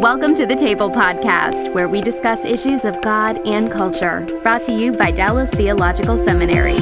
Welcome 0.00 0.34
to 0.36 0.46
the 0.46 0.54
Table 0.54 0.88
Podcast, 0.90 1.74
where 1.74 1.86
we 1.86 2.00
discuss 2.00 2.46
issues 2.46 2.86
of 2.86 2.98
God 3.02 3.36
and 3.46 3.70
culture. 3.70 4.26
Brought 4.42 4.62
to 4.62 4.72
you 4.72 4.92
by 4.92 5.10
Dallas 5.10 5.50
Theological 5.50 6.16
Seminary. 6.24 6.78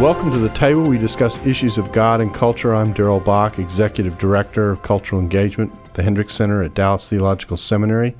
Welcome 0.00 0.30
to 0.30 0.38
the 0.38 0.52
table. 0.54 0.82
We 0.82 0.98
discuss 0.98 1.44
issues 1.44 1.78
of 1.78 1.90
God 1.90 2.20
and 2.20 2.32
culture. 2.32 2.76
I'm 2.76 2.92
Darrell 2.92 3.18
Bock, 3.18 3.58
Executive 3.58 4.16
Director 4.18 4.70
of 4.70 4.82
Cultural 4.82 5.20
Engagement 5.20 5.74
at 5.84 5.94
the 5.94 6.04
Hendricks 6.04 6.34
Center 6.34 6.62
at 6.62 6.74
Dallas 6.74 7.10
Theological 7.10 7.56
Seminary. 7.56 8.14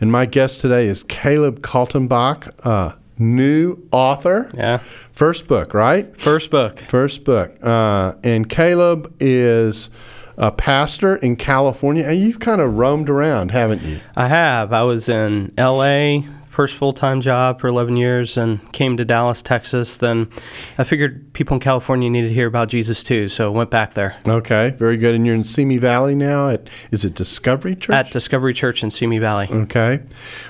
And 0.00 0.10
my 0.10 0.26
guest 0.26 0.62
today 0.62 0.88
is 0.88 1.04
Caleb 1.04 1.60
Kaltenbach, 1.60 2.52
uh, 2.66 2.96
new 3.18 3.78
author. 3.90 4.50
Yeah. 4.54 4.78
First 5.12 5.46
book, 5.46 5.74
right? 5.74 6.18
First 6.20 6.50
book. 6.50 6.80
First 6.80 7.24
book. 7.24 7.56
Uh, 7.62 8.14
and 8.22 8.48
Caleb 8.48 9.14
is 9.20 9.90
a 10.36 10.52
pastor 10.52 11.16
in 11.16 11.36
California. 11.36 12.04
And 12.04 12.18
you've 12.18 12.40
kind 12.40 12.60
of 12.60 12.74
roamed 12.74 13.10
around, 13.10 13.50
haven't 13.50 13.82
you? 13.82 14.00
I 14.16 14.28
have. 14.28 14.72
I 14.72 14.82
was 14.84 15.08
in 15.08 15.52
LA, 15.58 16.20
first 16.58 16.74
full 16.74 16.92
time 16.92 17.20
job 17.20 17.60
for 17.60 17.68
11 17.68 17.96
years, 17.96 18.36
and 18.36 18.72
came 18.72 18.96
to 18.96 19.04
Dallas, 19.04 19.42
Texas. 19.42 19.96
Then 19.96 20.28
I 20.76 20.82
figured 20.82 21.32
people 21.32 21.54
in 21.54 21.60
California 21.60 22.10
needed 22.10 22.30
to 22.30 22.34
hear 22.34 22.48
about 22.48 22.68
Jesus 22.68 23.04
too, 23.04 23.28
so 23.28 23.52
went 23.52 23.70
back 23.70 23.94
there. 23.94 24.16
Okay, 24.26 24.70
very 24.76 24.96
good. 24.96 25.14
And 25.14 25.24
you're 25.24 25.36
in 25.36 25.44
Simi 25.44 25.76
Valley 25.76 26.16
now 26.16 26.48
at, 26.48 26.68
is 26.90 27.04
it 27.04 27.14
Discovery 27.14 27.76
Church? 27.76 27.94
At 27.94 28.10
Discovery 28.10 28.54
Church 28.54 28.82
in 28.82 28.90
Simi 28.90 29.20
Valley. 29.20 29.46
Okay. 29.48 30.00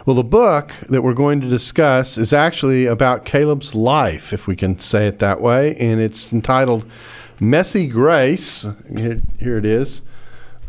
Well, 0.06 0.16
the 0.16 0.24
book 0.24 0.72
that 0.88 1.02
we're 1.02 1.12
going 1.12 1.42
to 1.42 1.48
discuss 1.50 2.16
is 2.16 2.32
actually 2.32 2.86
about 2.86 3.26
Caleb's 3.26 3.74
life, 3.74 4.32
if 4.32 4.46
we 4.46 4.56
can 4.56 4.78
say 4.78 5.08
it 5.08 5.18
that 5.18 5.42
way, 5.42 5.76
and 5.76 6.00
it's 6.00 6.32
entitled 6.32 6.86
Messy 7.38 7.86
Grace. 7.86 8.66
Here, 8.96 9.20
here 9.38 9.58
it 9.58 9.66
is. 9.66 10.00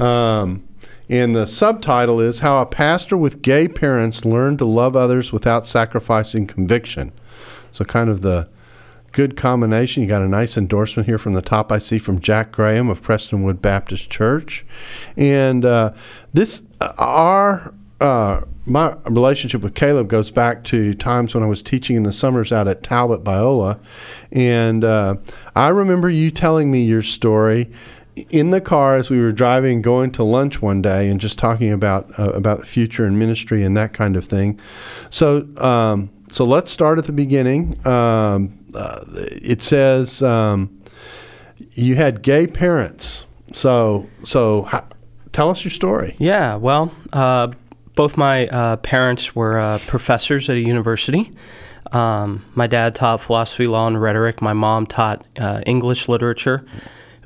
Um, 0.02 0.68
and 1.10 1.36
the 1.36 1.48
subtitle 1.48 2.20
is 2.20 2.40
How 2.40 2.62
a 2.62 2.66
Pastor 2.68 3.18
with 3.18 3.42
Gay 3.42 3.68
Parents 3.68 4.24
Learned 4.24 4.60
to 4.60 4.66
Love 4.66 4.96
Others 4.96 5.34
Without 5.34 5.66
Sacrificing 5.66 6.46
Conviction. 6.46 7.12
So, 7.72 7.84
kind 7.84 8.10
of 8.10 8.22
the 8.22 8.48
good 9.12 9.36
combination. 9.36 10.04
You 10.04 10.10
got 10.10 10.22
a 10.22 10.28
nice 10.28 10.56
endorsement 10.56 11.08
here 11.08 11.18
from 11.18 11.34
the 11.34 11.42
top 11.42 11.72
I 11.72 11.80
see 11.80 11.98
from 11.98 12.20
Jack 12.20 12.52
Graham 12.52 12.90
of 12.90 13.02
Prestonwood 13.02 13.60
Baptist 13.60 14.12
Church. 14.12 14.66
And 15.18 15.66
uh, 15.66 15.94
this, 16.34 16.62
uh, 16.80 16.94
our, 16.98 17.74
uh, 18.00 18.42
my 18.66 18.96
relationship 19.06 19.62
with 19.62 19.74
Caleb 19.74 20.10
goes 20.10 20.30
back 20.30 20.64
to 20.66 20.94
times 20.94 21.34
when 21.34 21.44
I 21.44 21.48
was 21.48 21.64
teaching 21.64 21.96
in 21.96 22.04
the 22.04 22.12
summers 22.12 22.54
out 22.54 22.68
at 22.68 22.84
Talbot 22.84 23.24
Biola. 23.24 23.80
And 24.32 24.84
uh, 24.84 25.16
I 25.56 25.70
remember 25.70 26.10
you 26.10 26.30
telling 26.30 26.72
me 26.72 26.84
your 26.84 27.02
story 27.02 27.72
in 28.30 28.50
the 28.50 28.62
car 28.62 28.96
as 28.96 29.10
we 29.10 29.20
were 29.22 29.32
driving 29.32 29.82
going 29.82 30.12
to 30.12 30.24
lunch 30.24 30.62
one 30.62 30.82
day 30.82 31.10
and 31.10 31.20
just 31.20 31.38
talking 31.38 31.72
about 31.72 32.18
uh, 32.20 32.32
about 32.32 32.66
future 32.66 33.06
and 33.06 33.18
ministry 33.18 33.64
and 33.64 33.76
that 33.78 33.94
kind 33.94 34.16
of 34.16 34.26
thing. 34.26 34.60
So 35.10 35.48
um, 35.58 36.10
so 36.32 36.46
let's 36.46 36.72
start 36.72 36.98
at 36.98 37.06
the 37.06 37.12
beginning. 37.12 37.86
Um, 37.88 38.60
uh, 38.76 39.04
it 39.08 39.62
says 39.62 40.22
um, 40.22 40.82
you 41.74 41.96
had 41.96 42.22
gay 42.22 42.48
parents. 42.48 43.26
So 43.54 44.10
so 44.24 44.70
tell 45.32 45.50
us 45.50 45.64
your 45.64 45.72
story. 45.72 46.16
Yeah, 46.20 46.56
well, 46.56 46.92
uh, 47.14 47.50
both 47.96 48.18
my 48.18 48.48
uh, 48.48 48.78
parents 48.78 49.36
were 49.36 49.60
uh, 49.60 49.80
professors 49.80 50.50
at 50.50 50.56
a 50.56 50.62
university. 50.62 51.34
Um, 51.92 52.46
my 52.54 52.68
dad 52.68 52.94
taught 52.94 53.22
philosophy, 53.22 53.66
law, 53.66 53.88
and 53.88 54.00
rhetoric. 54.00 54.42
My 54.42 54.54
mom 54.54 54.86
taught 54.86 55.26
uh, 55.40 55.62
English 55.66 56.08
literature 56.08 56.66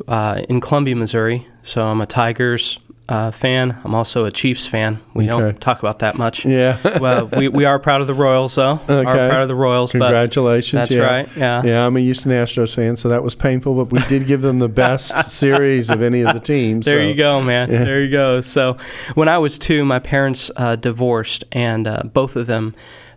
uh, 0.08 0.42
in 0.50 0.62
Columbia, 0.62 0.96
Missouri. 0.96 1.48
So 1.62 1.84
I'm 1.84 2.02
a 2.02 2.06
Tigers 2.06 2.80
uh, 3.10 3.32
fan. 3.32 3.78
I'm 3.84 3.94
also 3.94 4.24
a 4.26 4.32
Chiefs 4.32 4.66
fan. 4.66 5.00
We 5.14 5.30
Okay. 5.30 5.32
don't 5.32 5.62
talk 5.62 5.80
about 5.80 6.00
that 6.00 6.18
much. 6.18 6.46
yeah 6.46 6.78
well, 7.00 7.28
we, 7.28 7.48
we 7.50 7.66
are 7.66 7.78
proud 7.78 8.02
of 8.02 8.08
the 8.08 8.14
Royals, 8.14 8.56
though. 8.56 8.80
Okay. 8.90 8.94
Are 8.96 9.30
proud 9.30 9.42
of 9.42 9.48
the 9.50 9.56
Royals. 9.56 9.92
Congratulations! 9.92 10.80
That's 10.80 10.92
yeah. 10.92 11.00
right, 11.04 11.38
yeah. 11.38 11.64
yeah. 11.64 11.86
I'm 11.86 11.98
a 11.98 12.00
Houston 12.00 12.32
Astros 12.32 12.74
fan, 12.74 12.96
so 12.96 13.10
that 13.10 13.22
was 13.22 13.36
painful. 13.36 13.76
But 13.76 13.92
we 13.92 14.00
did 14.08 14.26
give 14.26 14.42
them 14.42 14.60
the 14.60 14.70
best 14.70 15.32
series 15.32 15.90
of 15.90 16.02
any 16.02 16.22
of 16.22 16.34
the 16.34 16.40
teams. 16.40 16.86
There 16.86 16.98
so- 16.98 17.04
you 17.04 17.14
go, 17.16 17.42
man. 17.42 17.70
Yeah. 17.70 17.84
There 17.84 18.02
you 18.02 18.10
go. 18.12 18.42
So, 18.42 18.78
when 19.16 19.28
I 19.28 19.38
was 19.38 19.60
two, 19.60 19.84
my 19.84 20.00
parents 20.00 20.50
uh, 20.56 20.78
divorced, 20.78 21.44
and 21.52 21.88
uh, 21.88 22.04
both 22.04 22.36
of 22.36 22.48
them 22.48 22.74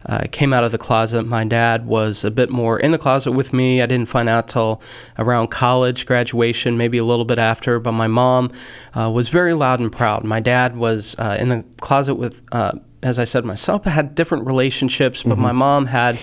uh, 0.09 0.27
came 0.31 0.53
out 0.53 0.65
of 0.65 0.73
the 0.73 0.79
closet. 0.79 1.25
My 1.25 1.45
dad 1.45 1.87
was 1.87 2.25
a 2.25 2.31
bit 2.31 2.51
more 2.51 2.79
in 2.79 2.93
the 2.93 2.99
closet 2.99 3.33
with 3.33 3.53
me. 3.53 3.83
I 3.83 3.87
didn't 3.87 4.09
find 4.09 4.29
out 4.29 4.49
till 4.49 4.81
around 5.19 5.49
college, 5.49 6.07
graduation, 6.07 6.77
maybe 6.77 6.99
a 6.99 7.05
little 7.05 7.25
bit 7.25 7.39
after. 7.39 7.81
But 7.81 7.93
my 7.93 8.07
mom 8.07 8.53
uh, 8.97 9.11
was 9.11 9.29
very 9.29 9.55
loud 9.55 9.81
and 9.81 9.91
proud. 9.91 10.25
My 10.25 10.41
dad 10.41 10.77
was 10.77 11.17
uh, 11.19 11.37
in 11.39 11.49
the 11.49 11.65
closet 11.81 12.15
with, 12.15 12.41
uh, 12.53 12.73
as 13.03 13.19
I 13.19 13.25
said 13.25 13.45
myself, 13.45 13.87
I 13.87 13.91
had 13.91 14.15
different 14.15 14.47
relationships, 14.47 15.23
but 15.23 15.39
my 15.39 15.53
mom 15.53 15.87
had 15.87 16.19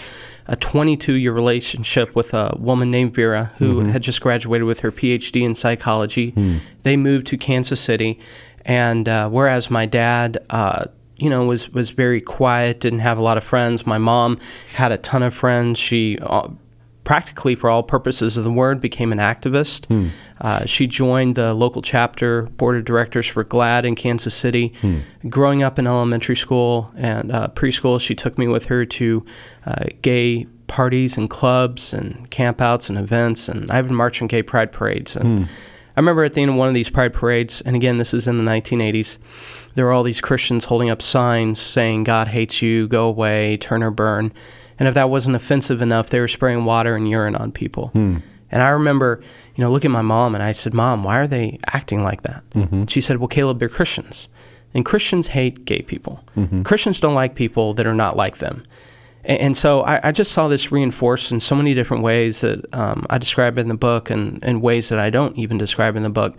a 0.48 0.56
22 0.56 1.14
year 1.14 1.32
relationship 1.32 2.16
with 2.16 2.34
a 2.34 2.56
woman 2.60 2.92
named 2.92 3.14
Vera 3.14 3.52
who 3.58 3.82
had 3.86 4.02
just 4.02 4.20
graduated 4.22 4.66
with 4.66 4.82
her 4.82 4.92
PhD 4.92 5.44
in 5.44 5.56
psychology. 5.56 6.34
They 6.84 6.98
moved 6.98 7.28
to 7.28 7.38
Kansas 7.38 7.80
City, 7.80 8.20
and 8.66 9.08
uh, 9.08 9.30
whereas 9.30 9.70
my 9.70 9.86
dad, 9.86 10.38
uh, 10.50 10.86
you 11.24 11.30
know, 11.30 11.46
was 11.46 11.70
was 11.70 11.92
very 11.92 12.20
quiet, 12.20 12.82
didn't 12.82 13.00
have 13.00 13.18
a 13.18 13.22
lot 13.22 13.38
of 13.38 13.44
friends. 13.44 13.86
My 13.86 13.98
mom 13.98 14.38
had 14.76 14.92
a 14.92 14.98
ton 14.98 15.24
of 15.24 15.34
friends. 15.34 15.80
She 15.80 16.18
uh, 16.22 16.50
practically, 17.06 17.56
for 17.56 17.70
all 17.70 17.82
purposes 17.84 18.36
of 18.38 18.44
the 18.44 18.52
word, 18.52 18.82
became 18.82 19.12
an 19.14 19.20
activist. 19.20 19.88
Uh, 20.42 20.66
she 20.66 20.86
joined 20.88 21.36
the 21.36 21.54
local 21.54 21.82
chapter 21.82 22.44
board 22.44 22.76
of 22.76 22.84
directors 22.86 23.28
for 23.28 23.44
GLAAD 23.46 23.86
in 23.86 23.96
Kansas 23.96 24.34
City. 24.36 24.74
Growing 25.30 25.64
up 25.64 25.80
in 25.80 25.88
elementary 25.88 26.36
school 26.36 26.92
and 26.98 27.32
uh, 27.32 27.48
preschool, 27.54 28.00
she 28.02 28.16
took 28.16 28.38
me 28.38 28.48
with 28.48 28.66
her 28.66 28.86
to 28.86 29.26
uh, 29.66 29.86
gay 30.02 30.46
parties 30.68 31.18
and 31.18 31.30
clubs 31.30 31.94
and 31.94 32.30
campouts 32.32 32.90
and 32.90 32.98
events. 32.98 33.48
And 33.48 33.72
I've 33.72 33.88
been 33.88 33.96
marching 33.96 34.28
gay 34.28 34.44
pride 34.44 34.72
parades. 34.74 35.16
And 35.16 35.48
I 35.96 36.00
remember 36.00 36.24
at 36.24 36.34
the 36.34 36.42
end 36.42 36.52
of 36.52 36.58
one 36.58 36.68
of 36.68 36.74
these 36.74 36.90
pride 36.90 37.14
parades, 37.14 37.62
and 37.62 37.76
again, 37.76 37.98
this 38.00 38.14
is 38.14 38.28
in 38.28 38.38
the 38.38 38.44
1980s, 38.44 39.20
there 39.76 39.86
were 39.86 39.92
all 39.92 40.04
these 40.04 40.22
Christians 40.22 40.66
holding 40.66 40.90
up 40.90 41.02
signs 41.02 41.60
saying, 41.60 42.04
God 42.04 42.28
hates 42.28 42.62
you, 42.62 42.88
go 42.88 43.06
away, 43.06 43.58
turn 43.58 43.84
or 43.84 43.92
burn. 43.92 44.32
And 44.80 44.88
if 44.88 44.94
that 44.96 45.10
wasn't 45.10 45.36
offensive 45.36 45.82
enough, 45.82 46.10
they 46.10 46.20
were 46.20 46.28
spraying 46.28 46.66
water 46.66 46.96
and 46.96 47.10
urine 47.10 47.36
on 47.36 47.52
people. 47.52 47.88
Hmm. 47.90 48.18
And 48.52 48.62
I 48.62 48.70
remember, 48.70 49.22
you 49.56 49.64
know, 49.64 49.72
looking 49.72 49.90
at 49.90 49.94
my 49.94 50.04
mom 50.04 50.36
and 50.36 50.44
I 50.44 50.52
said, 50.52 50.76
Mom, 50.76 51.04
why 51.04 51.18
are 51.20 51.28
they 51.28 51.60
acting 51.66 52.04
like 52.04 52.22
that? 52.22 52.44
And 52.54 52.90
she 52.92 53.02
said, 53.02 53.18
Well, 53.18 53.28
Caleb, 53.28 53.58
they're 53.58 53.68
Christians. 53.68 54.30
And 54.76 54.86
Christians 54.86 55.28
hate 55.28 55.66
gay 55.66 55.82
people. 55.82 56.24
Mm-hmm. 56.38 56.62
Christians 56.62 57.00
don't 57.00 57.16
like 57.16 57.34
people 57.34 57.74
that 57.74 57.88
are 57.88 57.96
not 57.96 58.16
like 58.16 58.38
them. 58.38 58.64
And 59.26 59.56
so 59.56 59.82
I, 59.84 60.10
I 60.10 60.12
just 60.12 60.34
saw 60.34 60.48
this 60.48 60.72
reinforced 60.72 61.32
in 61.32 61.40
so 61.40 61.56
many 61.56 61.74
different 61.74 62.04
ways 62.04 62.42
that 62.42 62.66
um, 62.74 63.06
I 63.10 63.18
describe 63.18 63.58
in 63.58 63.70
the 63.70 63.78
book 63.78 64.10
and, 64.10 64.44
and 64.44 64.62
ways 64.62 64.90
that 64.90 65.00
I 65.00 65.10
don't 65.10 65.38
even 65.38 65.58
describe 65.58 65.96
in 65.96 66.04
the 66.04 66.10
book, 66.10 66.38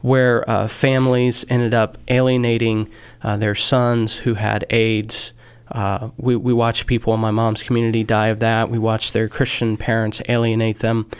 where 0.00 0.48
uh, 0.48 0.68
families 0.68 1.44
ended 1.48 1.74
up 1.74 1.98
alienating 2.08 2.88
uh, 3.22 3.36
their 3.36 3.56
sons 3.56 4.18
who 4.18 4.34
had 4.34 4.64
AIDS. 4.70 5.32
Uh, 5.72 6.10
we, 6.18 6.36
we 6.36 6.52
watched 6.52 6.86
people 6.86 7.12
in 7.14 7.20
my 7.20 7.32
mom's 7.32 7.62
community 7.62 8.04
die 8.04 8.28
of 8.28 8.38
that. 8.40 8.70
We 8.70 8.78
watched 8.78 9.12
their 9.12 9.28
Christian 9.28 9.76
parents 9.76 10.22
alienate 10.28 10.80
them. 10.80 11.10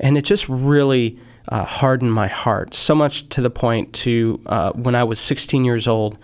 And 0.00 0.18
it 0.18 0.24
just 0.24 0.48
really 0.48 1.18
uh, 1.48 1.64
hardened 1.64 2.12
my 2.12 2.26
heart, 2.26 2.74
so 2.74 2.94
much 2.94 3.28
to 3.30 3.40
the 3.40 3.50
point 3.50 3.92
to 3.92 4.40
uh, 4.46 4.72
when 4.72 4.94
I 4.94 5.04
was 5.04 5.20
16 5.20 5.64
years 5.64 5.86
old, 5.86 6.18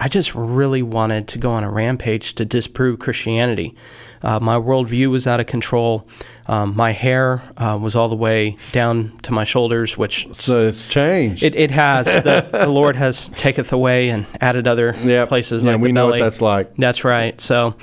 I 0.00 0.06
just 0.08 0.32
really 0.34 0.80
wanted 0.82 1.26
to 1.28 1.38
go 1.38 1.50
on 1.50 1.64
a 1.64 1.70
rampage 1.70 2.34
to 2.36 2.44
disprove 2.44 3.00
Christianity. 3.00 3.74
Uh, 4.22 4.38
my 4.38 4.54
worldview 4.54 5.10
was 5.10 5.26
out 5.26 5.40
of 5.40 5.46
control. 5.46 6.06
Um, 6.46 6.76
my 6.76 6.92
hair 6.92 7.42
uh, 7.56 7.76
was 7.80 7.96
all 7.96 8.08
the 8.08 8.16
way 8.16 8.56
down 8.72 9.18
to 9.22 9.32
my 9.32 9.42
shoulders, 9.44 9.98
which 9.98 10.28
So 10.32 10.68
it's 10.68 10.86
changed. 10.86 11.42
it, 11.42 11.56
it 11.56 11.70
has. 11.72 12.06
The, 12.28 12.48
the 12.52 12.68
Lord 12.68 12.94
has 12.96 13.28
taketh 13.30 13.72
away 13.72 14.08
and 14.10 14.24
added 14.40 14.66
other 14.68 14.94
Yep. 15.02 15.28
places 15.28 15.64
Yeah, 15.64 15.72
like 15.72 15.80
we 15.80 15.92
know 15.92 16.06
what 16.06 16.20
that's 16.20 16.40
like. 16.40 16.74
That's 16.76 17.02
right. 17.04 17.40
So, 17.40 17.74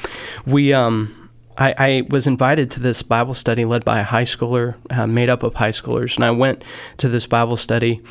we 0.46 0.72
um, 0.74 1.25
I, 1.58 1.74
I 1.78 2.08
was 2.10 2.28
invited 2.28 2.70
to 2.72 2.80
this 2.80 3.02
Bible 3.02 3.34
study 3.34 3.64
led 3.66 3.86
by 3.86 4.00
a 4.00 4.04
high 4.04 4.24
schooler, 4.26 4.76
uh, 4.90 5.08
made 5.08 5.30
up 5.30 5.42
of 5.44 5.54
high 5.56 5.72
schoolers, 5.72 6.16
and 6.16 6.26
I 6.26 6.32
went 6.32 6.64
to 6.98 7.08
this 7.08 7.26
Bible 7.26 7.56
study, 7.58 8.02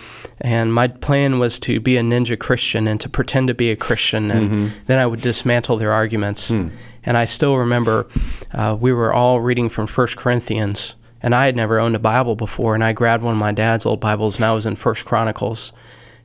and 0.40 0.72
my 0.72 0.88
plan 0.88 1.38
was 1.38 1.58
to 1.60 1.78
be 1.80 1.96
a 1.96 2.00
ninja 2.02 2.38
Christian 2.38 2.86
and 2.88 3.00
to 3.00 3.08
pretend 3.08 3.48
to 3.48 3.54
be 3.54 3.70
a 3.70 3.76
Christian, 3.76 4.30
and 4.30 4.50
Mm-hmm. 4.50 4.68
then 4.86 4.98
I 4.98 5.06
would 5.06 5.20
dismantle 5.20 5.76
their 5.78 5.92
arguments. 5.92 6.48
Hmm. 6.48 6.68
And 7.04 7.16
I 7.18 7.26
still 7.26 7.56
remember 7.58 8.06
uh, 8.52 8.76
we 8.80 8.92
were 8.92 9.12
all 9.12 9.40
reading 9.40 9.68
from 9.68 9.86
First 9.86 10.16
Corinthians. 10.16 10.96
And 11.22 11.34
I 11.34 11.46
had 11.46 11.56
never 11.56 11.78
owned 11.80 11.96
a 11.96 11.98
Bible 11.98 12.36
before, 12.36 12.74
and 12.74 12.84
I 12.84 12.92
grabbed 12.92 13.22
one 13.24 13.32
of 13.32 13.40
my 13.40 13.52
dad's 13.52 13.86
old 13.86 13.98
Bibles, 13.98 14.36
and 14.36 14.44
I 14.44 14.52
was 14.52 14.66
in 14.66 14.76
First 14.76 15.06
Chronicles. 15.06 15.72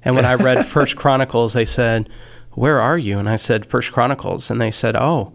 And 0.04 0.13
when 0.13 0.25
I 0.25 0.33
read 0.36 0.66
First 0.68 0.98
Chronicles, 0.98 1.54
they 1.54 1.63
said, 1.63 2.10
"Where 2.51 2.81
are 2.81 2.98
you?" 2.98 3.18
And 3.18 3.30
I 3.30 3.38
said, 3.38 3.66
First 3.66 3.94
Chronicles." 3.94 4.51
And 4.51 4.60
they 4.60 4.71
said, 4.71 4.98
"Oh, 4.98 5.31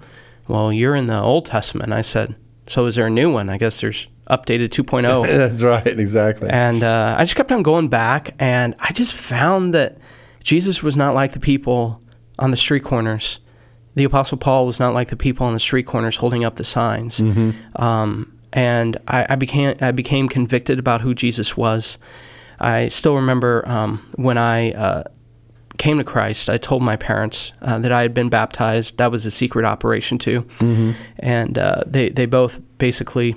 well, 0.49 0.73
you're 0.73 0.95
in 0.95 1.07
the 1.07 1.21
Old 1.21 1.47
Testament." 1.47 1.93
I 1.93 2.01
said, 2.03 2.35
"So 2.67 2.87
is 2.87 2.97
there 2.97 3.07
a 3.07 3.11
new 3.11 3.33
one?" 3.33 3.49
I 3.51 3.59
guess 3.59 3.81
there's 3.81 4.09
updated 4.29 4.71
2.0. 4.71 5.27
That's 5.27 5.63
right, 5.63 5.87
exactly. 5.87 6.49
And 6.49 6.83
uh, 6.83 7.17
I 7.19 7.25
just 7.25 7.37
kept 7.37 7.53
on 7.53 7.63
going 7.63 7.89
back, 7.89 8.35
and 8.39 8.75
I 8.79 8.93
just 8.93 9.13
found 9.13 9.75
that 9.75 9.99
Jesus 10.43 10.83
was 10.83 10.97
not 10.97 11.15
like 11.15 11.33
the 11.33 11.41
people 11.41 12.01
on 12.39 12.51
the 12.51 12.57
street 12.57 12.85
corners. 12.85 13.41
The 13.95 14.05
Apostle 14.05 14.39
Paul 14.39 14.67
was 14.67 14.81
not 14.81 14.93
like 14.93 15.09
the 15.09 15.17
people 15.17 15.47
on 15.47 15.53
the 15.53 15.61
street 15.61 15.87
corners 15.87 16.17
holding 16.17 16.45
up 16.45 16.57
the 16.57 16.65
signs. 16.65 17.21
Um, 17.77 18.33
and 18.53 18.97
I, 19.07 19.27
I 19.31 19.37
became 19.37 19.77
I 19.81 19.93
became 19.93 20.29
convicted 20.29 20.79
about 20.79 21.01
who 21.01 21.15
Jesus 21.15 21.57
was. 21.57 21.99
I 22.59 22.89
still 22.89 23.15
remember 23.17 23.67
um, 23.69 23.99
when 24.17 24.39
I 24.39 24.73
uh, 24.73 25.05
came 25.79 25.99
to 25.99 26.05
Christ. 26.05 26.49
I 26.49 26.57
told 26.57 26.83
my 26.83 26.97
parents 26.97 27.53
uh, 27.63 27.79
that 27.81 27.93
I 27.93 28.03
had 28.03 28.15
been 28.15 28.29
baptized. 28.29 28.99
That 28.99 29.11
was 29.11 29.27
a 29.27 29.31
secret 29.31 29.65
operation 29.65 30.19
too, 30.19 30.47
and 31.19 31.59
uh, 31.59 31.83
they 31.87 32.09
they 32.11 32.27
both 32.27 32.61
basically 32.79 33.37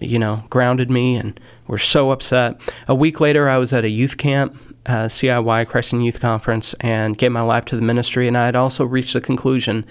you 0.00 0.18
know, 0.18 0.44
grounded 0.50 0.90
me 0.90 1.16
and 1.16 1.38
were 1.66 1.78
so 1.78 2.10
upset. 2.10 2.60
A 2.86 2.94
week 2.94 3.20
later, 3.20 3.48
I 3.48 3.58
was 3.58 3.72
at 3.72 3.84
a 3.84 3.88
youth 3.88 4.16
camp, 4.16 4.56
uh, 4.86 5.06
CIY 5.06 5.66
Christian 5.66 6.00
Youth 6.00 6.20
Conference, 6.20 6.74
and 6.80 7.18
gave 7.18 7.32
my 7.32 7.40
life 7.40 7.64
to 7.66 7.76
the 7.76 7.82
ministry. 7.82 8.28
And 8.28 8.36
I 8.36 8.46
had 8.46 8.56
also 8.56 8.84
reached 8.84 9.12
the 9.12 9.20
conclusion, 9.20 9.84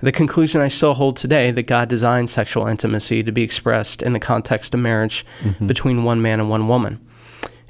the 0.00 0.12
conclusion 0.12 0.60
I 0.60 0.68
still 0.68 0.94
hold 0.94 1.16
today, 1.16 1.50
that 1.50 1.64
God 1.64 1.88
designed 1.88 2.30
sexual 2.30 2.66
intimacy 2.66 3.22
to 3.22 3.32
be 3.32 3.42
expressed 3.42 4.02
in 4.02 4.12
the 4.12 4.20
context 4.20 4.74
of 4.74 4.80
marriage 4.80 5.24
between 5.66 6.04
one 6.04 6.22
man 6.22 6.40
and 6.40 6.50
one 6.50 6.68
woman. 6.68 7.00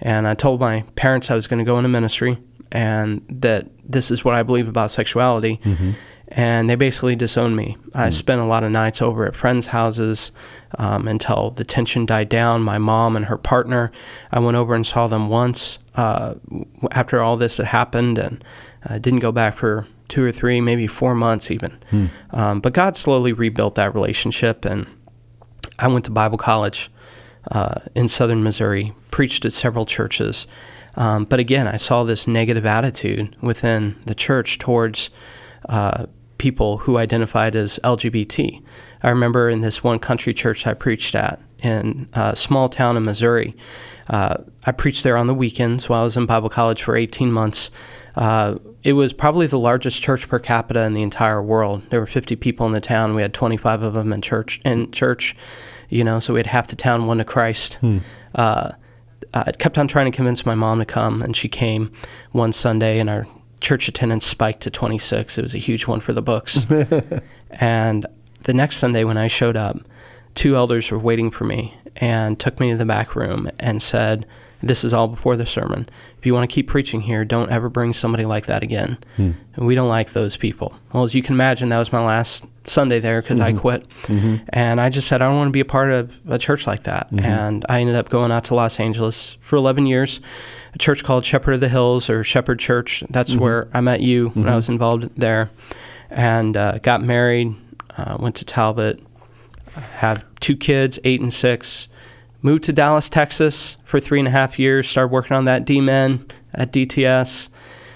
And 0.01 0.27
I 0.27 0.35
told 0.35 0.61
my 0.61 0.83
parents 0.97 1.31
I 1.31 1.37
was 1.37 1.47
going 1.47 1.59
to 1.59 1.65
go 1.65 1.79
into 1.79 1.89
ministry 1.89 2.39
and 2.73 3.23
that 3.29 3.69
this 3.85 4.11
is 4.11 4.25
what 4.25 4.35
I 4.35 4.43
believe 4.43 4.67
about 4.67 4.91
sexuality. 4.91 5.61
And 6.29 6.71
they 6.71 6.77
basically 6.77 7.15
disowned 7.15 7.57
me. 7.57 7.77
I 7.95 8.09
spent 8.09 8.41
a 8.41 8.45
lot 8.45 8.65
of 8.65 8.71
nights 8.71 9.03
over 9.03 9.27
at 9.27 9.37
friends' 9.37 9.67
houses 9.67 10.33
um, 10.79 11.07
until 11.07 11.51
the 11.51 11.63
tension 11.65 12.07
died 12.07 12.31
down. 12.31 12.63
My 12.63 12.79
mom 12.79 13.17
and 13.17 13.27
her 13.27 13.37
partner, 13.37 13.93
I 14.31 14.39
went 14.39 14.57
over 14.57 14.75
and 14.75 14.87
saw 14.87 15.09
them 15.09 15.29
once 15.29 15.79
uh, 15.95 16.35
after 16.91 17.21
all 17.21 17.37
this 17.37 17.59
had 17.59 17.67
happened 17.67 18.17
and 18.19 18.43
uh, 18.89 18.97
didn't 18.97 19.21
go 19.21 19.31
back 19.31 19.57
for 19.59 19.87
two 20.09 20.25
or 20.25 20.33
three, 20.33 20.61
maybe 20.63 20.87
four 20.87 21.15
months 21.15 21.51
even. 21.51 21.79
Um, 22.31 22.61
but 22.61 22.73
God 22.73 22.97
slowly 22.97 23.35
rebuilt 23.35 23.75
that 23.75 23.95
relationship 23.95 24.65
and 24.65 24.87
I 25.79 25.89
went 25.89 26.07
to 26.07 26.11
Bible 26.11 26.39
college 26.39 26.91
uh, 27.51 27.75
in 27.95 28.09
southern 28.09 28.43
Missouri, 28.43 28.95
preached 29.11 29.45
at 29.45 29.53
several 29.53 29.85
churches. 29.85 30.47
Um, 30.97 31.25
but 31.25 31.41
again, 31.41 31.67
I 31.67 31.77
saw 31.77 32.05
this 32.05 32.27
negative 32.27 32.67
attitude 32.67 33.37
within 33.41 33.97
the 34.05 34.15
church 34.15 34.59
towards 34.59 35.11
uh, 35.69 36.07
people 36.39 36.79
who 36.79 36.99
identified 36.99 37.55
as 37.57 37.79
LGBT. 37.85 38.63
I 39.03 39.09
remember 39.09 39.49
in 39.49 39.61
this 39.61 39.83
one 39.83 39.99
country 39.99 40.35
church 40.35 40.67
I 40.67 40.75
preached 40.75 41.15
at 41.15 41.41
in 41.61 42.09
a 42.13 42.35
small 42.35 42.69
town 42.69 42.97
in 42.97 43.05
Missouri. 43.05 43.55
Uh, 44.09 44.39
I 44.65 44.73
preached 44.73 45.05
there 45.05 45.17
on 45.17 45.29
the 45.29 45.35
weekends 45.35 45.89
while 45.89 46.03
I 46.03 46.05
was 46.05 46.17
in 46.17 46.27
Bible 46.27 46.49
college 46.49 46.83
for 46.83 46.97
18 46.97 47.31
months. 47.33 47.71
Uh, 48.17 48.57
it 48.83 48.95
was 48.95 49.13
probably 49.13 49.47
the 49.47 49.59
largest 49.59 50.03
church 50.03 50.29
per 50.29 50.39
capita 50.39 50.83
in 50.83 50.93
the 50.93 51.03
entire 51.03 51.41
world. 51.41 51.83
There 51.91 52.01
were 52.01 52.07
50 52.07 52.37
people 52.37 52.67
in 52.67 52.73
the 52.73 52.81
town. 52.81 53.15
We 53.15 53.23
had 53.23 53.33
25 53.33 53.83
of 53.83 53.95
them 53.95 54.13
in 54.13 54.21
church. 54.21 54.61
In 54.65 54.91
church, 54.91 55.37
you 55.89 56.03
know, 56.03 56.19
so 56.19 56.35
we 56.35 56.41
had 56.41 56.49
half 56.49 56.67
the 56.67 56.77
town 56.77 57.07
won 57.07 57.19
to 57.19 57.25
Christ. 57.25 57.79
Uh, 58.35 58.73
I 59.35 59.53
kept 59.53 59.79
on 59.79 59.89
trying 59.89 60.11
to 60.11 60.15
convince 60.17 60.45
my 60.45 60.55
mom 60.55 60.79
to 60.79 60.85
come, 60.85 61.23
and 61.23 61.37
she 61.37 61.49
came 61.49 61.91
one 62.33 62.53
Sunday, 62.53 62.99
and 62.99 63.09
our 63.09 63.27
church 63.61 63.89
attendance 63.89 64.27
spiked 64.27 64.63
to 64.63 64.71
26. 64.71 65.39
It 65.39 65.43
was 65.43 65.55
a 65.55 65.59
huge 65.59 65.87
one 65.87 66.01
for 66.01 66.13
the 66.13 66.23
books. 66.23 66.67
and 67.51 68.07
the 68.43 68.53
next 68.53 68.77
Sunday, 68.77 69.05
when 69.05 69.17
I 69.17 69.29
showed 69.29 69.57
up, 69.57 69.79
two 70.35 70.57
elders 70.57 70.91
were 70.91 70.99
waiting 70.99 71.31
for 71.31 71.45
me 71.45 71.75
and 71.97 72.39
took 72.39 72.61
me 72.61 72.71
to 72.71 72.77
the 72.77 72.85
back 72.85 73.15
room 73.15 73.51
and 73.59 73.81
said, 73.81 74.27
This 74.63 74.85
is 74.85 74.95
all 74.95 75.09
before 75.09 75.37
the 75.37 75.47
sermon. 75.47 75.89
If 76.19 76.27
you 76.27 76.35
want 76.35 76.49
to 76.49 76.55
keep 76.55 76.69
preaching 76.69 77.01
here, 77.01 77.25
don't 77.25 77.51
ever 77.51 77.69
bring 77.69 77.93
somebody 77.93 78.25
like 78.25 78.47
that 78.47 78.63
again. 78.63 78.99
Hmm. 79.17 79.33
And 79.55 79.67
we 79.67 79.75
don't 79.75 79.89
like 79.89 80.13
those 80.13 80.37
people. 80.37 80.75
Well, 80.93 81.03
as 81.03 81.15
you 81.15 81.23
can 81.23 81.35
imagine, 81.35 81.69
that 81.71 81.79
was 81.79 81.93
my 81.93 82.05
last 82.05 82.45
Sunday 82.65 83.01
there 83.01 83.21
because 83.21 83.41
I 83.41 83.51
mm-hmm. 83.51 83.59
quit. 83.59 83.89
Mm-hmm. 84.03 84.45
And 84.51 84.81
I 84.81 84.89
just 84.89 85.09
said, 85.09 85.21
I 85.21 85.27
don't 85.27 85.37
want 85.37 85.49
to 85.49 85.53
be 85.53 85.61
a 85.61 85.65
part 85.65 85.91
of 85.91 86.13
a 86.29 86.39
church 86.39 86.67
like 86.67 86.85
that. 86.85 87.11
Mm-hmm. 87.11 87.25
And 87.25 87.67
I 87.69 87.81
ended 87.81 87.97
up 87.97 88.09
going 88.09 88.31
out 88.31 88.45
to 88.45 88.55
Los 88.55 88.79
Angeles 88.79 89.37
for 89.41 89.57
11 89.57 89.87
years, 89.87 90.21
a 90.75 90.79
church 90.79 91.03
called 91.03 91.27
Shepherd 91.27 91.55
of 91.55 91.61
the 91.61 91.69
Hills 91.69 92.09
or 92.09 92.23
Shepherd 92.23 92.59
Church. 92.59 93.03
That's 93.11 93.35
where 93.35 93.69
I 93.75 93.81
met 93.81 94.01
you 94.01 94.29
when 94.31 94.49
I 94.49 94.57
was 94.57 94.69
involved 94.69 95.11
there. 95.17 95.51
And 96.09 96.57
uh, 96.57 96.79
got 96.79 97.03
married, 97.03 97.55
uh, 97.97 98.17
went 98.21 98.37
to 98.37 98.45
Talbot, 98.45 99.03
had 99.75 100.25
two 100.41 100.57
kids, 100.57 100.99
eight 101.05 101.21
and 101.21 101.33
six. 101.33 101.89
Moved 102.43 102.65
to 102.65 102.73
Dallas, 102.73 103.09
Texas 103.09 103.79
for 103.85 104.01
three 104.01 104.19
and 104.19 104.27
a 104.27 104.33
half 104.33 104.59
years. 104.59 104.89
Started 104.89 105.13
working 105.13 105.37
on 105.37 105.45
that 105.45 105.65
D.Min. 105.65 106.27
at 106.53 106.73
DTS. 106.73 107.49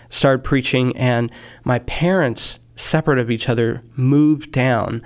Started 0.08 0.44
preaching, 0.44 0.96
and 0.96 1.32
my 1.64 1.80
parents, 1.80 2.60
separate 2.76 3.18
of 3.18 3.28
each 3.28 3.48
other, 3.48 3.82
moved 3.96 4.52
down 4.52 5.02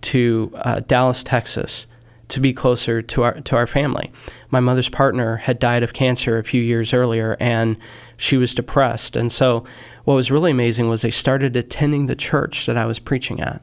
to 0.00 0.52
uh, 0.56 0.80
Dallas, 0.80 1.22
Texas, 1.22 1.86
to 2.28 2.40
be 2.40 2.52
closer 2.52 3.00
to 3.00 3.22
our 3.22 3.40
to 3.40 3.54
our 3.54 3.68
family. 3.68 4.10
My 4.50 4.58
mother's 4.58 4.88
partner 4.88 5.36
had 5.36 5.60
died 5.60 5.84
of 5.84 5.92
cancer 5.92 6.36
a 6.38 6.42
few 6.44 6.60
years 6.60 6.92
earlier, 6.92 7.36
and 7.38 7.76
she 8.16 8.36
was 8.36 8.54
depressed. 8.56 9.14
And 9.14 9.30
so, 9.30 9.64
what 10.04 10.14
was 10.14 10.32
really 10.32 10.50
amazing 10.50 10.88
was 10.88 11.02
they 11.02 11.12
started 11.12 11.56
attending 11.56 12.06
the 12.06 12.16
church 12.16 12.66
that 12.66 12.76
I 12.76 12.86
was 12.86 12.98
preaching 12.98 13.40
at. 13.40 13.62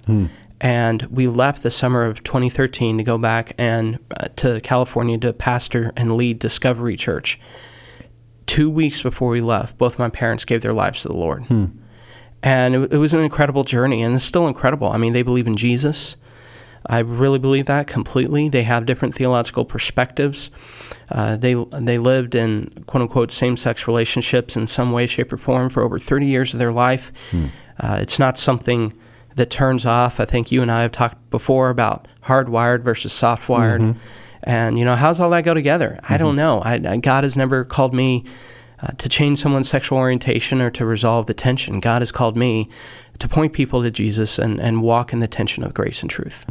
And 0.59 1.04
we 1.04 1.27
left 1.27 1.62
the 1.63 1.69
summer 1.69 2.04
of 2.04 2.24
2013 2.24 2.98
to 2.98 3.04
go 3.04 3.18
back 3.18 3.54
and 3.57 4.00
uh, 4.19 4.27
to 4.38 4.59
California 4.62 5.18
to 5.19 5.33
pastor 5.33 5.92
and 5.95 6.18
lead 6.18 6.39
Discovery 6.39 6.95
Church. 6.98 7.39
Two 8.48 8.69
weeks 8.69 9.01
before 9.04 9.30
we 9.30 9.42
left, 9.42 9.77
both 9.77 10.00
my 10.00 10.09
parents 10.09 10.45
gave 10.45 10.62
their 10.62 10.71
lives 10.71 11.01
to 11.04 11.09
the 11.09 11.13
Lord. 11.13 11.45
And 12.42 12.75
it, 12.75 12.94
it 12.94 12.98
was 12.98 13.13
an 13.13 13.19
incredible 13.19 13.63
journey, 13.63 14.01
and 14.01 14.15
it's 14.15 14.24
still 14.24 14.48
incredible. 14.48 14.88
I 14.89 14.98
mean, 14.98 15.13
they 15.13 15.21
believe 15.21 15.48
in 15.48 15.57
Jesus. 15.57 16.15
I 16.86 17.00
really 17.00 17.39
believe 17.39 17.65
that 17.65 17.86
completely. 17.88 18.48
They 18.50 18.63
have 18.63 18.86
different 18.86 19.13
theological 19.13 19.65
perspectives. 19.65 20.50
Uh, 21.10 21.36
they 21.36 21.53
they 21.53 21.98
lived 21.98 22.33
in 22.36 22.83
quote 22.88 23.01
unquote 23.01 23.31
same 23.31 23.57
sex 23.57 23.88
relationships 23.88 24.56
in 24.56 24.68
some 24.68 24.92
way, 24.92 25.06
shape, 25.07 25.33
or 25.33 25.38
form 25.38 25.69
for 25.69 25.83
over 25.83 26.00
30 26.00 26.25
years 26.25 26.53
of 26.53 26.60
their 26.60 26.71
life. 26.71 27.12
Uh, 27.80 27.98
it's 28.01 28.18
not 28.18 28.38
something 28.38 28.94
that 29.38 29.50
turns 29.50 29.86
off. 29.86 30.19
I 30.19 30.25
think 30.25 30.51
you 30.51 30.62
and 30.62 30.72
I 30.72 30.81
have 30.81 30.92
talked 30.92 31.30
before 31.30 31.69
about 31.69 32.07
hardwired 32.25 32.81
versus 32.84 33.13
soft 33.13 33.48
wired. 33.50 33.95
And, 34.44 34.78
you 34.78 34.86
know, 34.86 34.95
how's 34.95 35.19
all 35.19 35.30
that 35.31 35.44
go 35.44 35.54
together? 35.54 36.00
I 36.07 36.18
don't 36.18 36.36
know. 36.36 36.62
I, 36.62 36.74
I, 36.74 36.98
God 36.98 37.24
has 37.24 37.36
never 37.36 37.66
called 37.66 37.94
me 37.94 38.24
uh, 38.82 38.91
to 38.98 39.10
change 39.10 39.39
someone's 39.39 39.67
sexual 39.67 39.98
orientation 39.98 40.62
or 40.62 40.70
to 40.72 40.86
resolve 40.86 41.25
the 41.25 41.34
tension. 41.34 41.79
God 41.79 42.01
has 42.01 42.12
called 42.12 42.38
me 42.38 42.70
to 43.20 43.27
point 43.27 43.53
people 43.53 43.82
to 43.82 43.89
Jesus 43.91 44.38
and, 44.38 44.60
and 44.60 44.82
walk 44.84 45.12
in 45.12 45.20
the 45.20 45.27
tension 45.27 45.63
of 45.63 45.74
grace 45.74 46.01
and 46.01 46.10
truth. 46.10 46.46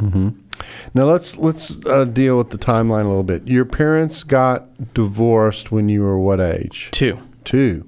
Now 0.93 1.05
let's 1.05 1.37
let's 1.37 1.85
uh, 1.85 2.05
deal 2.05 2.37
with 2.37 2.49
the 2.49 2.57
timeline 2.57 3.05
a 3.05 3.07
little 3.07 3.23
bit. 3.23 3.47
Your 3.47 3.65
parents 3.65 4.23
got 4.23 4.93
divorced 4.93 5.71
when 5.71 5.87
you 5.87 6.01
were 6.01 6.19
what 6.19 6.41
age? 6.41 6.89
Two. 6.91 7.19
Two. 7.45 7.87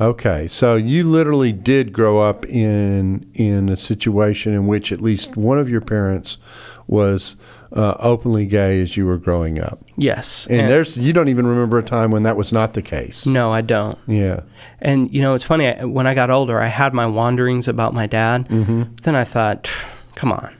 Okay, 0.00 0.46
so 0.46 0.76
you 0.76 1.04
literally 1.04 1.52
did 1.52 1.92
grow 1.92 2.20
up 2.20 2.46
in 2.46 3.30
in 3.34 3.68
a 3.68 3.76
situation 3.76 4.54
in 4.54 4.66
which 4.66 4.92
at 4.92 5.00
least 5.02 5.36
one 5.36 5.58
of 5.58 5.68
your 5.68 5.82
parents 5.82 6.38
was 6.86 7.36
uh, 7.72 7.94
openly 8.00 8.46
gay 8.46 8.80
as 8.80 8.96
you 8.96 9.04
were 9.06 9.18
growing 9.18 9.60
up, 9.60 9.84
Yes. 9.96 10.46
and, 10.48 10.68
there's 10.68 10.96
you 10.96 11.12
don't 11.12 11.28
even 11.28 11.46
remember 11.46 11.78
a 11.78 11.82
time 11.84 12.10
when 12.10 12.22
that 12.24 12.36
was 12.36 12.52
not 12.52 12.72
the 12.72 12.82
case. 12.82 13.26
no, 13.26 13.52
I 13.52 13.60
don't. 13.60 13.98
Yeah. 14.08 14.40
And 14.80 15.12
you 15.14 15.20
know, 15.22 15.34
it's 15.34 15.44
funny. 15.44 15.68
I- 15.68 15.84
When 15.84 16.06
I 16.06 16.14
got 16.14 16.30
older, 16.30 16.58
I 16.60 16.66
had 16.66 16.94
my 16.94 17.06
wanderings 17.06 17.68
about 17.68 17.92
my 17.94 18.06
dad. 18.06 18.48
Mm-hmm. 18.48 18.94
Then 19.02 19.14
I 19.14 19.24
thought, 19.24 19.70
come 20.16 20.32
on, 20.32 20.52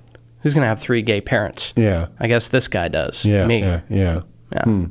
who's 0.42 0.52
going 0.54 0.62
to 0.62 0.68
have 0.68 0.80
three 0.80 1.02
gay 1.02 1.20
parents? 1.20 1.72
Yeah. 1.76 2.08
I 2.20 2.28
guess 2.28 2.48
this 2.48 2.68
guy 2.68 2.88
does. 2.88 3.24
Yeah. 3.24 3.46
me. 3.46 3.60
Yeah. 3.60 3.80
Yeah. 3.88 4.20
Yeah. 4.52 4.86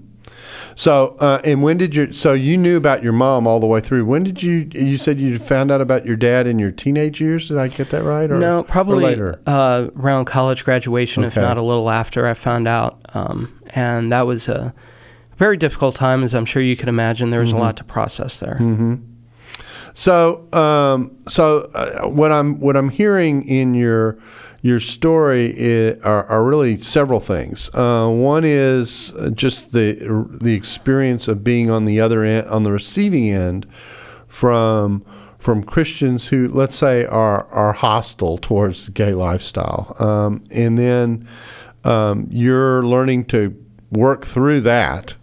So, 0.75 1.15
uh, 1.19 1.41
and 1.45 1.61
when 1.63 1.77
did 1.77 1.95
your 1.95 2.11
so 2.11 2.33
you 2.33 2.57
knew 2.57 2.77
about 2.77 3.03
your 3.03 3.13
mom 3.13 3.45
all 3.47 3.59
the 3.59 3.67
way 3.67 3.81
through? 3.81 4.05
When 4.05 4.23
did 4.23 4.41
you 4.43 4.69
you 4.73 4.97
said 4.97 5.19
you 5.19 5.37
found 5.39 5.71
out 5.71 5.81
about 5.81 6.05
your 6.05 6.15
dad 6.15 6.47
in 6.47 6.59
your 6.59 6.71
teenage 6.71 7.19
years? 7.21 7.47
Did 7.49 7.57
I 7.57 7.67
get 7.67 7.89
that 7.91 8.03
right? 8.03 8.29
Or, 8.31 8.37
no, 8.39 8.63
probably 8.63 9.03
later. 9.03 9.39
Uh, 9.45 9.87
around 9.97 10.25
college 10.25 10.63
graduation, 10.65 11.23
if 11.23 11.35
not 11.35 11.57
a 11.57 11.61
little 11.63 11.89
after. 11.89 12.27
I 12.27 12.33
found 12.33 12.67
out, 12.67 12.99
um, 13.13 13.59
and 13.75 14.11
that 14.11 14.25
was 14.25 14.47
a 14.47 14.73
very 15.37 15.57
difficult 15.57 15.95
time, 15.95 16.23
as 16.23 16.33
I'm 16.35 16.45
sure 16.45 16.61
you 16.61 16.75
can 16.75 16.89
imagine. 16.89 17.29
There 17.29 17.39
was 17.41 17.49
Mm-hmm. 17.51 17.59
a 17.59 17.63
lot 17.63 17.77
to 17.77 17.83
process 17.83 18.39
there. 18.39 18.59
So, 19.93 20.47
um, 20.53 21.15
so 21.27 21.69
uh, 21.73 22.07
what 22.07 22.31
I'm 22.31 22.59
what 22.59 22.77
I'm 22.77 22.89
hearing 22.89 23.47
in 23.47 23.73
your 23.73 24.17
your 24.61 24.79
story 24.79 25.53
i 25.57 25.97
are, 26.03 26.25
are 26.25 26.43
really 26.43 26.75
several 26.77 27.19
things. 27.19 27.73
Uh, 27.73 28.07
one 28.09 28.43
is 28.43 29.13
uh, 29.15 29.29
just 29.29 29.71
the 29.71 30.27
the 30.41 30.53
experience 30.53 31.27
of 31.27 31.43
being 31.43 31.71
on 31.71 31.85
the 31.85 31.99
other 31.99 32.23
end, 32.23 32.47
on 32.47 32.63
the 32.63 32.71
receiving 32.71 33.29
end, 33.29 33.65
from 34.27 35.05
from 35.37 35.63
Christians 35.63 36.27
who, 36.27 36.47
let's 36.49 36.75
say, 36.75 37.05
are 37.05 37.45
are 37.47 37.73
hostile 37.73 38.37
towards 38.37 38.85
the 38.85 38.91
gay 38.91 39.13
lifestyle, 39.13 39.95
um, 39.99 40.43
and 40.51 40.77
then 40.77 41.27
um, 41.83 42.27
you're 42.29 42.83
learning 42.83 43.25
to 43.25 43.55
work 43.91 44.25
through 44.25 44.61
that, 44.61 45.15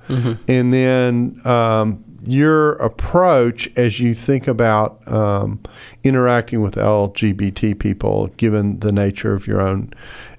and 0.48 0.72
then 0.72 1.40
um, 1.44 2.02
your 2.26 2.72
approach 2.74 3.68
as 3.76 4.00
you 4.00 4.14
think 4.14 4.48
about 4.48 5.06
um, 5.10 5.60
interacting 6.02 6.60
with 6.60 6.74
LGBT 6.74 7.78
people, 7.78 8.28
given 8.36 8.80
the 8.80 8.92
nature 8.92 9.32
of 9.32 9.46
your 9.46 9.60
own 9.60 9.92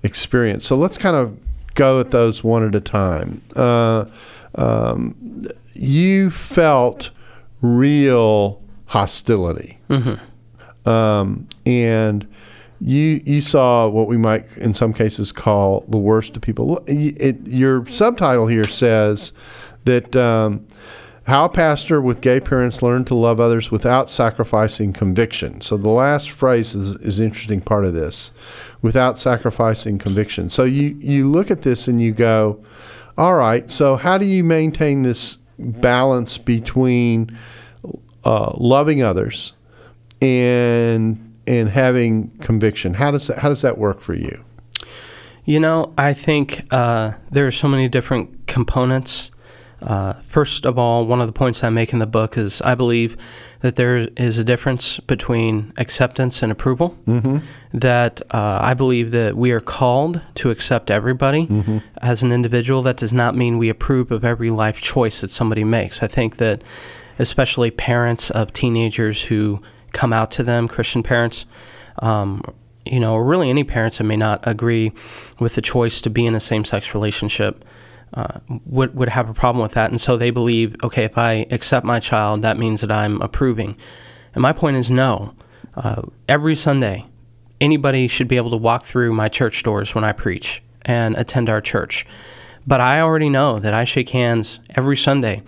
experience. 0.03 0.65
So 0.65 0.75
let's 0.75 0.97
kind 0.97 1.15
of 1.15 1.37
go 1.75 1.99
at 1.99 2.09
those 2.09 2.43
one 2.43 2.67
at 2.67 2.75
a 2.75 2.81
time. 2.81 3.41
Uh, 3.55 4.05
um, 4.55 5.15
you 5.73 6.29
felt 6.31 7.11
real 7.61 8.61
hostility, 8.85 9.79
um, 10.85 11.47
and 11.65 12.27
you 12.79 13.21
you 13.25 13.41
saw 13.41 13.87
what 13.87 14.07
we 14.07 14.17
might 14.17 14.45
in 14.57 14.73
some 14.73 14.93
cases 14.93 15.31
call 15.31 15.85
the 15.87 15.97
worst 15.97 16.35
of 16.35 16.41
people. 16.41 16.83
It, 16.87 17.47
your 17.47 17.85
subtitle 17.87 18.47
here 18.47 18.67
says 18.67 19.31
that 19.85 20.15
um, 20.15 20.65
how 21.27 21.45
a 21.45 21.49
pastor 21.49 22.01
with 22.01 22.21
gay 22.21 22.39
parents 22.39 22.81
learned 22.81 23.07
to 23.07 23.15
love 23.15 23.39
others 23.39 23.69
without 23.69 24.09
sacrificing 24.09 24.93
conviction. 24.93 25.61
So 25.61 25.77
the 25.77 25.89
last 25.89 26.31
phrase 26.31 26.75
is 26.75 26.95
is 26.95 27.19
interesting 27.19 27.61
part 27.61 27.85
of 27.85 27.93
this, 27.93 28.31
without 28.81 29.19
sacrificing 29.19 29.97
conviction. 29.97 30.49
So 30.49 30.63
you 30.63 30.97
you 30.99 31.29
look 31.29 31.51
at 31.51 31.61
this 31.61 31.87
and 31.87 32.01
you 32.01 32.11
go, 32.11 32.63
all 33.17 33.35
right. 33.35 33.69
So 33.69 33.95
how 33.95 34.17
do 34.17 34.25
you 34.25 34.43
maintain 34.43 35.03
this 35.03 35.39
balance 35.59 36.37
between 36.37 37.37
uh, 38.23 38.53
loving 38.57 39.01
others 39.01 39.53
and 40.21 41.23
and 41.47 41.69
having 41.69 42.29
conviction. 42.39 42.95
How 42.95 43.11
does 43.11 43.27
that, 43.27 43.39
how 43.39 43.47
does 43.47 43.61
that 43.61 43.77
work 43.77 44.01
for 44.01 44.13
you? 44.13 44.43
You 45.45 45.61
know, 45.61 45.93
I 45.97 46.11
think 46.13 46.67
uh, 46.71 47.13
there 47.31 47.47
are 47.47 47.51
so 47.51 47.69
many 47.69 47.87
different 47.87 48.47
components. 48.47 49.31
Uh, 49.81 50.13
first 50.23 50.65
of 50.65 50.79
all, 50.79 51.05
one 51.05 51.21
of 51.21 51.27
the 51.27 51.33
points 51.33 51.63
I 51.63 51.69
make 51.69 51.93
in 51.93 51.99
the 51.99 52.07
book 52.07 52.37
is 52.37 52.61
I 52.61 52.73
believe 52.73 53.15
that 53.59 53.75
there 53.75 54.07
is 54.17 54.39
a 54.39 54.43
difference 54.43 54.99
between 55.01 55.71
acceptance 55.77 56.41
and 56.41 56.51
approval. 56.51 56.97
Mm-hmm. 57.07 57.37
That 57.73 58.21
uh, 58.31 58.59
I 58.61 58.73
believe 58.73 59.11
that 59.11 59.37
we 59.37 59.51
are 59.51 59.59
called 59.59 60.21
to 60.35 60.49
accept 60.49 60.89
everybody 60.89 61.45
mm-hmm. 61.45 61.77
as 62.01 62.23
an 62.23 62.31
individual. 62.31 62.81
That 62.81 62.97
does 62.97 63.13
not 63.13 63.35
mean 63.35 63.57
we 63.57 63.69
approve 63.69 64.11
of 64.11 64.25
every 64.25 64.49
life 64.49 64.81
choice 64.81 65.21
that 65.21 65.29
somebody 65.31 65.63
makes. 65.63 66.01
I 66.01 66.07
think 66.07 66.37
that, 66.37 66.63
especially 67.19 67.69
parents 67.69 68.31
of 68.31 68.53
teenagers 68.53 69.25
who 69.25 69.61
come 69.93 70.11
out 70.11 70.31
to 70.31 70.43
them, 70.43 70.67
Christian 70.67 71.03
parents, 71.03 71.45
um, 71.99 72.41
you 72.85 72.99
know, 72.99 73.13
or 73.13 73.23
really 73.23 73.49
any 73.49 73.63
parents 73.63 73.99
that 73.99 74.05
may 74.05 74.15
not 74.15 74.47
agree 74.47 74.91
with 75.39 75.55
the 75.55 75.61
choice 75.61 76.01
to 76.01 76.09
be 76.09 76.25
in 76.25 76.35
a 76.35 76.39
same 76.39 76.65
sex 76.65 76.93
relationship. 76.93 77.63
Uh, 78.13 78.39
would 78.65 78.95
would 78.95 79.09
have 79.09 79.29
a 79.29 79.33
problem 79.33 79.61
with 79.61 79.73
that, 79.73 79.91
and 79.91 79.99
so 79.99 80.15
they 80.15 80.29
believe, 80.29 80.75
okay, 80.81 81.03
if 81.03 81.17
I 81.17 81.45
accept 81.51 81.85
my 81.85 81.99
child, 81.99 82.41
that 82.41 82.57
means 82.57 82.81
that 82.81 82.91
I'm 82.91 83.21
approving. 83.21 83.75
And 84.33 84.41
my 84.41 84.53
point 84.53 84.77
is, 84.77 84.89
no. 84.89 85.33
Uh, 85.75 86.03
every 86.27 86.55
Sunday, 86.55 87.05
anybody 87.59 88.07
should 88.07 88.27
be 88.27 88.37
able 88.37 88.51
to 88.51 88.57
walk 88.57 88.85
through 88.85 89.13
my 89.13 89.27
church 89.27 89.61
doors 89.61 89.93
when 89.93 90.03
I 90.03 90.13
preach 90.13 90.63
and 90.83 91.15
attend 91.15 91.49
our 91.49 91.61
church. 91.61 92.05
But 92.65 92.81
I 92.81 93.01
already 93.01 93.29
know 93.29 93.59
that 93.59 93.73
I 93.73 93.83
shake 93.83 94.09
hands 94.09 94.59
every 94.75 94.97
Sunday 94.97 95.43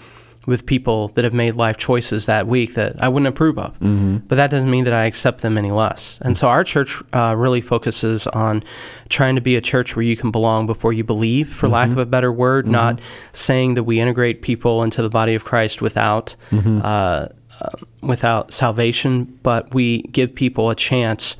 with 0.50 0.65
people 0.65 1.10
that 1.10 1.24
have 1.24 1.34
made 1.34 1.56
life 1.56 1.77
choices 1.77 2.25
that 2.25 2.48
week 2.48 2.74
that 2.74 3.01
I 3.01 3.08
wouldn't 3.08 3.27
approve 3.27 3.58
of. 3.58 3.74
Mm-hmm. 3.75 4.18
But 4.27 4.36
that 4.36 4.50
doesn't 4.50 4.70
mean 4.70 4.84
that 4.86 4.94
I 4.94 5.06
accept 5.06 5.41
them 5.41 5.58
any 5.58 5.72
less. 5.72 6.20
And 6.22 6.36
so 6.36 6.48
our 6.48 6.63
church 6.63 7.01
uh, 7.13 7.36
really 7.38 7.62
focuses 7.62 8.27
on 8.27 8.63
trying 9.10 9.36
to 9.36 9.41
be 9.41 9.56
a 9.56 9.62
church 9.62 9.96
where 9.96 10.03
you 10.03 10.18
can 10.18 10.32
belong 10.32 10.65
before 10.65 10.91
you 10.91 11.03
believe, 11.03 11.53
for 11.53 11.68
mm-hmm. 11.68 11.74
lack 11.74 11.89
of 11.91 11.98
a 11.98 12.06
better 12.06 12.32
word, 12.32 12.65
mm-hmm. 12.65 12.74
not 12.74 13.01
saying 13.32 13.75
that 13.75 13.84
we 13.84 14.00
integrate 14.00 14.41
people 14.41 14.84
into 14.84 15.01
the 15.01 15.10
body 15.10 15.36
of 15.36 15.46
Christ 15.46 15.82
without. 15.82 16.36
Mm-hmm. 16.51 16.82
Uh, 16.84 17.27
uh, 17.62 17.72
without 18.01 18.53
salvation, 18.53 19.25
but 19.44 19.74
we 19.74 20.03
give 20.03 20.34
people 20.34 20.70
a 20.70 20.75
chance 20.75 21.36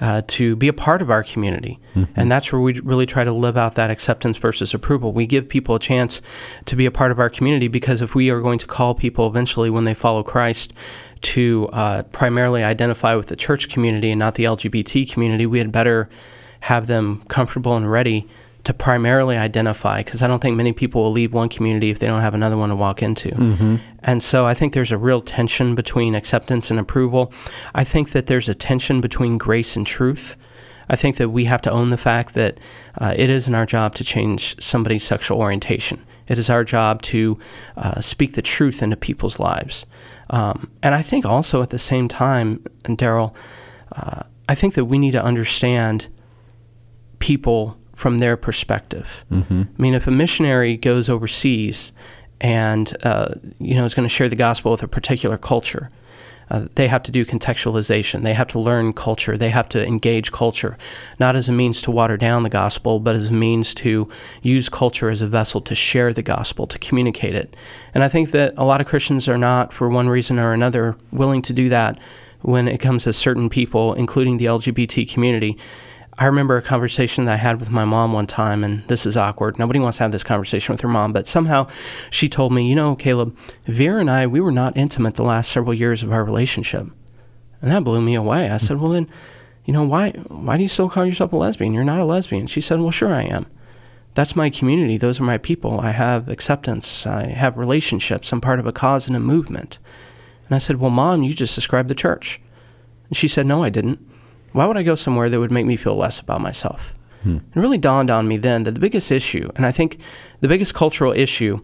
uh, 0.00 0.22
to 0.28 0.54
be 0.56 0.68
a 0.68 0.72
part 0.72 1.02
of 1.02 1.10
our 1.10 1.22
community. 1.22 1.80
Mm-hmm. 1.94 2.12
And 2.14 2.30
that's 2.30 2.52
where 2.52 2.60
we 2.60 2.78
really 2.80 3.06
try 3.06 3.24
to 3.24 3.32
live 3.32 3.56
out 3.56 3.74
that 3.74 3.90
acceptance 3.90 4.36
versus 4.36 4.72
approval. 4.72 5.12
We 5.12 5.26
give 5.26 5.48
people 5.48 5.74
a 5.74 5.80
chance 5.80 6.22
to 6.66 6.76
be 6.76 6.86
a 6.86 6.90
part 6.90 7.10
of 7.10 7.18
our 7.18 7.28
community 7.28 7.68
because 7.68 8.00
if 8.00 8.14
we 8.14 8.30
are 8.30 8.40
going 8.40 8.58
to 8.60 8.66
call 8.66 8.94
people 8.94 9.26
eventually 9.26 9.70
when 9.70 9.84
they 9.84 9.94
follow 9.94 10.22
Christ 10.22 10.72
to 11.20 11.68
uh, 11.72 12.04
primarily 12.04 12.62
identify 12.62 13.14
with 13.14 13.26
the 13.26 13.36
church 13.36 13.68
community 13.68 14.10
and 14.10 14.18
not 14.18 14.36
the 14.36 14.44
LGBT 14.44 15.10
community, 15.10 15.46
we 15.46 15.58
had 15.58 15.72
better 15.72 16.08
have 16.60 16.86
them 16.86 17.22
comfortable 17.28 17.74
and 17.74 17.90
ready 17.90 18.28
to 18.68 18.74
primarily 18.74 19.38
identify 19.38 20.02
because 20.02 20.20
I 20.20 20.26
don't 20.26 20.40
think 20.40 20.54
many 20.54 20.72
people 20.72 21.02
will 21.02 21.10
leave 21.10 21.32
one 21.32 21.48
community 21.48 21.88
if 21.88 22.00
they 22.00 22.06
don't 22.06 22.20
have 22.20 22.34
another 22.34 22.58
one 22.58 22.68
to 22.68 22.76
walk 22.76 23.02
into. 23.02 23.30
Mm-hmm. 23.30 23.76
And 24.00 24.22
so 24.22 24.46
I 24.46 24.52
think 24.52 24.74
there's 24.74 24.92
a 24.92 24.98
real 24.98 25.22
tension 25.22 25.74
between 25.74 26.14
acceptance 26.14 26.70
and 26.70 26.78
approval. 26.78 27.32
I 27.74 27.82
think 27.82 28.10
that 28.10 28.26
there's 28.26 28.46
a 28.46 28.54
tension 28.54 29.00
between 29.00 29.38
grace 29.38 29.74
and 29.74 29.86
truth. 29.86 30.36
I 30.90 30.96
think 30.96 31.16
that 31.16 31.30
we 31.30 31.46
have 31.46 31.62
to 31.62 31.70
own 31.70 31.88
the 31.88 31.96
fact 31.96 32.34
that 32.34 32.60
uh, 32.98 33.14
it 33.16 33.30
isn't 33.30 33.54
our 33.54 33.64
job 33.64 33.94
to 33.94 34.04
change 34.04 34.60
somebody's 34.62 35.02
sexual 35.02 35.38
orientation. 35.38 36.04
It 36.26 36.36
is 36.36 36.50
our 36.50 36.62
job 36.62 37.00
to 37.04 37.38
uh, 37.74 38.02
speak 38.02 38.34
the 38.34 38.42
truth 38.42 38.82
into 38.82 38.96
people's 38.98 39.38
lives. 39.38 39.86
Um, 40.28 40.70
and 40.82 40.94
I 40.94 41.00
think 41.00 41.24
also 41.24 41.62
at 41.62 41.70
the 41.70 41.78
same 41.78 42.06
time, 42.06 42.62
Darrell, 42.96 43.34
uh, 43.92 44.24
I 44.46 44.54
think 44.54 44.74
that 44.74 44.84
we 44.84 44.98
need 44.98 45.12
to 45.12 45.24
understand 45.24 46.08
people 47.18 47.77
from 47.98 48.18
their 48.18 48.36
perspective. 48.36 49.24
Mm-hmm. 49.28 49.62
I 49.76 49.82
mean, 49.82 49.92
if 49.92 50.06
a 50.06 50.12
missionary 50.12 50.76
goes 50.76 51.08
overseas 51.08 51.90
and 52.40 52.96
uh, 53.04 53.34
you 53.58 53.74
know 53.74 53.84
is 53.84 53.92
going 53.92 54.08
to 54.08 54.14
share 54.14 54.28
the 54.28 54.36
gospel 54.36 54.70
with 54.70 54.84
a 54.84 54.88
particular 54.88 55.36
culture, 55.36 55.90
uh, 56.48 56.66
they 56.76 56.86
have 56.86 57.02
to 57.02 57.10
do 57.10 57.26
contextualization. 57.26 58.22
They 58.22 58.34
have 58.34 58.46
to 58.48 58.60
learn 58.60 58.92
culture. 58.92 59.36
They 59.36 59.50
have 59.50 59.68
to 59.70 59.84
engage 59.84 60.30
culture, 60.30 60.78
not 61.18 61.34
as 61.34 61.48
a 61.48 61.52
means 61.52 61.82
to 61.82 61.90
water 61.90 62.16
down 62.16 62.44
the 62.44 62.48
gospel, 62.48 63.00
but 63.00 63.16
as 63.16 63.30
a 63.30 63.32
means 63.32 63.74
to 63.74 64.08
use 64.42 64.68
culture 64.68 65.10
as 65.10 65.20
a 65.20 65.26
vessel 65.26 65.60
to 65.62 65.74
share 65.74 66.12
the 66.12 66.22
gospel, 66.22 66.68
to 66.68 66.78
communicate 66.78 67.34
it. 67.34 67.56
And 67.94 68.04
I 68.04 68.08
think 68.08 68.30
that 68.30 68.54
a 68.56 68.64
lot 68.64 68.80
of 68.80 68.86
Christians 68.86 69.28
are 69.28 69.38
not, 69.38 69.72
for 69.72 69.88
one 69.88 70.08
reason 70.08 70.38
or 70.38 70.52
another, 70.52 70.96
willing 71.10 71.42
to 71.42 71.52
do 71.52 71.68
that 71.70 71.98
when 72.42 72.68
it 72.68 72.78
comes 72.78 73.02
to 73.02 73.12
certain 73.12 73.48
people, 73.48 73.94
including 73.94 74.36
the 74.36 74.44
LGBT 74.44 75.12
community. 75.12 75.58
I 76.20 76.24
remember 76.24 76.56
a 76.56 76.62
conversation 76.62 77.26
that 77.26 77.34
I 77.34 77.36
had 77.36 77.60
with 77.60 77.70
my 77.70 77.84
mom 77.84 78.12
one 78.12 78.26
time, 78.26 78.64
and 78.64 78.86
this 78.88 79.06
is 79.06 79.16
awkward. 79.16 79.56
Nobody 79.56 79.78
wants 79.78 79.98
to 79.98 80.02
have 80.02 80.10
this 80.10 80.24
conversation 80.24 80.72
with 80.72 80.80
her 80.80 80.88
mom, 80.88 81.12
but 81.12 81.28
somehow 81.28 81.68
she 82.10 82.28
told 82.28 82.52
me, 82.52 82.68
you 82.68 82.74
know, 82.74 82.96
Caleb, 82.96 83.38
Vera 83.66 84.00
and 84.00 84.10
I, 84.10 84.26
we 84.26 84.40
were 84.40 84.50
not 84.50 84.76
intimate 84.76 85.14
the 85.14 85.22
last 85.22 85.52
several 85.52 85.72
years 85.72 86.02
of 86.02 86.12
our 86.12 86.24
relationship. 86.24 86.88
And 87.62 87.70
that 87.70 87.84
blew 87.84 88.00
me 88.00 88.16
away. 88.16 88.50
I 88.50 88.56
said, 88.56 88.78
well, 88.78 88.90
then, 88.90 89.08
you 89.64 89.72
know, 89.72 89.84
why, 89.84 90.10
why 90.26 90.56
do 90.56 90.62
you 90.62 90.68
still 90.68 90.90
call 90.90 91.06
yourself 91.06 91.32
a 91.32 91.36
lesbian? 91.36 91.72
You're 91.72 91.84
not 91.84 92.00
a 92.00 92.04
lesbian. 92.04 92.48
She 92.48 92.60
said, 92.60 92.80
well, 92.80 92.90
sure 92.90 93.14
I 93.14 93.22
am. 93.22 93.46
That's 94.14 94.34
my 94.34 94.50
community. 94.50 94.96
Those 94.96 95.20
are 95.20 95.24
my 95.24 95.38
people. 95.38 95.78
I 95.78 95.92
have 95.92 96.28
acceptance. 96.28 97.06
I 97.06 97.26
have 97.26 97.56
relationships. 97.56 98.32
I'm 98.32 98.40
part 98.40 98.58
of 98.58 98.66
a 98.66 98.72
cause 98.72 99.06
and 99.06 99.16
a 99.16 99.20
movement. 99.20 99.78
And 100.46 100.54
I 100.56 100.58
said, 100.58 100.80
well, 100.80 100.90
mom, 100.90 101.22
you 101.22 101.32
just 101.32 101.54
described 101.54 101.88
the 101.88 101.94
church. 101.94 102.40
And 103.08 103.16
she 103.16 103.28
said, 103.28 103.46
no, 103.46 103.62
I 103.62 103.68
didn't 103.68 104.00
why 104.58 104.66
would 104.66 104.76
I 104.76 104.82
go 104.82 104.96
somewhere 104.96 105.30
that 105.30 105.38
would 105.38 105.52
make 105.52 105.66
me 105.66 105.76
feel 105.76 105.94
less 105.94 106.18
about 106.18 106.40
myself? 106.40 106.92
Hmm. 107.22 107.36
It 107.36 107.60
really 107.60 107.78
dawned 107.78 108.10
on 108.10 108.26
me 108.26 108.38
then 108.38 108.64
that 108.64 108.72
the 108.72 108.80
biggest 108.80 109.12
issue, 109.12 109.48
and 109.54 109.64
I 109.64 109.70
think 109.70 110.00
the 110.40 110.48
biggest 110.48 110.74
cultural 110.74 111.12
issue 111.12 111.60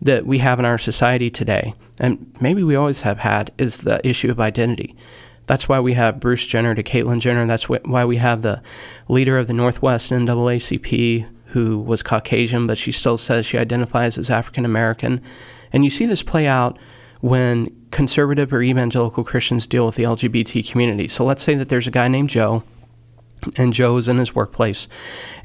that 0.00 0.24
we 0.24 0.38
have 0.38 0.58
in 0.58 0.64
our 0.64 0.78
society 0.78 1.28
today, 1.28 1.74
and 2.00 2.34
maybe 2.40 2.62
we 2.62 2.74
always 2.74 3.02
have 3.02 3.18
had, 3.18 3.52
is 3.58 3.76
the 3.78 4.00
issue 4.02 4.30
of 4.30 4.40
identity. 4.40 4.96
That's 5.44 5.68
why 5.68 5.78
we 5.80 5.92
have 5.92 6.20
Bruce 6.20 6.46
Jenner 6.46 6.74
to 6.74 6.82
Caitlyn 6.82 7.20
Jenner. 7.20 7.46
That's 7.46 7.64
wh- 7.64 7.84
why 7.84 8.06
we 8.06 8.16
have 8.16 8.40
the 8.40 8.62
leader 9.08 9.36
of 9.36 9.46
the 9.46 9.52
Northwest 9.52 10.10
NAACP 10.10 11.28
who 11.48 11.78
was 11.78 12.02
Caucasian, 12.02 12.66
but 12.66 12.78
she 12.78 12.92
still 12.92 13.18
says 13.18 13.44
she 13.44 13.58
identifies 13.58 14.16
as 14.16 14.30
African 14.30 14.64
American. 14.64 15.20
And 15.70 15.84
you 15.84 15.90
see 15.90 16.06
this 16.06 16.22
play 16.22 16.46
out 16.46 16.78
when 17.20 17.77
conservative 17.90 18.52
or 18.52 18.62
evangelical 18.62 19.24
Christians 19.24 19.66
deal 19.66 19.86
with 19.86 19.94
the 19.94 20.04
LGBT 20.04 20.68
community. 20.70 21.08
So 21.08 21.24
let's 21.24 21.42
say 21.42 21.54
that 21.54 21.68
there's 21.68 21.86
a 21.86 21.92
guy 21.92 22.08
named 22.08 22.30
Joe, 22.30 22.62
and 23.56 23.72
Joe's 23.72 24.08
in 24.08 24.18
his 24.18 24.34
workplace, 24.34 24.88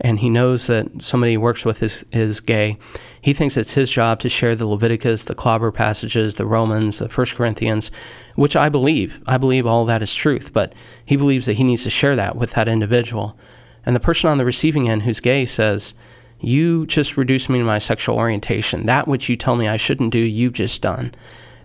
and 0.01 0.19
he 0.19 0.29
knows 0.29 0.67
that 0.67 1.01
somebody 1.01 1.33
he 1.33 1.37
works 1.37 1.63
with 1.63 1.81
is, 1.83 2.03
is 2.11 2.39
gay. 2.39 2.77
He 3.21 3.33
thinks 3.33 3.55
it's 3.55 3.73
his 3.73 3.89
job 3.89 4.19
to 4.21 4.29
share 4.29 4.55
the 4.55 4.65
Leviticus, 4.65 5.23
the 5.23 5.35
clobber 5.35 5.71
passages, 5.71 6.35
the 6.35 6.45
Romans, 6.45 6.99
the 6.99 7.09
First 7.09 7.35
Corinthians, 7.35 7.91
which 8.35 8.55
I 8.55 8.69
believe. 8.69 9.21
I 9.27 9.37
believe 9.37 9.65
all 9.65 9.85
that 9.85 10.01
is 10.01 10.13
truth, 10.13 10.53
but 10.53 10.73
he 11.05 11.15
believes 11.15 11.45
that 11.45 11.53
he 11.53 11.63
needs 11.63 11.83
to 11.83 11.89
share 11.89 12.15
that 12.15 12.35
with 12.35 12.51
that 12.51 12.67
individual. 12.67 13.37
And 13.85 13.95
the 13.95 14.01
person 14.01 14.29
on 14.29 14.37
the 14.37 14.45
receiving 14.45 14.89
end 14.89 15.03
who's 15.03 15.19
gay 15.19 15.45
says, 15.45 15.93
You 16.39 16.85
just 16.87 17.17
reduced 17.17 17.49
me 17.49 17.59
to 17.59 17.65
my 17.65 17.77
sexual 17.79 18.17
orientation. 18.17 18.85
That 18.85 19.07
which 19.07 19.29
you 19.29 19.35
tell 19.35 19.55
me 19.55 19.67
I 19.67 19.77
shouldn't 19.77 20.11
do, 20.11 20.19
you've 20.19 20.53
just 20.53 20.81
done 20.81 21.13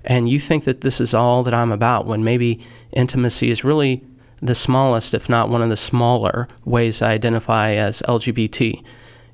and 0.05 0.29
you 0.29 0.39
think 0.41 0.65
that 0.65 0.81
this 0.81 1.01
is 1.01 1.15
all 1.15 1.43
that 1.43 1.55
I'm 1.55 1.73
about 1.73 2.07
when 2.07 2.25
maybe 2.25 2.61
intimacy 2.93 3.51
is 3.51 3.65
really 3.65 4.05
the 4.41 4.55
smallest, 4.55 5.15
if 5.15 5.29
not 5.29 5.49
one 5.49 5.63
of 5.63 5.69
the 5.69 5.77
smaller, 5.77 6.49
ways 6.65 7.03
I 7.03 7.13
identify 7.13 7.73
as 7.73 8.03
LGBT. 8.03 8.83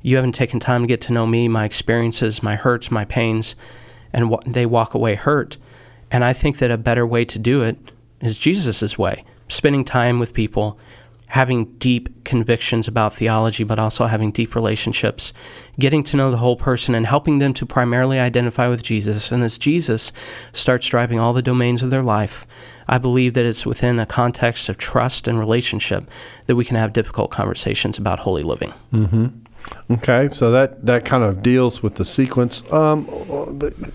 you 0.03 0.17
haven't 0.17 0.33
taken 0.33 0.61
time 0.61 0.83
to 0.83 0.87
get 0.87 1.01
to 1.03 1.13
know 1.13 1.27
me, 1.27 1.49
my 1.49 1.65
experiences, 1.65 2.43
my 2.43 2.57
hurts, 2.57 2.91
my 2.91 3.05
pains, 3.07 3.55
and 4.13 4.37
they 4.47 4.67
walk 4.67 4.95
away 4.95 5.15
hurt. 5.15 5.57
And 6.11 6.25
I 6.25 6.33
think 6.33 6.59
that 6.59 6.71
a 6.71 6.77
better 6.77 7.07
way 7.07 7.25
to 7.25 7.39
do 7.39 7.63
it 7.63 7.77
is 8.21 8.39
Jesus' 8.39 8.99
way, 8.99 9.25
spending 9.49 9.85
time 9.85 10.19
with 10.19 10.35
people, 10.35 10.79
having 11.29 11.65
deep 11.79 12.25
convictions 12.25 12.87
about 12.87 13.15
theology, 13.15 13.65
but 13.65 13.79
also 13.79 14.07
having 14.07 14.31
deep 14.31 14.55
relationships, 14.55 15.33
getting 15.79 16.05
to 16.05 16.17
know 16.17 16.31
the 16.31 16.37
whole 16.37 16.57
person, 16.57 16.95
and 16.95 17.07
helping 17.07 17.39
them 17.39 17.55
to 17.55 17.67
primarily 17.67 18.19
identify 18.19 18.69
with 18.69 18.83
Jesus. 18.83 19.33
And 19.33 19.43
as 19.43 19.59
Jesus 19.59 20.13
starts 20.53 20.87
driving 20.87 21.19
all 21.19 21.33
the 21.33 21.43
domains 21.43 21.83
of 21.83 21.91
their 21.91 22.03
life, 22.03 22.47
I 22.89 22.99
believe 22.99 23.35
that 23.35 23.47
it's 23.47 23.65
within 23.65 23.99
a 23.99 24.07
context 24.07 24.69
of 24.69 24.77
trust 24.77 25.27
and 25.27 25.39
relationship 25.39 26.09
that 26.47 26.57
we 26.57 26.65
can 26.65 26.77
have 26.77 26.93
difficult 26.93 27.31
conversations 27.31 27.99
about 27.99 28.21
holy 28.21 28.43
living. 28.43 28.73
Mm-hmm. 28.93 29.27
Okay, 29.91 30.29
so 30.33 30.51
that 30.51 30.85
that 30.85 31.05
kind 31.07 31.25
of 31.25 31.43
deals 31.43 31.83
with 31.83 31.95
the 31.95 32.05
sequence. 32.05 32.71
Um, 32.71 33.07
the, 33.07 33.93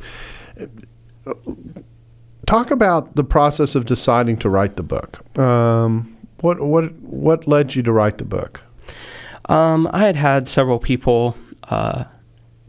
talk 2.48 2.72
about 2.72 3.16
the 3.16 3.24
process 3.24 3.76
of 3.76 3.86
deciding 3.86 4.38
to 4.38 4.50
write 4.50 4.76
the 4.76 4.84
book. 4.84 5.38
Um, 5.38 6.18
what 6.44 6.62
what 6.62 6.94
what 7.02 7.48
led 7.48 7.76
you 7.76 7.84
to 7.84 7.92
write 7.92 8.18
the 8.18 8.26
book? 8.26 8.64
Um, 9.46 9.90
I 9.92 10.06
had 10.06 10.16
had 10.16 10.48
several 10.48 10.80
people 10.80 11.36
uh, 11.70 12.06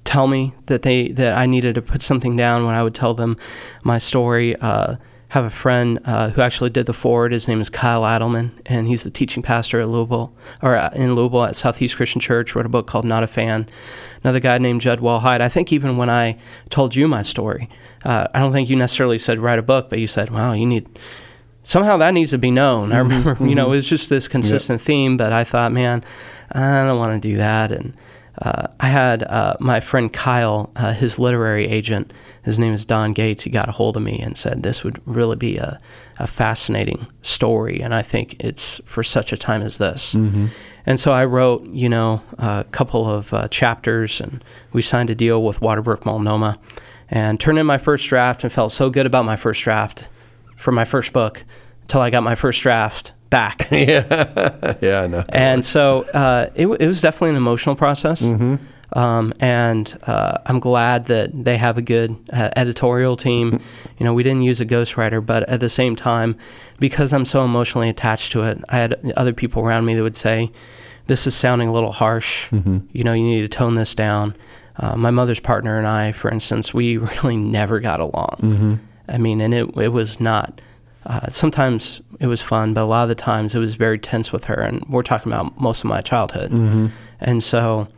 tell 0.04 0.26
me 0.26 0.54
that 0.66 0.82
they 0.82 1.08
that 1.08 1.36
I 1.36 1.46
needed 1.46 1.74
to 1.74 1.82
put 1.82 2.02
something 2.02 2.36
down 2.36 2.66
when 2.66 2.74
I 2.74 2.82
would 2.82 2.94
tell 2.94 3.14
them 3.14 3.36
my 3.82 3.98
story. 3.98 4.56
Uh, 4.56 4.96
have 5.30 5.44
a 5.44 5.50
friend 5.50 6.00
uh, 6.06 6.30
who 6.30 6.42
actually 6.42 6.70
did 6.70 6.86
the 6.86 6.92
forward. 6.92 7.30
His 7.30 7.46
name 7.46 7.60
is 7.60 7.70
Kyle 7.70 8.02
Idleman, 8.02 8.50
and 8.66 8.88
he's 8.88 9.04
the 9.04 9.10
teaching 9.10 9.44
pastor 9.44 9.78
at 9.78 9.88
Louisville, 9.88 10.34
or 10.60 10.74
in 10.92 11.14
Louisville 11.14 11.44
at 11.44 11.54
Southeast 11.54 11.94
Christian 11.96 12.20
Church. 12.20 12.54
Wrote 12.54 12.66
a 12.66 12.68
book 12.68 12.88
called 12.88 13.04
Not 13.04 13.22
a 13.22 13.28
Fan. 13.28 13.68
Another 14.24 14.40
guy 14.40 14.58
named 14.58 14.80
Jud 14.80 14.98
Wilhite. 14.98 15.40
I 15.40 15.48
think 15.48 15.72
even 15.72 15.96
when 15.96 16.10
I 16.10 16.36
told 16.68 16.96
you 16.96 17.06
my 17.06 17.22
story, 17.22 17.68
uh, 18.04 18.26
I 18.34 18.40
don't 18.40 18.52
think 18.52 18.68
you 18.68 18.74
necessarily 18.74 19.18
said 19.18 19.38
write 19.38 19.60
a 19.60 19.62
book, 19.62 19.88
but 19.88 20.00
you 20.00 20.08
said, 20.08 20.30
"Wow, 20.30 20.52
you 20.52 20.66
need." 20.66 20.98
Somehow 21.62 21.98
that 21.98 22.14
needs 22.14 22.30
to 22.30 22.38
be 22.38 22.50
known. 22.50 22.88
Mm-hmm. 22.88 22.92
I 22.94 22.98
remember, 22.98 23.34
mm-hmm. 23.34 23.48
you 23.48 23.54
know, 23.54 23.66
it 23.66 23.76
was 23.76 23.88
just 23.88 24.08
this 24.08 24.28
consistent 24.28 24.80
yep. 24.80 24.86
theme, 24.86 25.16
but 25.16 25.32
I 25.32 25.44
thought, 25.44 25.72
man, 25.72 26.04
I 26.52 26.84
don't 26.84 26.98
want 26.98 27.22
to 27.22 27.28
do 27.28 27.36
that, 27.36 27.70
and 27.70 27.94
uh, 28.40 28.68
I 28.80 28.88
had 28.88 29.22
uh, 29.22 29.56
my 29.60 29.80
friend 29.80 30.12
Kyle, 30.12 30.70
uh, 30.74 30.92
his 30.94 31.18
literary 31.18 31.68
agent, 31.68 32.12
his 32.42 32.58
name 32.58 32.72
is 32.72 32.84
Don 32.84 33.12
Gates. 33.12 33.42
He 33.42 33.50
got 33.50 33.68
a 33.68 33.72
hold 33.72 33.96
of 33.96 34.02
me 34.02 34.18
and 34.18 34.36
said 34.36 34.62
this 34.62 34.82
would 34.82 35.00
really 35.06 35.36
be 35.36 35.58
a, 35.58 35.78
a 36.18 36.26
fascinating 36.26 37.06
story, 37.22 37.80
and 37.80 37.94
I 37.94 38.02
think 38.02 38.36
it's 38.42 38.80
for 38.84 39.02
such 39.02 39.32
a 39.32 39.36
time 39.36 39.62
as 39.62 39.78
this. 39.78 40.14
Mm-hmm. 40.14 40.46
And 40.86 40.98
so 40.98 41.12
I 41.12 41.26
wrote, 41.26 41.66
you 41.66 41.88
know, 41.88 42.22
a 42.38 42.64
couple 42.72 43.08
of 43.08 43.32
uh, 43.34 43.48
chapters, 43.48 44.20
and 44.20 44.42
we 44.72 44.80
signed 44.80 45.10
a 45.10 45.14
deal 45.14 45.42
with 45.42 45.60
Waterbrook 45.60 46.06
Multnomah, 46.06 46.58
and 47.10 47.38
turned 47.38 47.58
in 47.58 47.66
my 47.66 47.78
first 47.78 48.08
draft, 48.08 48.42
and 48.42 48.52
felt 48.52 48.72
so 48.72 48.88
good 48.88 49.06
about 49.06 49.24
my 49.24 49.36
first 49.36 49.62
draft 49.62 50.08
for 50.60 50.72
my 50.72 50.84
first 50.84 51.12
book 51.12 51.44
until 51.82 52.02
I 52.02 52.10
got 52.10 52.22
my 52.22 52.34
first 52.34 52.62
draft 52.62 53.12
back. 53.30 53.66
yeah, 53.72 54.76
yeah, 54.80 55.00
I 55.02 55.06
know. 55.06 55.24
And 55.30 55.64
so 55.64 56.02
uh, 56.14 56.50
it, 56.54 56.66
it, 56.66 56.86
was 56.86 57.00
definitely 57.00 57.30
an 57.30 57.36
emotional 57.36 57.74
process. 57.74 58.22
Mm-hmm. 58.22 58.56
Um, 58.98 59.32
and 59.38 59.98
uh, 60.02 60.38
I'm 60.46 60.58
glad 60.58 61.06
that 61.06 61.44
they 61.44 61.56
have 61.56 61.78
a 61.78 61.82
good 61.82 62.16
uh, 62.32 62.50
editorial 62.56 63.16
team. 63.16 63.60
You 63.98 64.04
know, 64.04 64.12
we 64.12 64.22
didn't 64.22 64.42
use 64.42 64.60
a 64.60 64.66
ghostwriter, 64.66 65.24
but 65.24 65.48
at 65.48 65.60
the 65.60 65.68
same 65.68 65.94
time, 65.96 66.36
because 66.78 67.12
I'm 67.12 67.24
so 67.24 67.44
emotionally 67.44 67.88
attached 67.88 68.32
to 68.32 68.42
it, 68.42 68.58
I 68.68 68.78
had 68.78 69.12
other 69.16 69.32
people 69.32 69.62
around 69.62 69.84
me 69.84 69.94
that 69.94 70.02
would 70.02 70.16
say, 70.16 70.50
"This 71.06 71.26
is 71.26 71.36
sounding 71.36 71.68
a 71.68 71.72
little 71.72 71.92
harsh. 71.92 72.50
Mm-hmm. 72.50 72.78
You 72.92 73.04
know, 73.04 73.12
you 73.12 73.22
need 73.22 73.42
to 73.42 73.48
tone 73.48 73.76
this 73.76 73.94
down." 73.94 74.34
Uh, 74.76 74.96
my 74.96 75.10
mother's 75.10 75.40
partner 75.40 75.78
and 75.78 75.86
I, 75.86 76.10
for 76.10 76.30
instance, 76.30 76.74
we 76.74 76.96
really 77.22 77.36
never 77.36 77.78
got 77.78 78.00
along. 78.00 78.38
Mm-hmm. 78.42 78.74
I 79.10 79.18
mean, 79.18 79.40
and 79.40 79.52
it 79.52 79.76
it 79.76 79.88
was 79.88 80.20
not 80.20 80.60
uh, 81.06 81.28
sometimes 81.28 82.02
it 82.18 82.26
was 82.26 82.42
fun, 82.42 82.74
but 82.74 82.82
a 82.82 82.84
lot 82.84 83.02
of 83.04 83.08
the 83.08 83.14
times 83.14 83.54
it 83.54 83.58
was 83.58 83.74
very 83.74 83.98
tense 83.98 84.32
with 84.32 84.44
her. 84.44 84.60
And 84.60 84.84
we're 84.88 85.02
talking 85.02 85.32
about 85.32 85.58
most 85.60 85.80
of 85.80 85.86
my 85.86 86.00
childhood. 86.02 86.50
Mm-hmm. 86.50 86.88
And 87.20 87.42
so, 87.42 87.88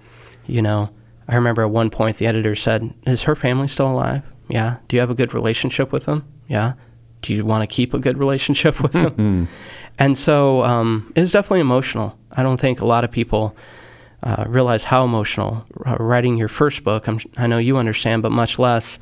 you 0.47 0.63
know, 0.63 0.91
I 1.29 1.35
remember 1.35 1.63
at 1.63 1.71
one 1.71 1.91
point 1.91 2.19
the 2.19 2.27
editor 2.27 2.55
said, 2.55 2.95
Is 3.07 3.25
her 3.25 3.35
family 3.35 3.69
still 3.69 3.89
alive? 3.89 4.23
Yeah. 4.49 4.79
Do 4.89 4.97
you 4.97 5.01
have 5.01 5.11
a 5.11 5.15
good 5.15 5.35
relationship 5.35 5.93
with 5.93 6.05
them? 6.05 6.25
Yeah. 6.49 6.75
Do 7.23 7.35
you 7.35 7.45
want 7.45 7.69
to 7.69 7.73
keep 7.73 7.95
a 7.95 7.99
good 7.99 8.19
relationship 8.19 8.81
with 8.81 8.93
them? 8.93 9.13
Mm-hmm. 9.13 9.45
and 9.99 10.17
so 10.17 10.65
um, 10.65 11.13
it 11.15 11.21
was 11.21 11.33
definitely 11.33 11.61
emotional. 11.61 12.19
I 12.31 12.43
don't 12.43 12.59
think 12.59 12.81
a 12.81 12.87
lot 12.87 13.05
of 13.05 13.11
people 13.11 13.57
uh, 14.23 14.45
realize 14.47 14.85
how 14.85 15.05
emotional 15.05 15.67
uh, 15.85 15.97
writing 15.97 16.37
your 16.37 16.49
first 16.49 16.83
book, 16.85 17.09
I'm, 17.09 17.21
i 17.37 17.47
know 17.47 17.59
you 17.59 17.77
understand, 17.77 18.23
but 18.23 18.33
much 18.33 18.59
less 18.59 18.99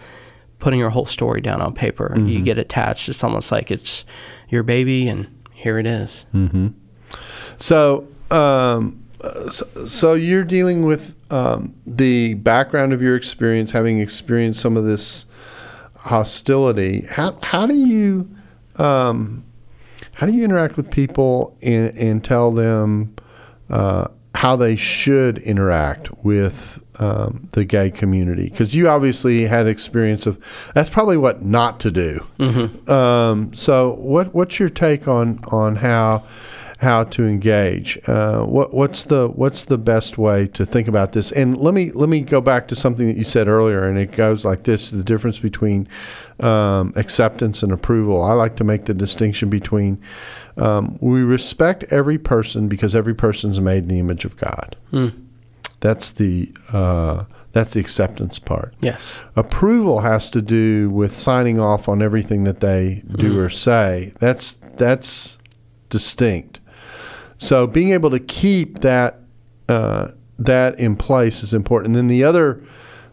putting 0.61 0.79
your 0.79 0.91
whole 0.91 1.07
story 1.07 1.41
down 1.41 1.61
on 1.61 1.75
paper. 1.75 2.11
Mm-hmm. 2.15 2.29
You 2.29 2.43
get 2.43 2.59
attached. 2.59 3.09
It's 3.09 3.25
almost 3.25 3.51
like 3.51 3.71
it's 3.71 4.05
your 4.49 4.63
baby, 4.63 5.09
and 5.09 5.27
here 5.53 5.79
it 5.79 5.87
is. 5.87 6.27
Mm-hmm. 6.33 6.69
So, 7.57 8.07
um, 8.31 9.03
so, 9.51 9.67
so, 9.87 10.15
you're 10.15 10.45
dealing 10.45 10.85
with 10.85 11.15
um, 11.33 11.75
the 11.87 12.35
background 12.35 12.93
of 12.93 13.03
your 13.03 13.17
experience, 13.17 13.73
having 13.73 13.99
experienced 13.99 14.61
some 14.61 14.77
of 14.77 14.85
this 14.85 15.27
hostility. 15.97 17.07
How 17.11 17.37
how 17.43 17.67
do 17.67 17.75
you 17.75 18.31
um, 18.77 19.45
how 20.15 20.27
do 20.27 20.33
you 20.33 20.45
interact 20.45 20.77
with 20.77 20.91
people 20.91 21.57
and, 21.63 21.97
and 21.97 22.25
tell 22.25 22.51
them 22.51 23.15
uh, 23.69 24.09
how 24.35 24.57
they 24.57 24.77
should 24.77 25.39
interact 25.39 26.25
with 26.25 26.83
um, 27.01 27.49
the 27.53 27.65
gay 27.65 27.91
community 27.91 28.45
because 28.45 28.75
you 28.75 28.89
obviously 28.89 29.47
had 29.47 29.67
experience 29.67 30.27
of 30.27 30.71
that's 30.75 30.91
probably 30.91 31.17
what 31.17 31.43
not 31.43 31.81
to 31.81 31.91
do. 31.91 32.25
Mm-hmm. 32.39 32.91
Um, 32.91 33.55
so 33.55 33.95
what 33.95 34.35
what's 34.35 34.61
your 34.61 34.69
take 34.69 35.09
on 35.09 35.41
on 35.51 35.77
how 35.77 36.25
how 36.81 37.05
to 37.05 37.27
engage? 37.27 37.99
Uh, 38.07 38.43
what 38.43 38.75
what's 38.75 39.05
the 39.05 39.29
what's 39.29 39.65
the 39.65 39.79
best 39.79 40.19
way 40.19 40.47
to 40.49 40.67
think 40.67 40.89
about 40.89 41.13
this? 41.13 41.33
And 41.33 41.57
let 41.57 41.73
me 41.73 41.91
let 41.93 42.11
me 42.11 42.21
go 42.21 42.43
back 42.43 42.69
to 42.69 42.77
something 42.77 43.07
that 43.07 43.17
you 43.17 43.25
said 43.25 43.49
earlier, 43.49 43.85
and 43.85 43.99
it 43.99 44.13
goes 44.13 44.45
like 44.45 44.65
this: 44.65 44.91
the 44.91 45.03
difference 45.03 45.39
between 45.39 45.89
um, 46.41 46.93
acceptance 46.97 47.63
and 47.63 47.73
approval. 47.73 48.23
I 48.23 48.33
like 48.35 48.57
to 48.57 48.65
make 48.65 48.85
the 48.85 48.95
distinction 48.95 49.49
between 49.49 50.03
um, 50.59 50.99
we 51.01 51.23
respect 51.23 51.85
every 51.85 52.19
person 52.19 52.69
because 52.69 52.95
every 52.95 53.15
person's 53.15 53.59
made 53.59 53.85
in 53.85 53.89
the 53.89 53.99
image 53.99 54.27
of 54.27 54.37
God. 54.37 54.77
Mm. 54.93 55.30
That's 55.81 56.11
the 56.11 56.53
uh, 56.73 57.25
that's 57.53 57.75
the 57.75 57.81
acceptance 57.81 58.39
part. 58.39 58.75
Yes. 58.81 59.19
Approval 59.35 60.01
has 60.01 60.31
to 60.31 60.43
do 60.43 60.91
with 60.91 61.13
signing 61.13 61.59
off 61.59 61.89
on 61.89 62.03
everything 62.03 62.45
that 62.45 62.61
they 62.61 63.03
do 63.17 63.35
mm. 63.35 63.39
or 63.39 63.49
say. 63.49 64.13
That's 64.19 64.53
that's 64.77 65.39
distinct. 65.89 66.61
So 67.39 67.67
being 67.67 67.91
able 67.91 68.11
to 68.11 68.21
keep 68.21 68.81
that 68.81 69.21
uh, 69.69 70.09
that 70.39 70.79
in 70.79 70.97
place 70.97 71.43
is 71.43 71.55
important. 71.55 71.89
And 71.89 71.97
then 71.97 72.07
the 72.09 72.25
other 72.25 72.63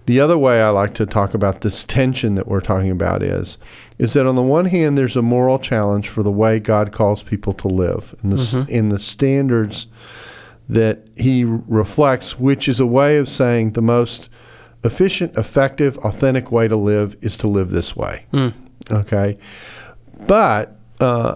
the 0.05 0.19
other 0.19 0.37
way 0.37 0.61
I 0.61 0.69
like 0.69 0.93
to 0.95 1.05
talk 1.05 1.33
about 1.33 1.61
this 1.61 1.83
tension 1.83 2.35
that 2.35 2.47
we're 2.47 2.61
talking 2.61 2.91
about 2.91 3.21
is 3.21 3.57
is 3.97 4.13
that 4.13 4.25
on 4.25 4.35
the 4.35 4.43
one 4.43 4.65
hand 4.65 4.97
there's 4.97 5.17
a 5.17 5.21
moral 5.21 5.59
challenge 5.59 6.09
for 6.09 6.23
the 6.23 6.31
way 6.31 6.59
God 6.59 6.91
calls 6.91 7.23
people 7.23 7.53
to 7.53 7.67
live 7.67 8.15
in 8.23 8.29
the 8.29 8.37
mm-hmm. 8.37 8.71
in 8.71 8.89
the 8.89 8.99
standards 8.99 9.87
that 10.69 11.07
he 11.15 11.43
reflects, 11.43 12.39
which 12.39 12.67
is 12.67 12.79
a 12.79 12.85
way 12.85 13.17
of 13.17 13.29
saying 13.29 13.71
the 13.71 13.81
most 13.81 14.29
efficient, 14.83 15.37
effective, 15.37 15.97
authentic 15.99 16.51
way 16.51 16.67
to 16.67 16.75
live 16.75 17.15
is 17.21 17.37
to 17.37 17.47
live 17.47 17.69
this 17.69 17.95
way. 17.95 18.25
Mm. 18.33 18.53
Okay, 18.91 19.37
but 20.25 20.77
uh, 20.99 21.35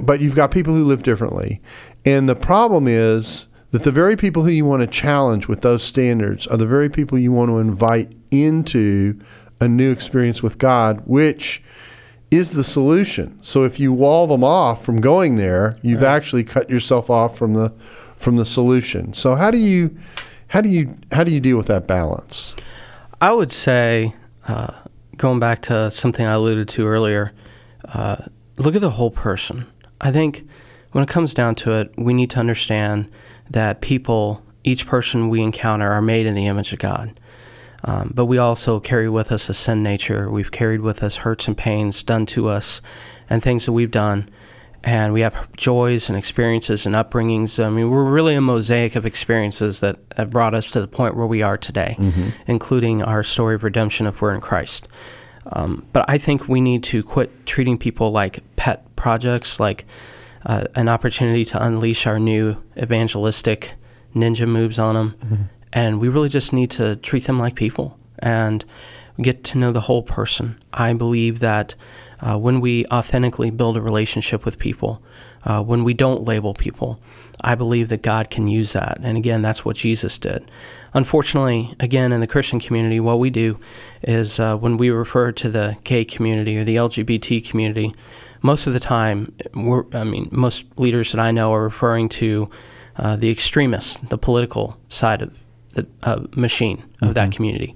but 0.00 0.20
you've 0.20 0.34
got 0.34 0.50
people 0.50 0.74
who 0.74 0.84
live 0.84 1.02
differently, 1.02 1.60
and 2.04 2.28
the 2.28 2.36
problem 2.36 2.86
is 2.86 3.48
that 3.70 3.82
the 3.82 3.92
very 3.92 4.16
people 4.16 4.44
who 4.44 4.50
you 4.50 4.64
want 4.64 4.80
to 4.80 4.86
challenge 4.86 5.48
with 5.48 5.60
those 5.60 5.82
standards 5.82 6.46
are 6.46 6.56
the 6.56 6.66
very 6.66 6.88
people 6.88 7.18
you 7.18 7.32
want 7.32 7.50
to 7.50 7.58
invite 7.58 8.12
into 8.30 9.18
a 9.60 9.68
new 9.68 9.90
experience 9.90 10.42
with 10.42 10.58
God, 10.58 11.02
which 11.04 11.62
is 12.30 12.52
the 12.52 12.64
solution. 12.64 13.38
So 13.42 13.64
if 13.64 13.80
you 13.80 13.92
wall 13.92 14.26
them 14.26 14.44
off 14.44 14.84
from 14.84 15.00
going 15.00 15.36
there, 15.36 15.78
you've 15.82 16.02
right. 16.02 16.14
actually 16.14 16.44
cut 16.44 16.70
yourself 16.70 17.10
off 17.10 17.36
from 17.36 17.54
the 17.54 17.72
from 18.18 18.36
the 18.36 18.44
solution. 18.44 19.12
So 19.14 19.34
how 19.34 19.50
do 19.50 19.58
you 19.58 19.96
how 20.48 20.60
do 20.60 20.68
you 20.68 20.96
how 21.12 21.24
do 21.24 21.30
you 21.30 21.40
deal 21.40 21.56
with 21.56 21.66
that 21.66 21.86
balance? 21.86 22.54
I 23.20 23.32
would 23.32 23.52
say, 23.52 24.14
uh, 24.46 24.72
going 25.16 25.40
back 25.40 25.62
to 25.62 25.90
something 25.90 26.24
I 26.24 26.32
alluded 26.32 26.68
to 26.68 26.86
earlier, 26.86 27.32
uh, 27.92 28.16
look 28.56 28.74
at 28.74 28.80
the 28.80 28.90
whole 28.90 29.10
person. 29.10 29.66
I 30.00 30.12
think 30.12 30.46
when 30.92 31.02
it 31.02 31.10
comes 31.10 31.34
down 31.34 31.54
to 31.56 31.72
it, 31.72 31.92
we 31.96 32.14
need 32.14 32.30
to 32.30 32.38
understand 32.38 33.10
that 33.50 33.80
people, 33.80 34.42
each 34.62 34.86
person 34.86 35.28
we 35.28 35.42
encounter, 35.42 35.90
are 35.90 36.02
made 36.02 36.26
in 36.26 36.34
the 36.34 36.46
image 36.46 36.72
of 36.72 36.78
God. 36.78 37.18
Um, 37.84 38.12
but 38.14 38.26
we 38.26 38.38
also 38.38 38.80
carry 38.80 39.08
with 39.08 39.30
us 39.30 39.48
a 39.48 39.54
sin 39.54 39.82
nature. 39.82 40.30
We've 40.30 40.50
carried 40.50 40.80
with 40.80 41.02
us 41.02 41.16
hurts 41.16 41.46
and 41.46 41.56
pains 41.56 42.02
done 42.02 42.26
to 42.26 42.48
us 42.48 42.80
and 43.30 43.42
things 43.42 43.66
that 43.66 43.72
we've 43.72 43.90
done. 43.90 44.28
And 44.88 45.12
we 45.12 45.20
have 45.20 45.52
joys 45.52 46.08
and 46.08 46.16
experiences 46.16 46.86
and 46.86 46.94
upbringings. 46.94 47.62
I 47.62 47.68
mean, 47.68 47.90
we're 47.90 48.10
really 48.10 48.34
a 48.34 48.40
mosaic 48.40 48.96
of 48.96 49.04
experiences 49.04 49.80
that 49.80 49.98
have 50.16 50.30
brought 50.30 50.54
us 50.54 50.70
to 50.70 50.80
the 50.80 50.88
point 50.88 51.14
where 51.14 51.26
we 51.26 51.42
are 51.42 51.58
today, 51.58 51.94
mm-hmm. 51.98 52.30
including 52.46 53.02
our 53.02 53.22
story 53.22 53.54
of 53.54 53.64
redemption 53.64 54.06
if 54.06 54.22
we're 54.22 54.32
in 54.32 54.40
Christ. 54.40 54.88
Um, 55.52 55.86
but 55.92 56.06
I 56.08 56.16
think 56.16 56.48
we 56.48 56.62
need 56.62 56.82
to 56.84 57.02
quit 57.02 57.44
treating 57.44 57.76
people 57.76 58.12
like 58.12 58.42
pet 58.56 58.96
projects, 58.96 59.60
like 59.60 59.84
uh, 60.46 60.64
an 60.74 60.88
opportunity 60.88 61.44
to 61.44 61.62
unleash 61.62 62.06
our 62.06 62.18
new 62.18 62.56
evangelistic 62.78 63.74
ninja 64.14 64.48
moves 64.48 64.78
on 64.78 64.94
them. 64.94 65.14
Mm-hmm. 65.22 65.42
And 65.70 66.00
we 66.00 66.08
really 66.08 66.30
just 66.30 66.54
need 66.54 66.70
to 66.72 66.96
treat 66.96 67.24
them 67.26 67.38
like 67.38 67.56
people 67.56 67.98
and 68.20 68.64
get 69.20 69.44
to 69.44 69.58
know 69.58 69.70
the 69.70 69.82
whole 69.82 70.02
person. 70.02 70.58
I 70.72 70.94
believe 70.94 71.40
that 71.40 71.74
uh, 72.20 72.36
when 72.36 72.60
we 72.60 72.86
authentically 72.86 73.50
build 73.50 73.76
a 73.76 73.82
relationship 73.82 74.44
with 74.44 74.58
people, 74.58 75.02
uh, 75.44 75.62
when 75.62 75.84
we 75.84 75.94
don't 75.94 76.24
label 76.24 76.54
people, 76.54 77.00
I 77.40 77.54
believe 77.54 77.88
that 77.90 78.02
God 78.02 78.30
can 78.30 78.48
use 78.48 78.72
that. 78.72 78.98
And 79.02 79.16
again, 79.16 79.42
that's 79.42 79.64
what 79.64 79.76
Jesus 79.76 80.18
did. 80.18 80.50
Unfortunately, 80.92 81.74
again, 81.78 82.12
in 82.12 82.20
the 82.20 82.26
Christian 82.26 82.58
community, 82.58 82.98
what 82.98 83.18
we 83.18 83.30
do 83.30 83.60
is 84.02 84.40
uh, 84.40 84.56
when 84.56 84.76
we 84.76 84.90
refer 84.90 85.30
to 85.32 85.48
the 85.48 85.76
gay 85.84 86.04
community 86.04 86.58
or 86.58 86.64
the 86.64 86.76
LGBT 86.76 87.48
community, 87.48 87.94
most 88.42 88.66
of 88.66 88.72
the 88.72 88.80
time, 88.80 89.32
I 89.92 90.04
mean, 90.04 90.28
most 90.32 90.64
leaders 90.76 91.12
that 91.12 91.20
I 91.20 91.30
know 91.30 91.52
are 91.52 91.62
referring 91.62 92.08
to 92.10 92.50
uh, 92.96 93.16
the 93.16 93.30
extremists, 93.30 93.98
the 93.98 94.18
political 94.18 94.76
side 94.88 95.22
of 95.22 95.38
the 95.70 95.86
uh, 96.02 96.26
machine 96.34 96.78
of 96.78 96.84
mm-hmm. 96.84 97.12
that 97.12 97.32
community. 97.32 97.74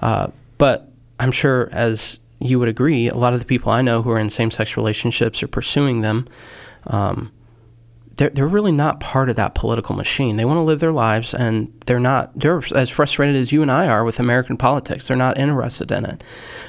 Uh, 0.00 0.28
but 0.58 0.90
I'm 1.18 1.32
sure, 1.32 1.68
as 1.72 2.18
you 2.44 2.58
would 2.58 2.68
agree, 2.68 3.08
a 3.08 3.16
lot 3.16 3.34
of 3.34 3.40
the 3.40 3.46
people 3.46 3.72
I 3.72 3.82
know 3.82 4.02
who 4.02 4.10
are 4.10 4.18
in 4.18 4.30
same 4.30 4.50
sex 4.50 4.76
relationships 4.76 5.42
or 5.42 5.48
pursuing 5.48 6.00
them, 6.00 6.28
um, 6.86 7.32
they're, 8.16 8.30
they're 8.30 8.46
really 8.46 8.72
not 8.72 9.00
part 9.00 9.28
of 9.30 9.36
that 9.36 9.54
political 9.54 9.96
machine. 9.96 10.36
They 10.36 10.44
want 10.44 10.58
to 10.58 10.62
live 10.62 10.80
their 10.80 10.92
lives, 10.92 11.32
and 11.34 11.72
they're 11.86 11.98
not. 11.98 12.38
They're 12.38 12.62
as 12.74 12.90
frustrated 12.90 13.36
as 13.36 13.52
you 13.52 13.62
and 13.62 13.70
I 13.70 13.88
are 13.88 14.04
with 14.04 14.20
American 14.20 14.56
politics. 14.56 15.08
They're 15.08 15.16
not 15.16 15.38
interested 15.38 15.90
in 15.90 16.04
it. 16.04 16.22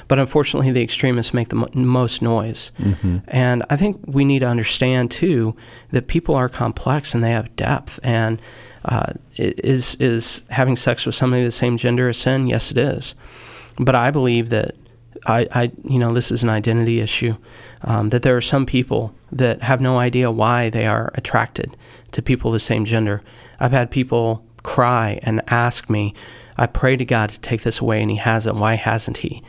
But 0.08 0.18
unfortunately, 0.18 0.70
the 0.70 0.82
extremists 0.82 1.34
make 1.34 1.48
the 1.48 1.56
mo- 1.56 1.68
most 1.74 2.22
noise. 2.22 2.72
Mm-hmm. 2.80 3.18
And 3.28 3.62
I 3.68 3.76
think 3.76 4.00
we 4.06 4.24
need 4.24 4.40
to 4.40 4.48
understand 4.48 5.10
too 5.10 5.54
that 5.90 6.08
people 6.08 6.34
are 6.34 6.48
complex 6.48 7.14
and 7.14 7.22
they 7.22 7.32
have 7.32 7.54
depth. 7.56 8.00
And 8.02 8.40
uh, 8.84 9.12
is 9.36 9.96
is 9.96 10.44
having 10.50 10.76
sex 10.76 11.06
with 11.06 11.14
somebody 11.14 11.42
of 11.42 11.46
the 11.46 11.50
same 11.50 11.76
gender 11.76 12.08
a 12.08 12.14
sin? 12.14 12.46
Yes, 12.46 12.70
it 12.70 12.78
is. 12.78 13.14
But 13.76 13.94
I 13.94 14.10
believe 14.10 14.48
that 14.50 14.76
I, 15.26 15.48
I, 15.52 15.72
you 15.84 15.98
know, 15.98 16.12
this 16.12 16.30
is 16.30 16.42
an 16.42 16.48
identity 16.48 17.00
issue. 17.00 17.36
Um, 17.82 18.10
that 18.10 18.22
there 18.22 18.36
are 18.36 18.42
some 18.42 18.66
people 18.66 19.14
that 19.32 19.62
have 19.62 19.80
no 19.80 19.98
idea 19.98 20.30
why 20.30 20.70
they 20.70 20.86
are 20.86 21.10
attracted 21.14 21.76
to 22.12 22.22
people 22.22 22.50
of 22.50 22.54
the 22.54 22.60
same 22.60 22.84
gender. 22.84 23.22
I've 23.60 23.72
had 23.72 23.90
people 23.90 24.44
cry 24.62 25.20
and 25.22 25.42
ask 25.48 25.90
me, 25.90 26.14
I 26.56 26.66
pray 26.66 26.96
to 26.96 27.04
God 27.04 27.30
to 27.30 27.40
take 27.40 27.62
this 27.62 27.80
away, 27.80 28.00
and 28.00 28.10
He 28.10 28.16
hasn't. 28.16 28.56
Why 28.56 28.74
hasn't 28.74 29.18
He? 29.18 29.42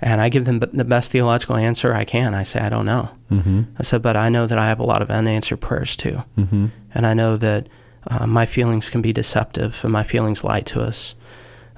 And 0.00 0.20
I 0.20 0.28
give 0.28 0.44
them 0.44 0.60
the 0.60 0.84
best 0.84 1.10
theological 1.10 1.56
answer 1.56 1.92
I 1.92 2.04
can. 2.04 2.34
I 2.34 2.44
say, 2.44 2.60
I 2.60 2.68
don't 2.68 2.86
know. 2.86 3.10
Mm-hmm. 3.30 3.62
I 3.78 3.82
said, 3.82 4.00
but 4.02 4.16
I 4.16 4.28
know 4.28 4.46
that 4.46 4.58
I 4.58 4.66
have 4.66 4.78
a 4.78 4.86
lot 4.86 5.02
of 5.02 5.10
unanswered 5.10 5.60
prayers 5.60 5.96
too. 5.96 6.22
Mm-hmm. 6.36 6.66
And 6.94 7.06
I 7.06 7.14
know 7.14 7.36
that 7.36 7.68
uh, 8.06 8.26
my 8.26 8.46
feelings 8.46 8.90
can 8.90 9.02
be 9.02 9.12
deceptive 9.12 9.80
and 9.82 9.92
my 9.92 10.04
feelings 10.04 10.44
lie 10.44 10.60
to 10.60 10.82
us. 10.82 11.16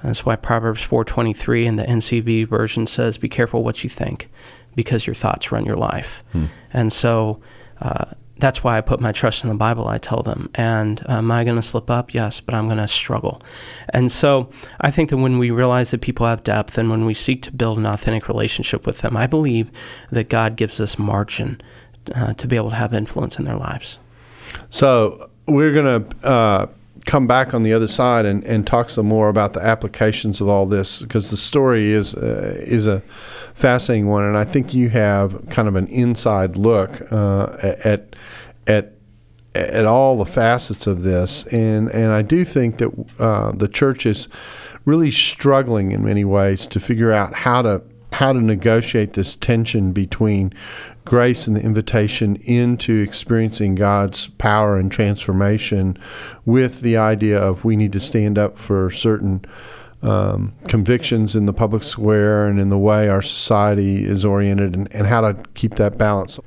That's 0.03 0.25
why 0.25 0.35
Proverbs 0.35 0.81
4:23 0.81 1.65
in 1.65 1.75
the 1.75 1.83
NCV 1.83 2.43
version 2.47 2.87
says, 2.87 3.17
"Be 3.17 3.29
careful 3.29 3.63
what 3.63 3.83
you 3.83 3.89
think, 3.89 4.29
because 4.75 5.05
your 5.05 5.13
thoughts 5.13 5.51
run 5.51 5.65
your 5.65 5.75
life." 5.75 6.23
Hmm. 6.31 6.45
And 6.73 6.91
so 6.91 7.39
uh, 7.81 8.05
that's 8.37 8.63
why 8.63 8.77
I 8.77 8.81
put 8.81 8.99
my 8.99 9.11
trust 9.11 9.43
in 9.43 9.49
the 9.49 9.55
Bible. 9.55 9.87
I 9.87 9.99
tell 9.99 10.23
them, 10.23 10.49
and 10.55 11.01
uh, 11.07 11.13
am 11.13 11.31
I 11.31 11.43
going 11.43 11.55
to 11.55 11.61
slip 11.61 11.89
up? 11.89 12.13
Yes, 12.13 12.41
but 12.41 12.55
I'm 12.55 12.65
going 12.65 12.79
to 12.79 12.87
struggle. 12.87 13.41
And 13.89 14.11
so 14.11 14.49
I 14.81 14.89
think 14.91 15.11
that 15.11 15.17
when 15.17 15.37
we 15.37 15.51
realize 15.51 15.91
that 15.91 16.01
people 16.01 16.25
have 16.25 16.43
depth, 16.43 16.77
and 16.77 16.89
when 16.89 17.05
we 17.05 17.13
seek 17.13 17.43
to 17.43 17.51
build 17.51 17.77
an 17.77 17.85
authentic 17.85 18.27
relationship 18.27 18.85
with 18.85 18.99
them, 18.99 19.15
I 19.15 19.27
believe 19.27 19.71
that 20.11 20.27
God 20.27 20.55
gives 20.55 20.79
us 20.79 20.97
margin 20.97 21.61
uh, 22.15 22.33
to 22.33 22.47
be 22.47 22.55
able 22.55 22.71
to 22.71 22.75
have 22.75 22.93
influence 22.93 23.37
in 23.37 23.45
their 23.45 23.57
lives. 23.57 23.99
So 24.69 25.29
we're 25.45 25.73
going 25.73 26.03
to 26.03 26.27
uh, 26.27 26.67
come 27.05 27.27
back 27.27 27.53
on 27.53 27.63
the 27.63 27.73
other 27.73 27.87
side 27.87 28.25
and, 28.25 28.43
and 28.43 28.65
talk 28.65 28.89
some 28.89 29.05
more 29.05 29.29
about 29.29 29.53
the 29.53 29.61
applications 29.61 30.41
of 30.41 30.47
all 30.47 30.65
this 30.65 31.01
because 31.01 31.31
the 31.31 31.37
story 31.37 31.91
is 31.91 32.15
uh, 32.15 32.55
is 32.59 32.87
a 32.87 33.01
fascinating 33.53 34.07
one, 34.07 34.23
and 34.23 34.37
I 34.37 34.43
think 34.43 34.73
you 34.73 34.89
have 34.89 35.49
kind 35.49 35.67
of 35.67 35.75
an 35.75 35.87
inside 35.87 36.55
look 36.57 37.01
uh, 37.11 37.57
at 37.83 38.15
at 38.67 38.93
at 39.53 39.85
all 39.85 40.17
the 40.17 40.25
facets 40.25 40.87
of 40.87 41.03
this, 41.03 41.45
and 41.47 41.89
and 41.89 42.11
I 42.11 42.21
do 42.21 42.45
think 42.45 42.77
that 42.77 42.91
uh, 43.19 43.51
the 43.51 43.67
church 43.67 44.05
is 44.05 44.29
really 44.85 45.11
struggling 45.11 45.91
in 45.91 46.03
many 46.03 46.25
ways 46.25 46.65
to 46.67 46.79
figure 46.79 47.11
out 47.11 47.33
how 47.33 47.61
to 47.61 47.81
how 48.13 48.33
to 48.33 48.41
negotiate 48.41 49.13
this 49.13 49.35
tension 49.35 49.91
between 49.93 50.53
grace 51.05 51.47
and 51.47 51.55
the 51.55 51.61
invitation 51.61 52.35
into 52.37 52.97
experiencing 52.97 53.75
God's 53.75 54.27
power 54.27 54.77
and 54.77 54.91
transformation 54.91 55.97
with 56.45 56.81
the 56.81 56.97
idea 56.97 57.39
of 57.39 57.63
we 57.63 57.75
need 57.75 57.93
to 57.93 57.99
stand 57.99 58.37
up 58.37 58.57
for 58.57 58.89
certain 58.89 59.43
um, 60.01 60.53
convictions 60.67 61.35
in 61.35 61.45
the 61.45 61.53
public 61.53 61.83
square 61.83 62.47
and 62.47 62.59
in 62.59 62.69
the 62.69 62.77
way 62.77 63.07
our 63.07 63.21
society 63.21 64.03
is 64.03 64.25
oriented 64.25 64.75
and, 64.75 64.93
and 64.93 65.07
how 65.07 65.21
to 65.21 65.41
keep 65.53 65.75
that 65.75 65.97
balance. 65.97 66.39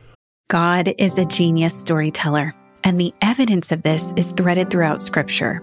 God 0.49 0.93
is 0.99 1.17
a 1.17 1.25
genius 1.25 1.75
storyteller, 1.75 2.55
and 2.83 3.01
the 3.01 3.15
evidence 3.23 3.73
of 3.73 3.83
this 3.83 4.13
is 4.17 4.33
threaded 4.33 4.71
throughout 4.71 5.03
Scripture. 5.03 5.63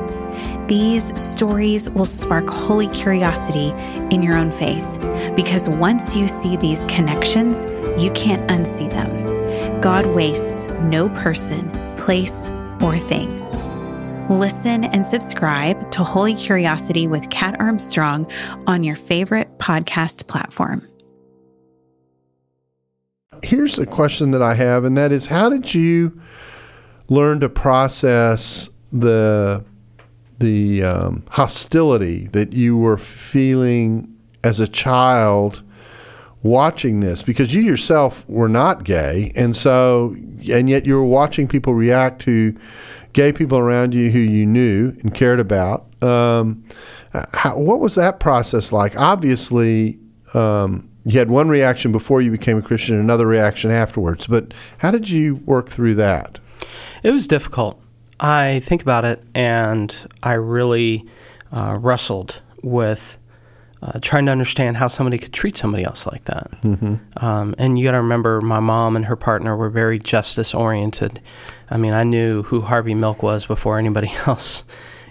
These 0.71 1.11
stories 1.19 1.89
will 1.89 2.05
spark 2.05 2.47
holy 2.47 2.87
curiosity 2.87 3.71
in 4.15 4.23
your 4.23 4.37
own 4.37 4.53
faith 4.53 4.85
because 5.35 5.67
once 5.67 6.15
you 6.15 6.29
see 6.29 6.55
these 6.55 6.85
connections, 6.85 7.65
you 8.01 8.09
can't 8.11 8.49
unsee 8.49 8.89
them. 8.89 9.81
God 9.81 10.05
wastes 10.05 10.69
no 10.83 11.09
person, 11.09 11.69
place, 11.97 12.47
or 12.79 12.97
thing. 12.97 13.45
Listen 14.29 14.85
and 14.85 15.05
subscribe 15.05 15.91
to 15.91 16.05
Holy 16.05 16.35
Curiosity 16.35 17.05
with 17.05 17.29
Kat 17.29 17.59
Armstrong 17.59 18.31
on 18.65 18.85
your 18.85 18.95
favorite 18.95 19.57
podcast 19.57 20.27
platform. 20.27 20.87
Here's 23.43 23.77
a 23.77 23.85
question 23.85 24.31
that 24.31 24.41
I 24.41 24.53
have, 24.53 24.85
and 24.85 24.95
that 24.95 25.11
is 25.11 25.27
how 25.27 25.49
did 25.49 25.73
you 25.73 26.17
learn 27.09 27.41
to 27.41 27.49
process 27.49 28.69
the 28.93 29.65
the 30.41 30.83
um, 30.83 31.23
hostility 31.29 32.27
that 32.27 32.53
you 32.53 32.75
were 32.75 32.97
feeling 32.97 34.13
as 34.43 34.59
a 34.59 34.67
child 34.67 35.61
watching 36.43 36.99
this 36.99 37.21
because 37.21 37.53
you 37.53 37.61
yourself 37.61 38.27
were 38.27 38.49
not 38.49 38.83
gay 38.83 39.31
and 39.35 39.55
so 39.55 40.15
and 40.51 40.67
yet 40.67 40.87
you 40.87 40.95
were 40.95 41.05
watching 41.05 41.47
people 41.47 41.75
react 41.75 42.19
to 42.19 42.57
gay 43.13 43.31
people 43.31 43.59
around 43.59 43.93
you 43.93 44.09
who 44.09 44.19
you 44.19 44.45
knew 44.45 44.89
and 45.01 45.13
cared 45.13 45.39
about. 45.39 45.85
Um, 46.03 46.63
how, 47.33 47.57
what 47.57 47.79
was 47.79 47.93
that 47.95 48.19
process 48.19 48.71
like? 48.71 48.97
Obviously 48.97 49.99
um, 50.33 50.89
you 51.05 51.19
had 51.19 51.29
one 51.29 51.47
reaction 51.47 51.91
before 51.91 52.21
you 52.21 52.31
became 52.31 52.57
a 52.57 52.61
christian 52.61 52.95
and 52.95 53.03
another 53.03 53.27
reaction 53.27 53.69
afterwards 53.69 54.25
but 54.27 54.53
how 54.79 54.89
did 54.89 55.09
you 55.09 55.35
work 55.45 55.69
through 55.69 55.95
that? 55.95 56.39
It 57.03 57.11
was 57.11 57.27
difficult 57.27 57.81
I 58.21 58.59
think 58.59 58.81
about 58.81 59.03
it 59.03 59.23
and 59.33 59.93
I 60.21 60.33
really 60.33 61.05
uh, 61.51 61.77
wrestled 61.81 62.41
with 62.61 63.17
uh, 63.81 63.99
trying 63.99 64.27
to 64.27 64.31
understand 64.31 64.77
how 64.77 64.87
somebody 64.87 65.17
could 65.17 65.33
treat 65.33 65.57
somebody 65.57 65.83
else 65.83 66.05
like 66.05 66.25
that. 66.25 66.51
Mm-hmm. 66.61 66.95
Um, 67.25 67.55
and 67.57 67.79
you 67.79 67.85
got 67.85 67.93
to 67.93 67.97
remember, 67.97 68.39
my 68.39 68.59
mom 68.59 68.95
and 68.95 69.05
her 69.05 69.15
partner 69.15 69.57
were 69.57 69.69
very 69.69 69.97
justice 69.97 70.53
oriented. 70.53 71.19
I 71.69 71.77
mean, 71.77 71.93
I 71.93 72.03
knew 72.03 72.43
who 72.43 72.61
Harvey 72.61 72.93
Milk 72.93 73.23
was 73.23 73.47
before 73.47 73.79
anybody 73.79 74.11
else. 74.27 74.63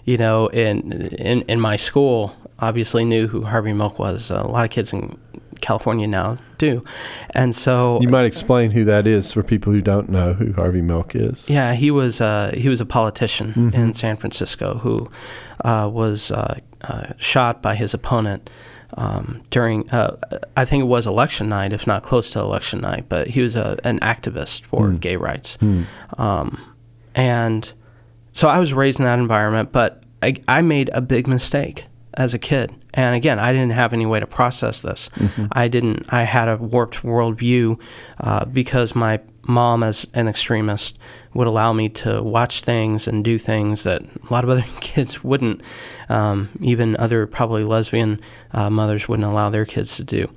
You 0.05 0.17
know, 0.17 0.47
in 0.49 0.93
in, 0.93 1.43
in 1.43 1.61
my 1.61 1.77
school, 1.77 2.35
obviously 2.59 3.05
knew 3.05 3.27
who 3.29 3.43
Harvey 3.43 3.73
Milk 3.73 3.99
was. 3.99 4.31
a 4.31 4.43
lot 4.43 4.65
of 4.65 4.71
kids 4.71 4.93
in 4.93 5.19
California 5.61 6.07
now 6.07 6.39
do. 6.59 6.85
And 7.31 7.55
so 7.55 8.01
You 8.01 8.09
might 8.09 8.25
explain 8.27 8.71
who 8.73 8.85
that 8.85 9.07
is 9.07 9.33
for 9.33 9.43
people 9.43 9.73
who 9.73 9.81
don't 9.81 10.09
know 10.09 10.35
who 10.35 10.53
Harvey 10.53 10.83
Milk 10.83 11.15
is. 11.15 11.49
yeah, 11.49 11.75
he 11.75 11.91
was 11.91 12.21
uh, 12.21 12.53
he 12.57 12.69
was 12.69 12.81
a 12.81 12.87
politician 12.87 13.73
in 13.75 13.93
San 13.95 14.17
Francisco 14.17 14.79
who 14.79 15.11
uh, 15.65 15.89
was 15.93 16.31
uh, 16.31 16.59
uh, 16.83 17.13
shot 17.19 17.63
by 17.63 17.75
his 17.75 17.95
opponent 17.95 18.51
um, 18.95 19.43
during 19.51 19.89
uh, 19.91 20.17
I 20.57 20.65
think 20.65 20.81
it 20.83 20.87
was 20.87 21.07
election 21.07 21.49
night, 21.49 21.73
if 21.73 21.87
not 21.87 22.03
close 22.03 22.31
to 22.33 22.41
election 22.41 22.81
night. 22.81 23.07
But 23.09 23.29
he 23.29 23.41
was 23.41 23.55
a, 23.57 23.79
an 23.85 24.01
activist 24.01 24.65
for 24.65 24.91
gay 24.91 25.17
rights, 25.17 25.57
um, 26.19 26.75
and 27.15 27.73
so 28.33 28.49
I 28.49 28.59
was 28.59 28.73
raised 28.73 28.99
in 28.99 29.05
that 29.05 29.19
environment. 29.19 29.73
But 29.73 30.03
I, 30.23 30.35
I 30.49 30.61
made 30.63 30.91
a 30.93 31.01
big 31.01 31.27
mistake 31.27 31.85
as 32.15 32.35
a 32.35 32.39
kid, 32.39 32.73
and 32.95 33.15
again, 33.15 33.39
I 33.39 33.53
didn't 33.53 33.73
have 33.73 33.93
any 33.93 34.07
way 34.07 34.21
to 34.21 34.27
process 34.27 34.81
this. 34.81 35.11
I 35.53 35.69
didn't. 35.69 36.07
I 36.13 36.25
had 36.25 36.49
a 36.49 36.57
warped 36.57 37.03
worldview 37.03 37.81
uh, 38.19 38.45
because 38.47 38.95
my 38.95 39.21
mom, 39.43 39.83
as 39.83 40.07
an 40.15 40.29
extremist, 40.29 40.99
would 41.35 41.47
allow 41.47 41.73
me 41.73 41.89
to 41.89 42.23
watch 42.23 42.63
things 42.63 43.09
and 43.09 43.25
do 43.25 43.39
things 43.39 43.83
that 43.85 44.03
a 44.03 44.33
lot 44.33 44.45
of 44.45 44.51
other 44.51 44.65
kids 44.81 45.23
wouldn't. 45.25 45.63
Um, 46.09 46.49
even 46.61 46.97
other 46.97 47.27
probably 47.27 47.65
lesbian 47.65 48.21
uh, 48.53 48.71
mothers 48.71 49.09
wouldn't 49.09 49.29
allow 49.29 49.51
their 49.51 49.65
kids 49.65 49.97
to 49.97 50.05
do. 50.05 50.29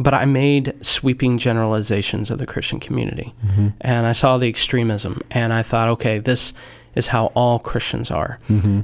But 0.00 0.14
I 0.14 0.26
made 0.26 0.74
sweeping 0.80 1.38
generalizations 1.38 2.30
of 2.30 2.38
the 2.38 2.46
Christian 2.46 2.78
community, 2.78 3.34
and 3.80 4.06
I 4.06 4.12
saw 4.12 4.38
the 4.38 4.48
extremism, 4.48 5.20
and 5.30 5.52
I 5.52 5.62
thought, 5.64 5.88
okay, 5.88 6.18
this 6.18 6.54
is 6.94 7.08
how 7.08 7.26
all 7.34 7.58
Christians 7.58 8.10
are. 8.10 8.38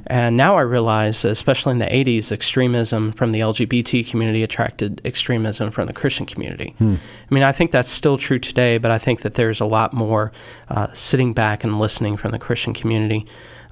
And 0.07 0.37
now 0.37 0.55
I 0.55 0.61
realize, 0.61 1.25
especially 1.25 1.71
in 1.71 1.79
the 1.79 1.85
80s, 1.87 2.31
extremism 2.31 3.11
from 3.11 3.31
the 3.31 3.39
LGBT 3.41 4.07
community 4.09 4.43
attracted 4.43 5.01
extremism 5.03 5.71
from 5.71 5.87
the 5.87 5.93
Christian 5.93 6.25
community. 6.25 6.75
I 6.79 7.33
mean, 7.33 7.43
I 7.43 7.51
think 7.51 7.71
that's 7.71 7.89
still 7.89 8.17
true 8.17 8.39
today, 8.39 8.77
but 8.77 8.91
I 8.91 8.97
think 8.97 9.21
that 9.21 9.33
there's 9.33 9.59
a 9.59 9.65
lot 9.65 9.93
more 9.93 10.31
uh, 10.69 10.87
sitting 10.93 11.33
back 11.33 11.63
and 11.63 11.79
listening 11.79 12.17
from 12.17 12.31
the 12.31 12.39
Christian 12.39 12.73
community. 12.73 13.25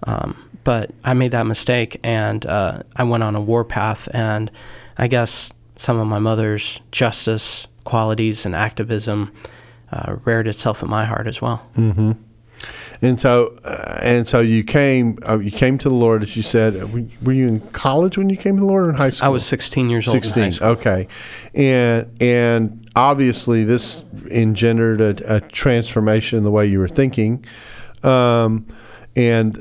Um, 0.05 0.35
but 0.63 0.91
I 1.03 1.13
made 1.13 1.31
that 1.31 1.45
mistake, 1.45 1.99
and 2.03 2.45
uh, 2.45 2.83
I 2.95 3.03
went 3.03 3.23
on 3.23 3.35
a 3.35 3.41
warpath, 3.41 4.07
and 4.13 4.49
I 4.97 5.07
guess 5.07 5.53
some 5.75 5.97
of 5.99 6.07
my 6.07 6.19
mother's 6.19 6.79
justice 6.91 7.67
qualities 7.83 8.45
and 8.45 8.55
activism 8.55 9.31
uh, 9.91 10.15
reared 10.25 10.47
itself 10.47 10.81
in 10.83 10.89
my 10.89 11.05
heart 11.05 11.27
as 11.27 11.41
well. 11.41 11.67
And 13.03 13.19
so, 13.19 13.59
uh, 13.65 13.99
and 14.01 14.25
so 14.25 14.39
you 14.39 14.63
came, 14.63 15.19
uh, 15.27 15.37
you 15.37 15.51
came 15.51 15.77
to 15.79 15.89
the 15.89 15.95
Lord, 15.95 16.23
as 16.23 16.37
you 16.37 16.41
said. 16.41 16.93
Were, 16.93 17.03
were 17.21 17.33
you 17.33 17.49
in 17.49 17.59
college 17.71 18.17
when 18.17 18.29
you 18.29 18.37
came 18.37 18.55
to 18.55 18.61
the 18.61 18.65
Lord, 18.65 18.85
or 18.85 18.89
in 18.91 18.95
high 18.95 19.09
school? 19.09 19.25
I 19.25 19.29
was 19.29 19.45
16 19.45 19.89
years 19.89 20.07
old. 20.07 20.23
Sixteen. 20.23 20.53
Okay, 20.61 21.09
and 21.53 22.09
and 22.21 22.89
obviously 22.95 23.65
this 23.65 24.05
engendered 24.31 25.01
a, 25.01 25.35
a 25.35 25.41
transformation 25.41 26.37
in 26.37 26.43
the 26.43 26.51
way 26.51 26.65
you 26.65 26.79
were 26.79 26.87
thinking, 26.87 27.43
um, 28.03 28.65
and 29.17 29.57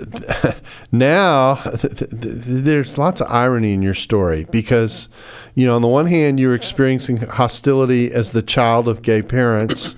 now 0.92 1.56
th- 1.56 1.98
th- 1.98 2.10
there's 2.10 2.96
lots 2.96 3.20
of 3.20 3.28
irony 3.28 3.72
in 3.72 3.82
your 3.82 3.94
story 3.94 4.46
because, 4.52 5.08
you 5.56 5.66
know, 5.66 5.74
on 5.74 5.82
the 5.82 5.88
one 5.88 6.06
hand 6.06 6.38
you're 6.38 6.54
experiencing 6.54 7.16
hostility 7.16 8.12
as 8.12 8.30
the 8.30 8.42
child 8.42 8.86
of 8.86 9.02
gay 9.02 9.20
parents. 9.20 9.96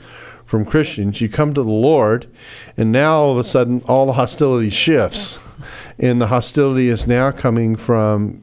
From 0.54 0.64
Christians, 0.64 1.20
you 1.20 1.28
come 1.28 1.52
to 1.54 1.64
the 1.64 1.68
Lord, 1.68 2.28
and 2.76 2.92
now 2.92 3.16
all 3.16 3.32
of 3.32 3.38
a 3.38 3.42
sudden, 3.42 3.82
all 3.88 4.06
the 4.06 4.12
hostility 4.12 4.70
shifts 4.70 5.40
and 5.98 6.20
the 6.20 6.28
hostility 6.28 6.88
is 6.88 7.08
now 7.08 7.32
coming 7.32 7.74
from 7.74 8.40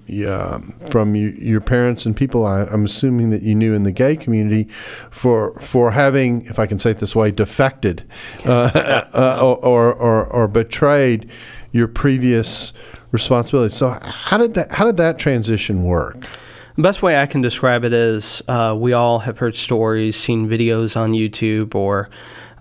from 0.89 1.15
you, 1.15 1.29
your 1.39 1.61
parents 1.61 2.05
and 2.05 2.13
people 2.13 2.45
I, 2.45 2.63
I'm 2.63 2.83
assuming 2.83 3.29
that 3.29 3.43
you 3.43 3.55
knew 3.55 3.73
in 3.73 3.83
the 3.83 3.93
gay 3.93 4.17
community 4.17 4.65
for 5.09 5.57
for 5.61 5.91
having, 5.91 6.45
if 6.47 6.59
I 6.59 6.65
can 6.65 6.79
say 6.79 6.91
it 6.91 6.97
this 6.97 7.15
way, 7.15 7.31
defected 7.31 8.03
uh, 8.45 8.49
uh, 9.13 9.39
or, 9.41 9.93
or 9.93 10.25
or 10.25 10.49
betrayed 10.49 11.29
your 11.71 11.87
previous 11.87 12.73
responsibility. 13.11 13.73
So 13.73 13.97
how 14.01 14.37
did 14.37 14.53
that 14.55 14.73
how 14.73 14.83
did 14.83 14.97
that 14.97 15.17
transition 15.17 15.85
work? 15.85 16.27
The 16.75 16.83
best 16.83 17.01
way 17.01 17.19
I 17.19 17.25
can 17.25 17.41
describe 17.41 17.83
it 17.83 17.93
is 17.93 18.41
uh, 18.47 18.75
we 18.77 18.93
all 18.93 19.19
have 19.19 19.39
heard 19.39 19.55
stories, 19.55 20.15
seen 20.15 20.47
videos 20.47 20.95
on 20.95 21.11
YouTube, 21.11 21.75
or 21.75 22.09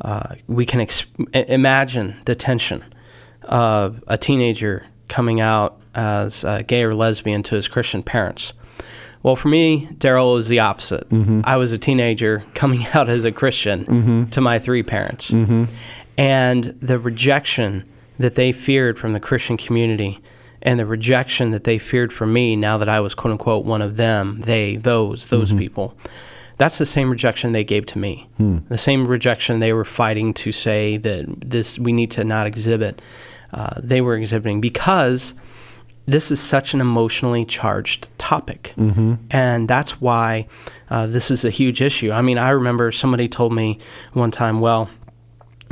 uh, 0.01 0.35
we 0.49 0.67
can 0.67 0.81
ex- 0.81 1.07
imagine 1.33 2.17
the 2.25 2.35
tension 2.35 2.85
of 3.45 4.03
a 4.09 4.19
teenager 4.19 4.87
coming 5.09 5.41
out 5.41 5.81
as 5.95 6.45
uh, 6.45 6.63
gay 6.67 6.83
or 6.85 6.95
lesbian 6.95 7.43
to 7.45 7.55
his 7.55 7.69
Christian 7.69 8.03
parents. 8.03 8.53
Well, 9.23 9.37
for 9.37 9.49
me, 9.49 9.87
Darrell 9.99 10.33
was 10.35 10.49
the 10.49 10.61
opposite. 10.61 11.07
I 11.45 11.57
was 11.57 11.73
a 11.73 11.79
teenager 11.79 12.45
coming 12.55 12.87
out 12.95 13.09
as 13.09 13.25
a 13.25 13.33
Christian 13.33 14.29
to 14.31 14.41
my 14.41 14.59
three 14.59 14.83
parents. 14.83 15.31
And 16.19 16.65
the 16.81 16.99
rejection 16.99 17.85
that 18.19 18.35
they 18.35 18.53
feared 18.53 18.99
from 18.99 19.13
the 19.13 19.21
Christian 19.21 19.57
community 19.57 20.21
and 20.63 20.79
the 20.79 20.87
rejection 20.87 21.51
that 21.53 21.65
they 21.65 21.79
feared 21.79 22.13
from 22.13 22.33
me 22.33 22.57
now 22.57 22.79
that 22.79 22.89
I 22.89 23.01
was 23.01 23.15
quote 23.15 23.33
unquote 23.33 23.65
one 23.65 23.83
of 23.83 23.97
them, 23.97 24.41
they, 24.41 24.77
those, 24.77 25.27
those 25.29 25.53
people. 25.59 25.97
That's 26.59 26.77
the 26.77 26.87
same 26.87 27.11
rejection 27.11 27.53
they 27.53 27.65
gave 27.65 27.87
to 27.87 27.99
me. 27.99 28.29
The 28.69 28.77
same 28.79 29.07
rejection 29.07 29.61
they 29.61 29.73
were 29.73 29.85
fighting 29.87 30.35
to 30.35 30.53
say 30.53 30.99
that 30.99 31.25
this 31.41 31.79
we 31.79 31.93
need 31.93 32.11
to 32.13 32.25
not 32.25 32.47
exhibit. 32.47 33.01
Uh, 33.53 33.81
they 33.83 34.01
were 34.03 34.15
exhibiting 34.17 34.61
because 34.61 35.33
this 36.07 36.31
is 36.31 36.39
such 36.41 36.75
an 36.75 36.81
emotionally 36.81 37.45
charged 37.47 38.11
topic. 38.19 38.75
And 39.31 39.69
that's 39.69 40.01
why 40.01 40.49
uh, 40.91 41.07
this 41.07 41.31
is 41.31 41.45
a 41.45 41.51
huge 41.51 41.81
issue. 41.81 42.11
I 42.13 42.21
mean, 42.21 42.37
I 42.37 42.51
remember 42.51 42.93
somebody 42.93 43.29
told 43.29 43.55
me 43.55 43.79
one 44.13 44.31
time, 44.31 44.61
well, 44.61 44.91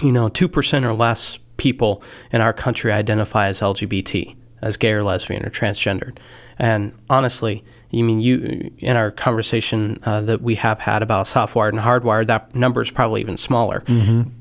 you 0.00 0.12
know, 0.12 0.28
2% 0.28 0.84
or 0.84 0.94
less 0.94 1.38
people 1.56 2.02
in 2.32 2.40
our 2.40 2.52
country 2.52 2.92
identify 2.92 3.48
as 3.48 3.60
LGBT, 3.60 4.36
as 4.62 4.76
gay 4.76 4.92
or 4.92 5.02
lesbian 5.02 5.44
or 5.44 5.50
transgendered. 5.50 6.16
And 6.58 6.92
honestly, 7.08 7.64
you 7.90 8.04
mean 8.04 8.20
you 8.20 8.70
in 8.78 8.96
our 8.96 9.10
conversation 9.10 9.98
uh, 10.04 10.20
that 10.22 10.42
we 10.42 10.56
have 10.56 10.80
had 10.80 11.02
about 11.02 11.26
softwired 11.26 11.70
and 11.70 11.78
hardwired, 11.78 12.26
that 12.26 12.54
number 12.54 12.82
is 12.82 12.90
probably 12.90 13.20
even 13.20 13.36
smaller. 13.36 13.82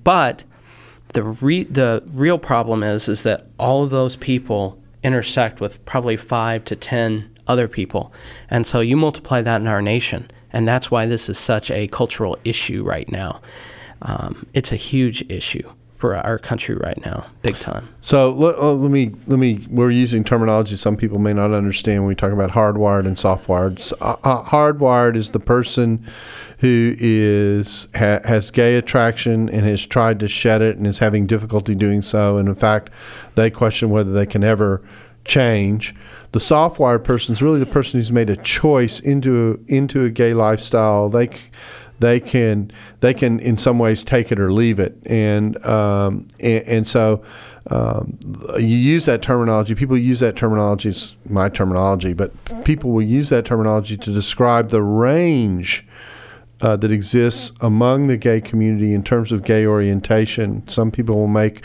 But 0.04 0.44
the 1.14 1.24
re- 1.24 1.64
the 1.64 2.04
real 2.14 2.38
problem 2.38 2.84
is 2.84 3.08
is 3.08 3.24
that 3.24 3.48
all 3.58 3.84
of 3.84 3.90
those 3.90 4.16
people 4.18 4.78
intersect 5.04 5.62
with 5.62 5.84
probably 5.86 6.18
five 6.18 6.66
to 6.66 6.76
ten 6.76 7.30
other 7.48 7.68
people, 7.70 8.12
and 8.50 8.68
so 8.68 8.82
you 8.82 8.98
multiply 8.98 9.42
that 9.42 9.62
in 9.62 9.68
our 9.68 9.82
nation, 9.82 10.30
and 10.52 10.68
that's 10.68 10.92
why 10.92 11.06
this 11.06 11.30
is 11.30 11.38
such 11.38 11.72
a 11.72 11.88
cultural 11.88 12.38
issue 12.44 12.84
right 12.84 13.10
now. 13.10 13.40
Um, 14.02 14.46
it's 14.54 14.72
a 14.74 14.76
huge 14.76 15.24
issue 15.30 15.68
for 15.98 16.16
our 16.16 16.38
country 16.38 16.76
right 16.76 17.04
now, 17.04 17.26
big 17.42 17.56
time. 17.56 17.90
So 18.02 18.30
let, 18.30 18.56
uh, 18.58 18.72
let 18.74 18.92
me 18.92 19.14
let 19.26 19.40
me. 19.40 19.66
We're 19.70 19.90
using 19.90 20.24
terminology 20.24 20.76
some 20.76 20.96
people 20.96 21.18
may 21.18 21.34
not 21.34 21.54
understand 21.54 22.02
when 22.02 22.08
we 22.08 22.16
talk 22.16 22.32
about 22.32 22.52
hardwired 22.52 23.08
and 23.08 23.18
softwired. 23.18 23.80
S- 23.80 23.94
uh, 24.00 24.16
uh, 24.24 24.44
hardwired 24.44 25.16
is 25.16 25.32
the 25.32 25.40
person 25.40 26.06
who 26.60 26.96
is 27.00 27.88
ha, 27.96 28.20
has 28.26 28.52
gay 28.52 28.76
attraction 28.76 29.50
and 29.50 29.66
has 29.66 29.86
tried 29.86 30.20
to 30.20 30.28
shed 30.28 30.62
it 30.62 30.78
and 30.78 30.86
is 30.86 31.00
having 31.00 31.26
difficulty 31.26 31.74
doing 31.74 32.04
so. 32.04 32.38
And 32.38 32.48
in 32.48 32.56
fact, 32.56 32.92
they 33.34 33.50
question 33.50 33.90
whether 33.90 34.12
they 34.12 34.28
can 34.28 34.44
ever 34.44 34.84
change. 35.26 35.96
The 36.32 36.40
softwired 36.40 37.04
person 37.04 37.34
is 37.34 37.42
really 37.42 37.60
the 37.60 37.66
person 37.66 38.00
who's 38.00 38.12
made 38.12 38.30
a 38.30 38.38
choice 38.38 39.00
into 39.00 39.64
into 39.68 40.04
a 40.06 40.10
gay 40.10 40.34
lifestyle. 40.34 41.10
They 41.10 41.30
they 42.00 42.20
can 42.20 42.72
they 43.00 43.14
can 43.14 43.40
in 43.40 43.58
some 43.58 43.80
ways 43.80 44.04
take 44.04 44.32
it 44.32 44.40
or 44.40 44.52
leave 44.52 44.80
it, 44.80 44.98
and 45.06 45.64
um, 45.66 46.28
and, 46.40 46.64
and 46.68 46.88
so 46.88 47.24
um, 47.70 48.18
you 48.58 48.78
use 48.78 49.06
that 49.06 49.22
terminology. 49.22 49.76
People 49.76 49.98
use 49.98 50.20
that 50.20 50.36
terminology. 50.36 50.90
It's 50.90 51.16
my 51.28 51.50
terminology, 51.50 52.14
but 52.14 52.32
people 52.66 52.92
will 52.92 53.02
use 53.02 53.30
that 53.30 53.46
terminology 53.46 53.98
to 53.98 54.14
describe 54.14 54.70
the 54.70 54.82
range 54.82 55.86
uh, 56.62 56.76
that 56.78 56.92
exists 56.92 57.52
among 57.62 58.08
the 58.08 58.18
gay 58.18 58.42
community 58.42 58.94
in 58.94 59.04
terms 59.04 59.32
of 59.32 59.44
gay 59.44 59.66
orientation. 59.66 60.68
Some 60.68 60.92
people 60.92 61.16
will 61.16 61.28
make 61.28 61.64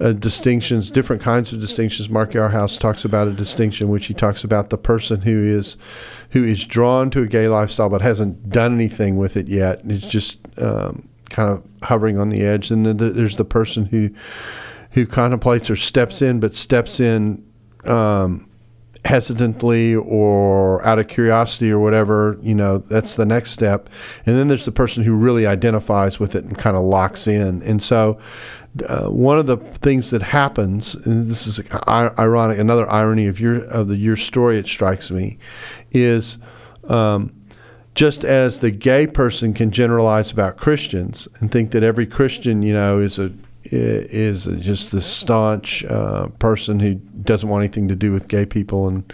uh, 0.00 0.12
distinctions, 0.12 0.90
different 0.90 1.22
kinds 1.22 1.52
of 1.52 1.60
distinctions. 1.60 2.08
Mark 2.08 2.32
Yarhouse 2.32 2.78
talks 2.78 3.04
about 3.04 3.28
a 3.28 3.32
distinction, 3.32 3.88
which 3.88 4.06
he 4.06 4.14
talks 4.14 4.42
about 4.42 4.70
the 4.70 4.78
person 4.78 5.20
who 5.20 5.46
is 5.46 5.76
who 6.30 6.44
is 6.44 6.64
drawn 6.64 7.10
to 7.10 7.22
a 7.22 7.26
gay 7.26 7.46
lifestyle 7.48 7.90
but 7.90 8.02
hasn't 8.02 8.50
done 8.50 8.74
anything 8.74 9.16
with 9.16 9.36
it 9.36 9.48
yet. 9.48 9.80
Is 9.84 10.02
just 10.02 10.38
um, 10.58 11.08
kind 11.30 11.50
of 11.50 11.62
hovering 11.82 12.18
on 12.18 12.30
the 12.30 12.42
edge. 12.42 12.70
And 12.70 12.86
then 12.86 12.96
there's 12.96 13.36
the 13.36 13.44
person 13.44 13.86
who 13.86 14.10
who 14.92 15.06
contemplates 15.06 15.70
or 15.70 15.76
steps 15.76 16.22
in, 16.22 16.40
but 16.40 16.54
steps 16.54 17.00
in. 17.00 17.44
Um, 17.84 18.48
hesitantly 19.04 19.94
or 19.96 20.84
out 20.86 20.98
of 20.98 21.08
curiosity 21.08 21.70
or 21.70 21.78
whatever, 21.78 22.38
you 22.40 22.54
know, 22.54 22.78
that's 22.78 23.14
the 23.14 23.26
next 23.26 23.50
step. 23.50 23.88
And 24.26 24.36
then 24.36 24.48
there's 24.48 24.64
the 24.64 24.72
person 24.72 25.02
who 25.02 25.14
really 25.14 25.46
identifies 25.46 26.20
with 26.20 26.34
it 26.36 26.44
and 26.44 26.56
kind 26.56 26.76
of 26.76 26.84
locks 26.84 27.26
in. 27.26 27.62
And 27.62 27.82
so, 27.82 28.18
uh, 28.88 29.08
one 29.08 29.38
of 29.38 29.46
the 29.46 29.56
things 29.56 30.10
that 30.10 30.22
happens, 30.22 30.94
and 30.94 31.26
this 31.26 31.46
is 31.46 31.60
ironic, 31.88 32.58
another 32.58 32.88
irony 32.90 33.26
of 33.26 33.38
your 33.38 33.64
of 33.64 33.88
the 33.88 33.96
your 33.96 34.16
story, 34.16 34.56
it 34.56 34.66
strikes 34.66 35.10
me, 35.10 35.36
is 35.90 36.38
um, 36.84 37.34
just 37.94 38.24
as 38.24 38.58
the 38.58 38.70
gay 38.70 39.06
person 39.06 39.52
can 39.52 39.70
generalize 39.70 40.30
about 40.30 40.56
Christians 40.56 41.28
and 41.38 41.52
think 41.52 41.72
that 41.72 41.82
every 41.82 42.06
Christian, 42.06 42.62
you 42.62 42.72
know, 42.72 42.98
is 42.98 43.18
a 43.18 43.32
is 43.64 44.46
just 44.58 44.92
this 44.92 45.06
staunch 45.06 45.84
uh, 45.84 46.26
person 46.38 46.80
who 46.80 46.94
doesn't 46.94 47.48
want 47.48 47.62
anything 47.62 47.88
to 47.88 47.96
do 47.96 48.12
with 48.12 48.28
gay 48.28 48.44
people 48.44 48.88
and 48.88 49.12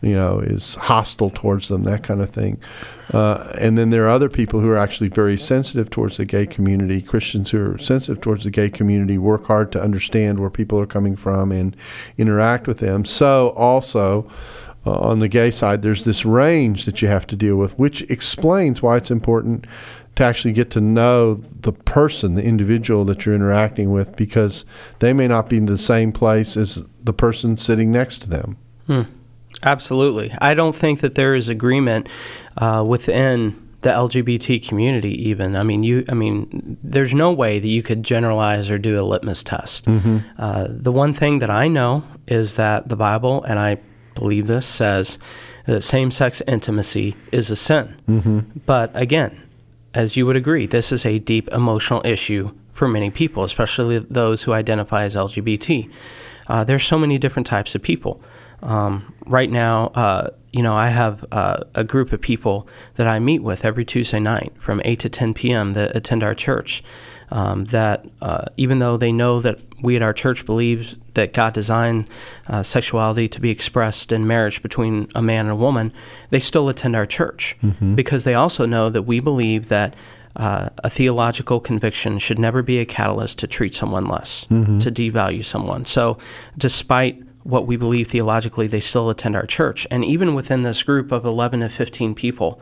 you 0.00 0.14
know 0.14 0.38
is 0.38 0.76
hostile 0.76 1.30
towards 1.30 1.68
them, 1.68 1.84
that 1.84 2.02
kind 2.02 2.20
of 2.20 2.30
thing. 2.30 2.60
Uh, 3.12 3.52
and 3.58 3.76
then 3.76 3.90
there 3.90 4.04
are 4.06 4.10
other 4.10 4.28
people 4.28 4.60
who 4.60 4.70
are 4.70 4.76
actually 4.76 5.08
very 5.08 5.36
sensitive 5.36 5.90
towards 5.90 6.16
the 6.16 6.24
gay 6.24 6.46
community. 6.46 7.02
Christians 7.02 7.50
who 7.50 7.72
are 7.72 7.78
sensitive 7.78 8.20
towards 8.20 8.44
the 8.44 8.50
gay 8.50 8.70
community 8.70 9.18
work 9.18 9.46
hard 9.46 9.72
to 9.72 9.82
understand 9.82 10.38
where 10.38 10.50
people 10.50 10.78
are 10.78 10.86
coming 10.86 11.16
from 11.16 11.50
and 11.52 11.76
interact 12.16 12.66
with 12.66 12.78
them. 12.78 13.04
So 13.04 13.50
also 13.56 14.30
uh, 14.86 14.92
on 14.92 15.18
the 15.18 15.28
gay 15.28 15.50
side, 15.50 15.82
there's 15.82 16.04
this 16.04 16.24
range 16.24 16.86
that 16.86 17.02
you 17.02 17.08
have 17.08 17.26
to 17.26 17.36
deal 17.36 17.56
with, 17.56 17.78
which 17.78 18.02
explains 18.02 18.80
why 18.80 18.96
it's 18.96 19.10
important 19.10 19.66
to 20.16 20.24
actually 20.24 20.52
get 20.52 20.70
to 20.72 20.80
know 20.80 21.34
the 21.34 21.72
person, 21.72 22.34
the 22.34 22.44
individual 22.44 23.04
that 23.04 23.24
you're 23.24 23.34
interacting 23.34 23.90
with, 23.90 24.16
because 24.16 24.64
they 24.98 25.12
may 25.12 25.28
not 25.28 25.48
be 25.48 25.56
in 25.56 25.66
the 25.66 25.78
same 25.78 26.12
place 26.12 26.56
as 26.56 26.84
the 27.02 27.12
person 27.12 27.56
sitting 27.56 27.90
next 27.90 28.18
to 28.20 28.30
them. 28.30 28.56
Hmm. 28.86 29.02
Absolutely. 29.62 30.32
I 30.40 30.54
don't 30.54 30.74
think 30.74 31.00
that 31.00 31.14
there 31.14 31.34
is 31.34 31.48
agreement 31.48 32.08
uh, 32.56 32.84
within 32.86 33.70
the 33.82 33.90
LGBT 33.90 34.66
community 34.66 35.28
even. 35.28 35.56
I 35.56 35.62
mean, 35.62 35.82
you. 35.82 36.04
I 36.08 36.14
mean, 36.14 36.78
there's 36.82 37.14
no 37.14 37.32
way 37.32 37.58
that 37.58 37.68
you 37.68 37.82
could 37.82 38.02
generalize 38.02 38.70
or 38.70 38.78
do 38.78 39.00
a 39.00 39.04
litmus 39.04 39.42
test. 39.42 39.86
Mm-hmm. 39.86 40.18
Uh, 40.38 40.66
the 40.68 40.92
one 40.92 41.14
thing 41.14 41.38
that 41.38 41.50
I 41.50 41.68
know 41.68 42.04
is 42.26 42.56
that 42.56 42.88
the 42.88 42.96
Bible, 42.96 43.42
and 43.44 43.58
I 43.58 43.78
believe 44.14 44.46
this, 44.46 44.66
says 44.66 45.18
that 45.66 45.82
same 45.82 46.10
sex 46.10 46.42
intimacy 46.46 47.16
is 47.32 47.50
a 47.50 47.56
sin. 47.56 47.96
Mm-hmm. 48.08 48.40
But 48.66 48.90
again, 48.94 49.40
as 49.94 50.16
you 50.16 50.26
would 50.26 50.36
agree, 50.36 50.66
this 50.66 50.92
is 50.92 51.04
a 51.04 51.18
deep 51.18 51.48
emotional 51.48 52.00
issue 52.04 52.52
for 52.72 52.88
many 52.88 53.10
people, 53.10 53.44
especially 53.44 53.98
those 53.98 54.44
who 54.44 54.52
identify 54.52 55.02
as 55.04 55.16
LGBT. 55.16 55.90
Uh, 56.46 56.64
there's 56.64 56.84
so 56.84 56.98
many 56.98 57.18
different 57.18 57.46
types 57.46 57.74
of 57.74 57.82
people. 57.82 58.22
Um, 58.62 59.14
right 59.26 59.50
now, 59.50 59.88
uh, 59.88 60.30
you 60.52 60.62
know, 60.62 60.76
I 60.76 60.88
have 60.88 61.24
uh, 61.30 61.58
a 61.74 61.84
group 61.84 62.12
of 62.12 62.20
people 62.20 62.66
that 62.96 63.06
I 63.06 63.18
meet 63.18 63.42
with 63.42 63.64
every 63.64 63.84
Tuesday 63.84 64.20
night 64.20 64.52
from 64.58 64.82
8 64.84 64.98
to 65.00 65.08
10 65.08 65.34
p.m. 65.34 65.72
that 65.74 65.94
attend 65.94 66.22
our 66.22 66.34
church 66.34 66.82
um, 67.30 67.66
that 67.66 68.06
uh, 68.20 68.46
even 68.56 68.78
though 68.80 68.96
they 68.96 69.12
know 69.12 69.40
that 69.40 69.58
we 69.82 69.96
at 69.96 70.02
our 70.02 70.12
church 70.12 70.44
believe 70.44 70.96
that 71.14 71.32
God 71.32 71.54
designed 71.54 72.08
uh, 72.48 72.62
sexuality 72.62 73.28
to 73.28 73.40
be 73.40 73.50
expressed 73.50 74.12
in 74.12 74.26
marriage 74.26 74.62
between 74.62 75.08
a 75.14 75.22
man 75.22 75.46
and 75.46 75.50
a 75.50 75.56
woman, 75.56 75.92
they 76.30 76.40
still 76.40 76.68
attend 76.68 76.96
our 76.96 77.06
church 77.06 77.56
mm-hmm. 77.62 77.94
because 77.94 78.24
they 78.24 78.34
also 78.34 78.66
know 78.66 78.90
that 78.90 79.02
we 79.02 79.20
believe 79.20 79.68
that 79.68 79.94
uh, 80.36 80.68
a 80.84 80.90
theological 80.90 81.60
conviction 81.60 82.18
should 82.18 82.38
never 82.38 82.62
be 82.62 82.78
a 82.78 82.86
catalyst 82.86 83.38
to 83.38 83.46
treat 83.46 83.74
someone 83.74 84.06
less, 84.06 84.46
mm-hmm. 84.46 84.78
to 84.78 84.90
devalue 84.90 85.44
someone. 85.44 85.84
So, 85.84 86.18
despite 86.56 87.20
what 87.42 87.66
we 87.66 87.76
believe 87.76 88.08
theologically, 88.08 88.66
they 88.66 88.80
still 88.80 89.10
attend 89.10 89.36
our 89.36 89.46
church. 89.46 89.86
And 89.90 90.04
even 90.04 90.34
within 90.34 90.62
this 90.62 90.82
group 90.82 91.10
of 91.12 91.24
11 91.24 91.60
to 91.60 91.68
15 91.68 92.14
people, 92.14 92.60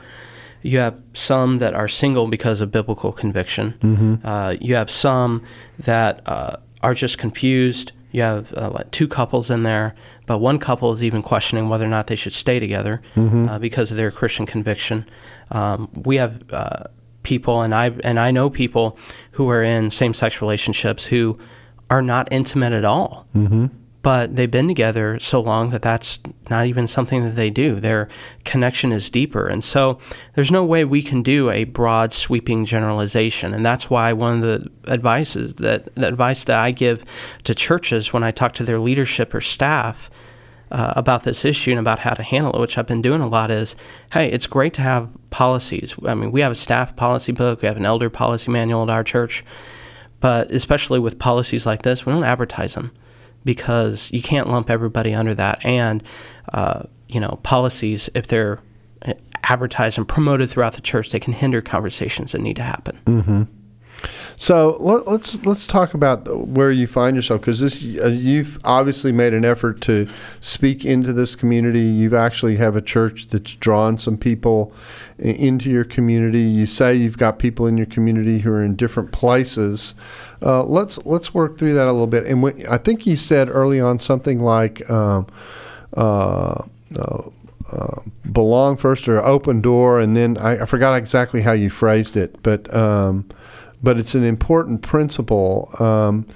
you 0.62 0.78
have 0.78 1.00
some 1.14 1.58
that 1.58 1.74
are 1.74 1.88
single 1.88 2.26
because 2.26 2.60
of 2.60 2.70
biblical 2.70 3.12
conviction. 3.12 3.72
Mm-hmm. 3.80 4.26
Uh, 4.26 4.56
you 4.60 4.74
have 4.74 4.90
some 4.90 5.42
that 5.78 6.26
uh, 6.26 6.56
are 6.82 6.94
just 6.94 7.18
confused. 7.18 7.92
You 8.10 8.22
have 8.22 8.52
uh, 8.56 8.70
like 8.70 8.90
two 8.90 9.06
couples 9.06 9.50
in 9.50 9.62
there, 9.64 9.94
but 10.26 10.38
one 10.38 10.58
couple 10.58 10.90
is 10.92 11.04
even 11.04 11.22
questioning 11.22 11.68
whether 11.68 11.84
or 11.84 11.88
not 11.88 12.06
they 12.06 12.16
should 12.16 12.32
stay 12.32 12.58
together 12.58 13.02
mm-hmm. 13.14 13.48
Uh, 13.48 13.58
because 13.58 13.90
of 13.90 13.96
their 13.96 14.10
Christian 14.10 14.46
conviction. 14.46 15.06
Um, 15.50 15.90
we 15.94 16.16
have 16.16 16.42
uh, 16.52 16.84
people, 17.22 17.60
and 17.60 17.74
I 17.74 17.90
and 18.02 18.18
I 18.18 18.30
know 18.30 18.48
people 18.48 18.98
who 19.32 19.48
are 19.50 19.62
in 19.62 19.90
same-sex 19.90 20.40
relationships 20.40 21.04
who 21.04 21.38
are 21.90 22.02
not 22.02 22.28
intimate 22.30 22.72
at 22.72 22.84
all. 22.84 23.26
Mm-hmm 23.36 23.66
but 24.08 24.36
they've 24.36 24.50
been 24.50 24.68
together 24.68 25.20
so 25.20 25.38
long 25.38 25.68
that 25.68 25.82
that's 25.82 26.18
not 26.48 26.64
even 26.64 26.86
something 26.86 27.24
that 27.24 27.36
they 27.36 27.50
do. 27.50 27.78
Their 27.78 28.08
connection 28.46 28.90
is 28.90 29.10
deeper. 29.10 29.46
And 29.46 29.62
so 29.62 29.98
there's 30.32 30.50
no 30.50 30.64
way 30.64 30.82
we 30.82 31.02
can 31.02 31.22
do 31.22 31.50
a 31.50 31.64
broad, 31.64 32.14
sweeping 32.14 32.64
generalization. 32.64 33.52
And 33.52 33.66
that's 33.66 33.90
why 33.90 34.14
one 34.14 34.36
of 34.36 34.40
the 34.40 34.90
advices 34.90 35.56
that 35.56 35.94
the 35.94 36.08
advice 36.08 36.44
that 36.44 36.58
I 36.58 36.70
give 36.70 37.04
to 37.44 37.54
churches 37.54 38.10
when 38.10 38.24
I 38.24 38.30
talk 38.30 38.54
to 38.54 38.64
their 38.64 38.78
leadership 38.78 39.34
or 39.34 39.42
staff 39.42 40.08
uh, 40.70 40.94
about 40.96 41.24
this 41.24 41.44
issue 41.44 41.72
and 41.72 41.80
about 41.80 41.98
how 41.98 42.14
to 42.14 42.22
handle 42.22 42.54
it, 42.54 42.60
which 42.60 42.78
I've 42.78 42.86
been 42.86 43.02
doing 43.02 43.20
a 43.20 43.28
lot, 43.28 43.50
is 43.50 43.76
hey, 44.14 44.32
it's 44.32 44.46
great 44.46 44.72
to 44.72 44.80
have 44.80 45.10
policies. 45.28 45.94
I 46.06 46.14
mean, 46.14 46.32
we 46.32 46.40
have 46.40 46.52
a 46.52 46.54
staff 46.54 46.96
policy 46.96 47.32
book, 47.32 47.60
we 47.60 47.68
have 47.68 47.76
an 47.76 47.84
elder 47.84 48.08
policy 48.08 48.50
manual 48.50 48.84
at 48.84 48.88
our 48.88 49.04
church, 49.04 49.44
but 50.20 50.50
especially 50.50 50.98
with 50.98 51.18
policies 51.18 51.66
like 51.66 51.82
this, 51.82 52.06
we 52.06 52.12
don't 52.14 52.24
advertise 52.24 52.72
them 52.72 52.90
because 53.48 54.12
you 54.12 54.20
can't 54.20 54.46
lump 54.46 54.68
everybody 54.68 55.14
under 55.14 55.32
that. 55.32 55.64
And, 55.64 56.02
uh, 56.52 56.82
you 57.08 57.18
know, 57.18 57.40
policies, 57.42 58.10
if 58.12 58.26
they're 58.26 58.60
advertised 59.42 59.96
and 59.96 60.06
promoted 60.06 60.50
throughout 60.50 60.74
the 60.74 60.82
church, 60.82 61.12
they 61.12 61.18
can 61.18 61.32
hinder 61.32 61.62
conversations 61.62 62.32
that 62.32 62.42
need 62.42 62.56
to 62.56 62.62
happen. 62.62 63.00
Mm-hmm. 63.06 63.42
So 64.36 64.76
let, 64.78 65.00
us 65.00 65.06
let's, 65.08 65.46
let's 65.46 65.66
talk 65.66 65.94
about 65.94 66.46
where 66.46 66.70
you 66.70 66.86
find 66.86 67.16
yourself 67.16 67.40
because 67.40 67.60
this 67.60 67.82
uh, 67.82 68.08
you've 68.08 68.58
obviously 68.64 69.10
made 69.10 69.34
an 69.34 69.44
effort 69.44 69.80
to 69.82 70.08
speak 70.40 70.84
into 70.84 71.12
this 71.12 71.34
community. 71.34 71.80
You've 71.80 72.14
actually 72.14 72.56
have 72.56 72.76
a 72.76 72.80
church 72.80 73.28
that's 73.28 73.56
drawn 73.56 73.98
some 73.98 74.16
people 74.16 74.72
into 75.18 75.70
your 75.70 75.84
community. 75.84 76.42
You 76.42 76.66
say 76.66 76.94
you've 76.94 77.18
got 77.18 77.38
people 77.38 77.66
in 77.66 77.76
your 77.76 77.86
community 77.86 78.38
who 78.38 78.52
are 78.52 78.62
in 78.62 78.76
different 78.76 79.10
places. 79.10 79.94
Uh, 80.40 80.62
let's 80.62 81.04
let's 81.04 81.34
work 81.34 81.58
through 81.58 81.74
that 81.74 81.86
a 81.86 81.92
little 81.92 82.06
bit. 82.06 82.26
And 82.26 82.42
when, 82.42 82.64
I 82.68 82.78
think 82.78 83.06
you 83.06 83.16
said 83.16 83.48
early 83.48 83.80
on 83.80 83.98
something 83.98 84.38
like. 84.38 84.88
Um, 84.90 85.26
uh, 85.96 86.62
uh, 86.96 87.22
uh, 87.72 88.00
belong 88.32 88.76
first 88.76 89.08
or 89.08 89.22
open 89.24 89.60
door, 89.60 90.00
and 90.00 90.16
then 90.16 90.38
I, 90.38 90.62
I, 90.62 90.64
forgot 90.64 90.96
exactly 90.96 91.42
how 91.42 91.52
you 91.52 91.68
phrased 91.68 92.16
it, 92.16 92.42
but 92.42 92.72
um, 92.74 93.28
but 93.82 93.98
it's 93.98 94.14
an 94.14 94.24
important 94.24 94.82
principle. 94.82 95.70
Um, 95.78 96.26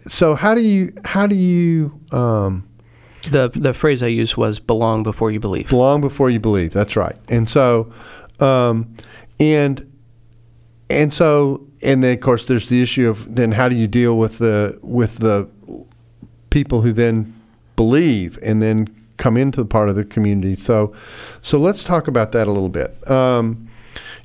so 0.00 0.34
how 0.34 0.54
do 0.54 0.60
you 0.60 0.92
how 1.04 1.26
do 1.26 1.36
you 1.36 2.00
um, 2.12 2.68
the 3.30 3.50
the 3.54 3.74
phrase 3.74 4.02
I 4.02 4.08
used 4.08 4.36
was 4.36 4.58
belong 4.58 5.02
before 5.02 5.30
you 5.30 5.40
believe. 5.40 5.68
Belong 5.68 6.00
before 6.00 6.30
you 6.30 6.40
believe. 6.40 6.72
That's 6.72 6.96
right. 6.96 7.16
And 7.28 7.48
so, 7.48 7.92
um, 8.40 8.94
and 9.40 9.90
and 10.90 11.12
so 11.12 11.66
and 11.82 12.02
then 12.02 12.14
of 12.14 12.20
course 12.20 12.46
there's 12.46 12.68
the 12.68 12.82
issue 12.82 13.08
of 13.08 13.34
then 13.34 13.52
how 13.52 13.68
do 13.68 13.76
you 13.76 13.86
deal 13.86 14.18
with 14.18 14.38
the 14.38 14.78
with 14.82 15.18
the 15.18 15.48
people 16.50 16.82
who 16.82 16.92
then 16.92 17.34
believe 17.76 18.38
and 18.42 18.62
then 18.62 18.88
come 19.16 19.36
into 19.36 19.60
the 19.60 19.66
part 19.66 19.88
of 19.88 19.96
the 19.96 20.04
community. 20.04 20.54
So 20.54 20.94
so 21.42 21.58
let's 21.58 21.84
talk 21.84 22.08
about 22.08 22.32
that 22.32 22.46
a 22.46 22.52
little 22.52 22.68
bit. 22.68 23.08
Um, 23.10 23.68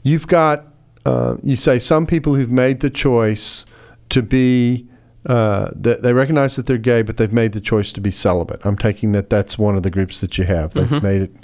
you've 0.04 0.28
got 0.28 0.66
uh, 1.06 1.38
you 1.44 1.56
say 1.56 1.80
some 1.80 2.06
people 2.06 2.36
who've 2.36 2.52
made 2.52 2.82
the 2.82 2.90
choice 2.90 3.66
to 4.10 4.22
be 4.22 4.90
uh, 5.26 5.70
that 5.76 6.02
they 6.02 6.14
recognize 6.14 6.56
that 6.56 6.66
they're 6.66 6.78
gay, 6.78 7.02
but 7.02 7.18
they've 7.18 7.34
made 7.34 7.52
the 7.52 7.60
choice 7.60 7.92
to 7.92 8.00
be 8.00 8.10
celibate. 8.10 8.62
I'm 8.64 8.78
taking 8.78 9.12
that 9.12 9.30
that's 9.30 9.58
one 9.58 9.76
of 9.76 9.84
the 9.84 9.90
groups 9.90 10.22
that 10.22 10.38
you 10.38 10.46
have. 10.46 10.74
They've 10.74 10.88
mm-hmm. 10.88 11.06
made 11.06 11.22
it 11.24 11.36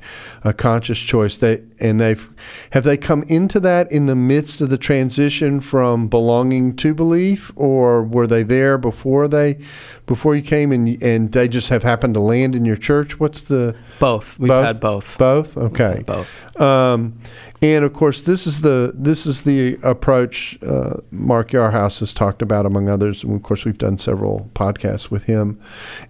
a 0.45 0.53
conscious 0.53 0.97
choice. 0.97 1.35
They 1.35 1.61
and 1.81 1.99
they've 1.99 2.33
have 2.71 2.85
they 2.85 2.95
come 2.95 3.23
into 3.23 3.59
that 3.59 3.91
in 3.91 4.05
the 4.05 4.15
midst 4.15 4.61
of 4.61 4.69
the 4.69 4.77
transition 4.77 5.59
from 5.59 6.07
belonging 6.07 6.77
to 6.77 6.93
belief, 6.93 7.51
or 7.57 8.01
were 8.01 8.25
they 8.25 8.43
there 8.43 8.77
before 8.77 9.27
they 9.27 9.59
before 10.05 10.37
you 10.37 10.41
came 10.41 10.71
and 10.71 11.03
and 11.03 11.33
they 11.33 11.49
just 11.49 11.67
have 11.67 11.83
happened 11.83 12.13
to 12.13 12.21
land 12.21 12.55
in 12.55 12.63
your 12.63 12.77
church? 12.77 13.19
What's 13.19 13.41
the 13.41 13.75
both? 13.99 14.39
We've 14.39 14.47
both? 14.47 14.65
had 14.65 14.79
both. 14.79 15.17
Both. 15.17 15.57
Okay. 15.57 16.01
Both. 16.05 16.59
Um, 16.61 17.19
and 17.61 17.85
of 17.85 17.93
course, 17.93 18.21
this 18.21 18.45
is 18.45 18.61
the 18.61 18.91
this 18.93 19.25
is 19.25 19.43
the 19.43 19.77
approach 19.81 20.61
uh, 20.61 20.97
Mark 21.11 21.51
Yarhouse 21.51 21.99
has 21.99 22.13
talked 22.13 22.41
about, 22.41 22.65
among 22.65 22.89
others. 22.89 23.23
And 23.23 23.35
of 23.35 23.43
course, 23.43 23.65
we've 23.65 23.77
done 23.77 23.97
several 23.97 24.49
podcasts 24.53 25.09
with 25.09 25.23
him, 25.23 25.59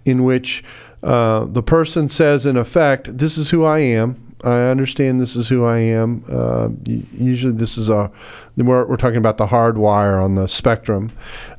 in 0.04 0.24
which 0.24 0.64
uh, 1.02 1.44
the 1.44 1.62
person 1.62 2.08
says, 2.08 2.46
in 2.46 2.56
effect, 2.56 3.16
"This 3.18 3.38
is 3.38 3.50
who 3.50 3.64
I 3.64 3.78
am. 3.78 4.22
I 4.44 4.68
understand 4.68 5.20
this 5.20 5.36
is 5.36 5.48
who 5.48 5.64
I 5.64 5.78
am." 5.78 6.24
Uh, 6.28 6.70
usually, 6.84 7.52
this 7.52 7.78
is 7.78 7.90
a 7.90 8.10
we're, 8.56 8.84
we're 8.84 8.96
talking 8.96 9.18
about 9.18 9.36
the 9.36 9.46
hard 9.46 9.78
wire 9.78 10.18
on 10.18 10.34
the 10.34 10.48
spectrum, 10.48 11.12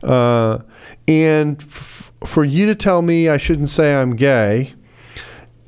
uh, 0.04 0.60
and 1.08 1.62
f- 1.62 2.12
for 2.26 2.44
you 2.44 2.66
to 2.66 2.76
tell 2.76 3.02
me 3.02 3.30
I 3.30 3.38
shouldn't 3.38 3.70
say 3.70 3.96
I'm 3.96 4.16
gay. 4.16 4.74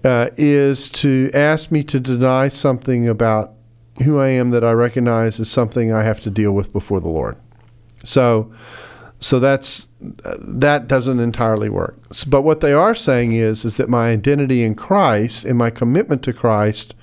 Uh, 0.02 0.30
is 0.38 0.89
to 0.89 1.30
ask 1.34 1.72
me 1.72 1.84
to 1.84 2.00
deny 2.00 2.48
something 2.48 3.10
about 3.10 3.59
who 4.04 4.20
I 4.20 4.30
am 4.30 4.50
that 4.52 4.64
I 4.64 4.72
recognize 4.72 5.39
is 5.39 5.50
something 5.50 5.91
I 5.91 6.04
have 6.04 6.22
to 6.22 6.30
deal 6.30 6.52
with 6.52 6.72
before 6.74 7.00
the 7.00 7.10
Lord. 7.10 7.38
So, 8.04 8.52
so 9.20 9.39
that's 9.39 9.89
that 10.00 10.88
doesn't 10.88 11.20
entirely 11.20 11.70
work. 11.70 12.00
But 12.28 12.43
what 12.43 12.62
they 12.62 12.74
are 12.74 12.95
saying 12.95 13.34
is 13.34 13.66
is 13.66 13.78
that 13.78 13.89
my 13.89 14.10
identity 14.10 14.64
in 14.64 14.76
Christ 14.76 15.45
and 15.45 15.58
my 15.58 15.70
commitment 15.70 16.24
to 16.24 16.34
Christ 16.34 16.95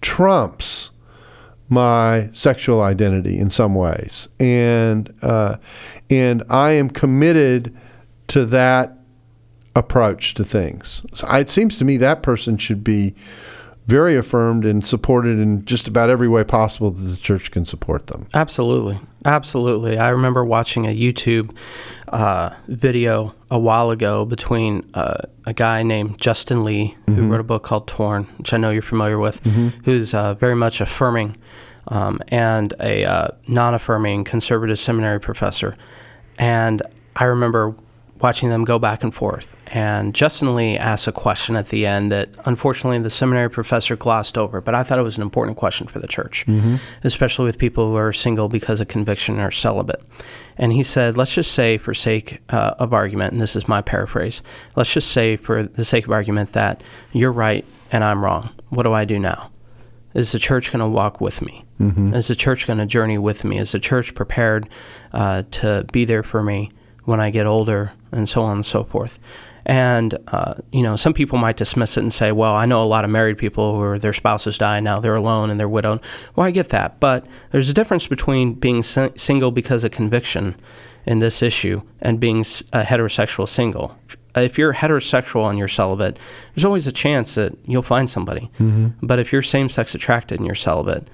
trumps 0.00 0.90
my 1.68 2.30
sexual 2.32 2.80
identity 2.80 3.38
in 3.38 3.50
some 3.50 3.74
ways, 3.74 4.28
and 4.40 5.12
uh, 5.22 5.56
and 6.08 6.42
I 6.48 6.72
am 6.72 6.90
committed 6.90 7.76
to 8.28 8.44
that 8.46 8.96
approach 9.76 10.34
to 10.34 10.44
things. 10.44 11.04
So 11.12 11.28
it 11.32 11.50
seems 11.50 11.78
to 11.78 11.84
me 11.84 11.96
that 11.98 12.22
person 12.22 12.56
should 12.56 12.82
be 12.82 13.14
very 13.90 14.16
affirmed 14.16 14.64
and 14.64 14.86
supported 14.86 15.40
in 15.40 15.64
just 15.64 15.88
about 15.88 16.08
every 16.08 16.28
way 16.28 16.44
possible 16.44 16.92
that 16.92 17.02
the 17.02 17.16
church 17.16 17.50
can 17.50 17.64
support 17.64 18.06
them. 18.06 18.28
Absolutely. 18.32 19.00
Absolutely. 19.24 19.98
I 19.98 20.10
remember 20.10 20.44
watching 20.44 20.86
a 20.86 20.96
YouTube 20.96 21.54
uh, 22.08 22.50
video 22.68 23.34
a 23.50 23.58
while 23.58 23.90
ago 23.90 24.24
between 24.24 24.88
uh, 24.94 25.22
a 25.44 25.52
guy 25.52 25.82
named 25.82 26.20
Justin 26.20 26.64
Lee, 26.64 26.96
who 27.06 27.12
mm-hmm. 27.12 27.30
wrote 27.30 27.40
a 27.40 27.44
book 27.44 27.64
called 27.64 27.88
Torn, 27.88 28.24
which 28.38 28.52
I 28.52 28.56
know 28.58 28.70
you're 28.70 28.80
familiar 28.80 29.18
with, 29.18 29.42
mm-hmm. 29.42 29.68
who's 29.84 30.14
uh, 30.14 30.34
very 30.34 30.54
much 30.54 30.80
affirming, 30.80 31.36
um, 31.88 32.20
and 32.28 32.72
a 32.78 33.04
uh, 33.04 33.28
non 33.48 33.74
affirming 33.74 34.22
conservative 34.22 34.78
seminary 34.78 35.20
professor. 35.20 35.76
And 36.38 36.80
I 37.16 37.24
remember 37.24 37.74
watching 38.20 38.50
them 38.50 38.64
go 38.64 38.78
back 38.78 39.02
and 39.02 39.14
forth. 39.14 39.54
And 39.68 40.14
Justin 40.14 40.54
Lee 40.54 40.76
asked 40.76 41.06
a 41.06 41.12
question 41.12 41.56
at 41.56 41.68
the 41.68 41.86
end 41.86 42.10
that 42.10 42.28
unfortunately 42.44 42.98
the 42.98 43.10
seminary 43.10 43.48
professor 43.48 43.96
glossed 43.96 44.36
over, 44.36 44.60
but 44.60 44.74
I 44.74 44.82
thought 44.82 44.98
it 44.98 45.02
was 45.02 45.16
an 45.16 45.22
important 45.22 45.56
question 45.56 45.86
for 45.86 46.00
the 46.00 46.08
church, 46.08 46.44
mm-hmm. 46.46 46.76
especially 47.04 47.44
with 47.44 47.58
people 47.58 47.90
who 47.90 47.96
are 47.96 48.12
single 48.12 48.48
because 48.48 48.80
of 48.80 48.88
conviction 48.88 49.38
or 49.38 49.50
celibate. 49.50 50.02
And 50.58 50.72
he 50.72 50.82
said, 50.82 51.16
let's 51.16 51.34
just 51.34 51.52
say, 51.52 51.78
for 51.78 51.94
sake 51.94 52.40
uh, 52.48 52.74
of 52.78 52.92
argument, 52.92 53.32
and 53.32 53.40
this 53.40 53.56
is 53.56 53.68
my 53.68 53.80
paraphrase, 53.80 54.42
let's 54.76 54.92
just 54.92 55.12
say, 55.12 55.36
for 55.36 55.62
the 55.62 55.84
sake 55.84 56.04
of 56.04 56.12
argument, 56.12 56.52
that 56.52 56.82
you're 57.12 57.32
right 57.32 57.64
and 57.92 58.04
I'm 58.04 58.22
wrong. 58.24 58.50
What 58.70 58.82
do 58.82 58.92
I 58.92 59.04
do 59.04 59.18
now? 59.18 59.50
Is 60.14 60.32
the 60.32 60.40
church 60.40 60.72
going 60.72 60.80
to 60.80 60.88
walk 60.88 61.20
with 61.20 61.40
me? 61.40 61.64
Mm-hmm. 61.80 62.14
Is 62.14 62.26
the 62.26 62.34
church 62.34 62.66
going 62.66 62.80
to 62.80 62.86
journey 62.86 63.18
with 63.18 63.44
me? 63.44 63.58
Is 63.58 63.72
the 63.72 63.78
church 63.78 64.14
prepared 64.14 64.68
uh, 65.12 65.44
to 65.52 65.86
be 65.92 66.04
there 66.04 66.24
for 66.24 66.42
me? 66.42 66.72
When 67.04 67.20
I 67.20 67.30
get 67.30 67.46
older, 67.46 67.92
and 68.12 68.28
so 68.28 68.42
on 68.42 68.58
and 68.58 68.66
so 68.66 68.84
forth. 68.84 69.18
And 69.66 70.16
uh, 70.28 70.54
you 70.72 70.82
know, 70.82 70.96
some 70.96 71.12
people 71.12 71.38
might 71.38 71.56
dismiss 71.56 71.96
it 71.96 72.00
and 72.00 72.12
say, 72.12 72.32
"Well, 72.32 72.54
I 72.54 72.66
know 72.66 72.82
a 72.82 72.84
lot 72.84 73.04
of 73.04 73.10
married 73.10 73.38
people 73.38 73.74
who 73.74 73.98
their 73.98 74.12
spouses 74.12 74.58
die 74.58 74.80
now; 74.80 75.00
they're 75.00 75.14
alone 75.14 75.50
and 75.50 75.60
they're 75.60 75.68
widowed." 75.68 76.00
Well, 76.34 76.46
I 76.46 76.50
get 76.50 76.70
that, 76.70 76.98
but 76.98 77.26
there's 77.50 77.70
a 77.70 77.74
difference 77.74 78.06
between 78.06 78.54
being 78.54 78.82
si- 78.82 79.12
single 79.16 79.50
because 79.50 79.84
of 79.84 79.90
conviction 79.90 80.56
in 81.06 81.18
this 81.18 81.42
issue 81.42 81.82
and 82.00 82.20
being 82.20 82.40
a 82.40 82.82
heterosexual 82.82 83.48
single. 83.48 83.98
If 84.34 84.58
you're 84.58 84.74
heterosexual 84.74 85.48
and 85.48 85.58
you're 85.58 85.68
celibate, 85.68 86.18
there's 86.54 86.64
always 86.64 86.86
a 86.86 86.92
chance 86.92 87.34
that 87.34 87.52
you'll 87.66 87.82
find 87.82 88.08
somebody. 88.08 88.50
Mm-hmm. 88.60 88.88
But 89.02 89.18
if 89.18 89.32
you're 89.32 89.42
same-sex 89.42 89.94
attracted 89.94 90.38
and 90.38 90.46
you're 90.46 90.54
celibate, 90.54 91.08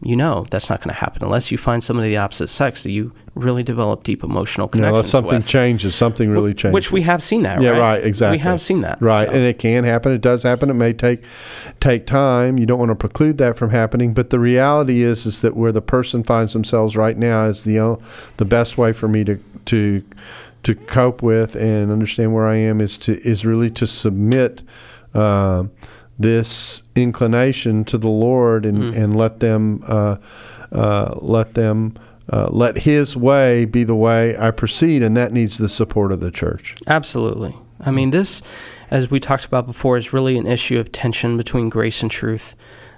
you 0.00 0.14
know 0.14 0.44
that's 0.50 0.70
not 0.70 0.80
going 0.80 0.94
to 0.94 1.00
happen 1.00 1.24
unless 1.24 1.50
you 1.50 1.58
find 1.58 1.82
somebody 1.82 2.08
of 2.08 2.12
the 2.12 2.16
opposite 2.16 2.46
sex 2.46 2.84
that 2.84 2.90
you 2.90 3.12
really 3.34 3.62
develop 3.62 4.04
deep 4.04 4.22
emotional 4.22 4.68
connections 4.68 4.92
unless 4.92 5.10
something 5.10 5.38
with. 5.38 5.46
changes, 5.46 5.94
something 5.94 6.30
really 6.30 6.54
changes. 6.54 6.74
Which 6.74 6.92
we 6.92 7.02
have 7.02 7.22
seen 7.22 7.42
that, 7.42 7.60
yeah, 7.60 7.70
right? 7.70 7.80
right, 7.80 8.04
exactly. 8.04 8.38
We 8.38 8.42
have 8.42 8.60
seen 8.60 8.80
that, 8.82 9.00
right? 9.00 9.28
so. 9.28 9.34
And 9.34 9.42
it 9.42 9.58
can 9.58 9.84
happen. 9.84 10.12
It 10.12 10.20
does 10.20 10.42
happen. 10.42 10.70
It 10.70 10.74
may 10.74 10.92
take 10.92 11.24
take 11.80 12.06
time. 12.06 12.58
You 12.58 12.66
don't 12.66 12.78
want 12.78 12.90
to 12.90 12.94
preclude 12.94 13.38
that 13.38 13.56
from 13.56 13.70
happening. 13.70 14.14
But 14.14 14.30
the 14.30 14.38
reality 14.38 15.02
is, 15.02 15.26
is 15.26 15.40
that 15.40 15.56
where 15.56 15.72
the 15.72 15.82
person 15.82 16.22
finds 16.22 16.52
themselves 16.52 16.96
right 16.96 17.16
now 17.16 17.46
is 17.46 17.64
the 17.64 17.78
the 18.36 18.44
best 18.44 18.78
way 18.78 18.92
for 18.92 19.08
me 19.08 19.24
to 19.24 19.40
to 19.66 20.04
to 20.62 20.74
cope 20.74 21.22
with 21.22 21.54
and 21.56 21.90
understand 21.90 22.34
where 22.34 22.46
I 22.46 22.56
am 22.56 22.80
is 22.80 22.98
to 22.98 23.20
is 23.26 23.44
really 23.44 23.70
to 23.70 23.86
submit. 23.86 24.62
Uh, 25.14 25.64
this 26.18 26.82
inclination 26.94 27.84
to 27.84 27.98
the 27.98 28.08
Lord 28.08 28.66
and, 28.66 28.78
mm. 28.78 28.96
and 28.96 29.16
let 29.16 29.40
them 29.40 29.84
uh, 29.86 30.16
uh, 30.72 31.14
let 31.20 31.54
them 31.54 31.96
uh, 32.32 32.48
let 32.50 32.78
His 32.78 33.16
way 33.16 33.64
be 33.64 33.84
the 33.84 33.94
way 33.94 34.36
I 34.36 34.50
proceed, 34.50 35.02
and 35.02 35.16
that 35.16 35.32
needs 35.32 35.58
the 35.58 35.68
support 35.68 36.12
of 36.12 36.20
the 36.20 36.30
church. 36.30 36.74
Absolutely. 36.86 37.56
I 37.80 37.90
mean, 37.90 38.10
this, 38.10 38.42
as 38.90 39.10
we 39.10 39.20
talked 39.20 39.44
about 39.44 39.66
before, 39.66 39.96
is 39.96 40.12
really 40.12 40.36
an 40.36 40.46
issue 40.46 40.78
of 40.78 40.90
tension 40.90 41.36
between 41.36 41.68
grace 41.68 42.02
and 42.02 42.10
truth. 42.10 42.54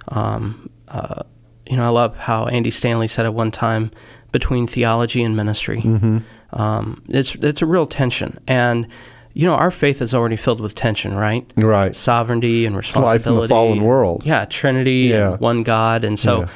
Um, 0.07 0.69
uh, 0.87 1.23
you 1.67 1.77
know, 1.77 1.85
I 1.85 1.89
love 1.89 2.17
how 2.17 2.47
Andy 2.47 2.71
Stanley 2.71 3.07
said 3.07 3.25
at 3.25 3.33
one 3.33 3.51
time 3.51 3.91
between 4.31 4.67
theology 4.67 5.23
and 5.23 5.35
ministry. 5.35 5.81
Mm-hmm. 5.81 6.59
Um, 6.59 7.03
it's 7.07 7.35
it's 7.35 7.61
a 7.61 7.65
real 7.65 7.85
tension, 7.85 8.39
and 8.47 8.87
you 9.33 9.45
know, 9.45 9.55
our 9.55 9.71
faith 9.71 10.01
is 10.01 10.13
already 10.13 10.35
filled 10.35 10.61
with 10.61 10.75
tension, 10.75 11.13
right? 11.13 11.49
Right. 11.55 11.95
Sovereignty 11.95 12.65
and 12.65 12.75
responsibility. 12.75 13.17
It's 13.17 13.25
life 13.25 13.33
in 13.33 13.41
the 13.41 13.47
fallen 13.47 13.83
world. 13.83 14.25
Yeah, 14.25 14.45
Trinity 14.45 15.09
yeah. 15.09 15.31
and 15.31 15.39
one 15.39 15.63
God. 15.63 16.03
And 16.03 16.19
so, 16.19 16.41
yeah. 16.41 16.49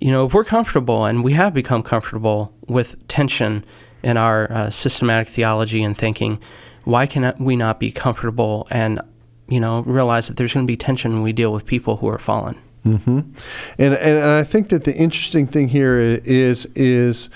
you 0.00 0.10
know, 0.10 0.26
if 0.26 0.34
we're 0.34 0.44
comfortable, 0.44 1.04
and 1.04 1.24
we 1.24 1.32
have 1.34 1.54
become 1.54 1.82
comfortable 1.82 2.52
with 2.66 3.06
tension 3.08 3.64
in 4.02 4.16
our 4.16 4.50
uh, 4.52 4.70
systematic 4.70 5.28
theology 5.28 5.82
and 5.82 5.96
thinking, 5.96 6.40
why 6.84 7.06
can 7.06 7.34
we 7.38 7.56
not 7.56 7.78
be 7.78 7.92
comfortable 7.92 8.66
and, 8.70 9.00
you 9.48 9.60
know, 9.60 9.82
realize 9.82 10.28
that 10.28 10.36
there's 10.36 10.54
going 10.54 10.66
to 10.66 10.70
be 10.70 10.76
tension 10.76 11.12
when 11.12 11.22
we 11.22 11.32
deal 11.32 11.52
with 11.52 11.66
people 11.66 11.96
who 11.96 12.08
are 12.08 12.18
fallen? 12.18 12.58
Mm-hmm. 12.84 13.20
And, 13.78 13.94
and 13.94 14.24
I 14.24 14.42
think 14.42 14.68
that 14.68 14.84
the 14.84 14.94
interesting 14.94 15.46
thing 15.46 15.68
here 15.68 15.98
is 15.98 16.66
is 16.74 17.28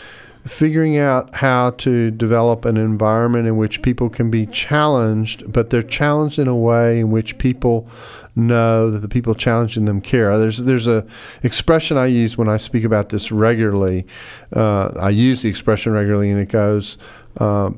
figuring 0.46 0.98
out 0.98 1.34
how 1.36 1.70
to 1.70 2.10
develop 2.10 2.66
an 2.66 2.76
environment 2.76 3.46
in 3.46 3.56
which 3.56 3.80
people 3.80 4.10
can 4.10 4.30
be 4.30 4.44
challenged, 4.46 5.50
but 5.50 5.70
they're 5.70 5.82
challenged 5.82 6.38
in 6.38 6.48
a 6.48 6.56
way 6.56 7.00
in 7.00 7.10
which 7.10 7.38
people 7.38 7.88
know 8.36 8.90
that 8.90 8.98
the 8.98 9.08
people 9.08 9.34
challenging 9.34 9.86
them 9.86 10.00
care. 10.00 10.38
There's 10.38 10.58
there's 10.58 10.86
a 10.86 11.06
expression 11.42 11.96
I 11.96 12.06
use 12.06 12.36
when 12.36 12.48
I 12.48 12.58
speak 12.58 12.84
about 12.84 13.08
this 13.08 13.32
regularly. 13.32 14.06
Uh, 14.54 14.92
I 15.00 15.10
use 15.10 15.42
the 15.42 15.48
expression 15.48 15.92
regularly, 15.92 16.30
and 16.30 16.40
it 16.40 16.48
goes. 16.48 16.98
Uh, 17.38 17.70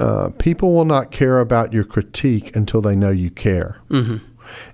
uh, 0.00 0.30
people 0.38 0.74
will 0.74 0.84
not 0.84 1.10
care 1.10 1.40
about 1.40 1.72
your 1.72 1.82
critique 1.82 2.54
until 2.54 2.80
they 2.80 2.94
know 2.94 3.10
you 3.10 3.30
care, 3.30 3.80
mm-hmm. 3.90 4.18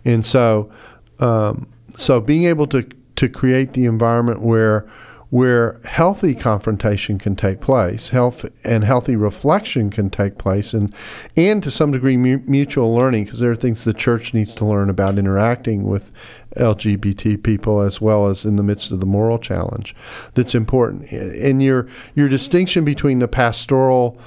and 0.05 0.25
so, 0.25 0.71
um, 1.19 1.67
so 1.97 2.21
being 2.21 2.45
able 2.45 2.67
to 2.67 2.87
to 3.17 3.29
create 3.29 3.73
the 3.73 3.87
environment 3.87 4.43
where 4.43 4.87
where 5.31 5.81
healthy 5.85 6.35
confrontation 6.35 7.19
can 7.19 7.35
take 7.35 7.61
place, 7.61 8.11
health 8.11 8.47
and 8.65 8.85
healthy 8.85 9.17
reflection 9.17 9.91
can 9.91 10.11
take 10.11 10.39
place, 10.39 10.73
and 10.73 10.95
and 11.37 11.63
to 11.63 11.71
some 11.71 11.93
degree 11.93 12.17
mu- 12.17 12.43
mutual 12.47 12.95
learning, 12.95 13.25
because 13.25 13.41
there 13.41 13.51
are 13.51 13.57
things 13.57 13.85
the 13.85 13.93
church 13.93 14.35
needs 14.35 14.55
to 14.55 14.65
learn 14.65 14.89
about 14.89 15.19
interacting 15.19 15.85
with 15.85 16.13
LGBT 16.57 17.43
people 17.43 17.81
as 17.81 18.01
well 18.01 18.29
as 18.29 18.45
in 18.45 18.57
the 18.57 18.63
midst 18.63 18.93
of 18.93 19.01
the 19.01 19.07
moral 19.07 19.39
challenge. 19.39 19.95
That's 20.35 20.55
important. 20.55 21.11
And 21.11 21.63
your 21.63 21.89
your 22.15 22.29
distinction 22.29 22.85
between 22.85 23.19
the 23.19 23.29
pastoral 23.29 24.19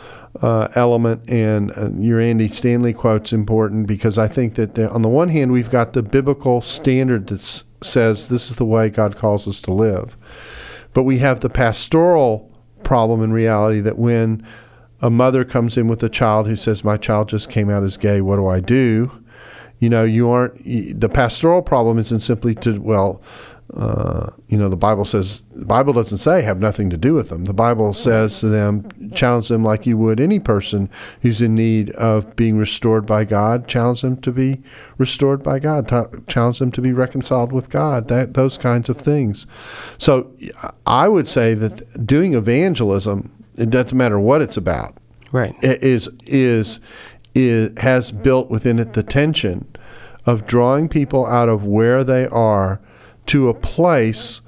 uh, 0.41 0.67
element 0.75 1.27
and 1.29 1.71
uh, 1.77 1.89
your 1.91 2.19
Andy 2.19 2.47
Stanley 2.47 2.93
quote's 2.93 3.33
important 3.33 3.87
because 3.87 4.17
I 4.17 4.27
think 4.27 4.55
that 4.55 4.77
on 4.77 5.01
the 5.01 5.09
one 5.09 5.29
hand 5.29 5.51
we've 5.51 5.69
got 5.69 5.93
the 5.93 6.03
biblical 6.03 6.61
standard 6.61 7.27
that 7.27 7.63
says 7.81 8.27
this 8.27 8.49
is 8.49 8.57
the 8.57 8.65
way 8.65 8.89
God 8.89 9.15
calls 9.15 9.47
us 9.47 9.59
to 9.61 9.73
live 9.73 10.17
but 10.97 11.03
we 11.03 11.19
have 11.19 11.41
the 11.41 11.49
pastoral 11.49 12.51
problem 12.81 13.21
in 13.21 13.31
reality 13.31 13.79
that 13.81 13.99
when 13.99 14.43
a 14.99 15.11
mother 15.11 15.45
comes 15.45 15.77
in 15.77 15.87
with 15.87 16.01
a 16.01 16.09
child 16.09 16.47
who 16.47 16.55
says, 16.55 16.83
My 16.83 16.97
child 16.97 17.29
just 17.29 17.51
came 17.51 17.69
out 17.69 17.83
as 17.83 17.97
gay, 17.97 18.19
what 18.19 18.37
do 18.37 18.47
I 18.47 18.61
do? 18.61 19.11
You 19.77 19.91
know, 19.91 20.03
you 20.03 20.27
aren't, 20.31 20.55
the 20.99 21.07
pastoral 21.07 21.61
problem 21.61 21.99
isn't 21.99 22.21
simply 22.21 22.55
to, 22.55 22.81
well, 22.81 23.21
uh, 23.73 24.31
you 24.47 24.57
know, 24.57 24.69
the 24.69 24.77
Bible 24.77 25.03
says, 25.03 25.43
the 25.51 25.65
Bible 25.65 25.91
doesn't 25.91 26.19
say 26.19 26.41
have 26.41 26.59
nothing 26.59 26.89
to 26.89 26.95
do 26.95 27.13
with 27.13 27.27
them. 27.27 27.45
The 27.45 27.53
Bible 27.53 27.93
says 27.93 28.39
to 28.39 28.47
them, 28.47 28.87
challenge 29.13 29.49
them 29.49 29.63
like 29.63 29.85
you 29.85 29.97
would 29.97 30.21
any 30.21 30.39
person 30.39 30.89
who's 31.21 31.41
in 31.41 31.55
need 31.55 31.89
of 31.91 32.33
being 32.37 32.57
restored 32.57 33.05
by 33.05 33.25
God, 33.25 33.67
challenge 33.67 34.01
them 34.01 34.21
to 34.21 34.31
be 34.31 34.61
restored 34.97 35.43
by 35.43 35.59
God, 35.59 35.87
challenge 36.27 36.59
them 36.59 36.71
to 36.71 36.81
be 36.81 36.93
reconciled 36.93 37.51
with 37.51 37.69
God, 37.69 38.07
that, 38.07 38.35
those 38.35 38.57
kinds 38.57 38.87
of 38.87 38.95
things. 38.95 39.45
So 39.97 40.31
I 40.85 41.09
would 41.09 41.27
say 41.27 41.53
that 41.55 42.07
doing 42.07 42.35
evangelism, 42.35 43.31
it 43.57 43.69
doesn't 43.69 43.97
matter 43.97 44.19
what 44.19 44.41
it's 44.41 44.55
about, 44.55 44.95
right? 45.33 45.53
Is, 45.61 46.09
is, 46.25 46.79
is, 47.35 47.77
has 47.79 48.11
built 48.11 48.49
within 48.49 48.79
it 48.79 48.93
the 48.93 49.03
tension 49.03 49.67
of 50.25 50.45
drawing 50.45 50.87
people 50.87 51.25
out 51.25 51.49
of 51.49 51.65
where 51.65 52.05
they 52.05 52.27
are 52.27 52.79
to 53.27 53.49
a 53.49 53.53
place 53.53 54.41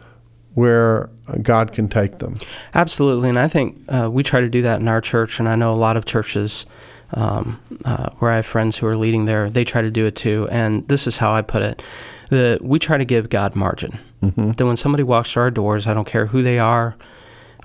where 0.56 1.10
God 1.42 1.72
can 1.72 1.88
take 1.88 2.18
them. 2.18 2.38
Absolutely, 2.74 3.30
and 3.30 3.40
I 3.40 3.48
think 3.48 3.78
uh, 3.88 4.10
we 4.12 4.24
try 4.24 4.42
to 4.42 4.50
do 4.50 4.62
that 4.64 4.82
in 4.82 4.88
our 4.88 5.02
church, 5.02 5.40
and 5.40 5.48
I 5.48 5.56
know 5.56 5.72
a 5.72 5.74
lot 5.74 5.96
of 5.96 6.06
churches 6.06 6.66
um, 7.14 7.60
uh, 7.86 8.10
where 8.20 8.32
I 8.32 8.38
have 8.38 8.46
friends 8.46 8.78
who 8.78 8.88
are 8.88 8.98
leading 8.98 9.26
there, 9.26 9.50
they 9.50 9.64
try 9.64 9.82
to 9.82 9.92
do 9.92 10.06
it 10.06 10.16
too. 10.16 10.48
And 10.52 10.88
this 10.88 11.08
is 11.08 11.18
how 11.18 11.34
I 11.34 11.42
put 11.42 11.62
it: 11.62 11.82
that 12.30 12.62
we 12.62 12.80
try 12.80 12.98
to 12.98 13.06
give 13.06 13.30
God 13.30 13.56
margin. 13.56 14.00
Mm-hmm. 14.22 14.52
That 14.52 14.66
when 14.66 14.78
somebody 14.78 15.04
walks 15.04 15.32
through 15.32 15.44
our 15.44 15.52
doors, 15.52 15.88
I 15.88 15.94
don't 15.94 16.08
care 16.08 16.28
who 16.28 16.44
they 16.44 16.60
are, 16.60 16.96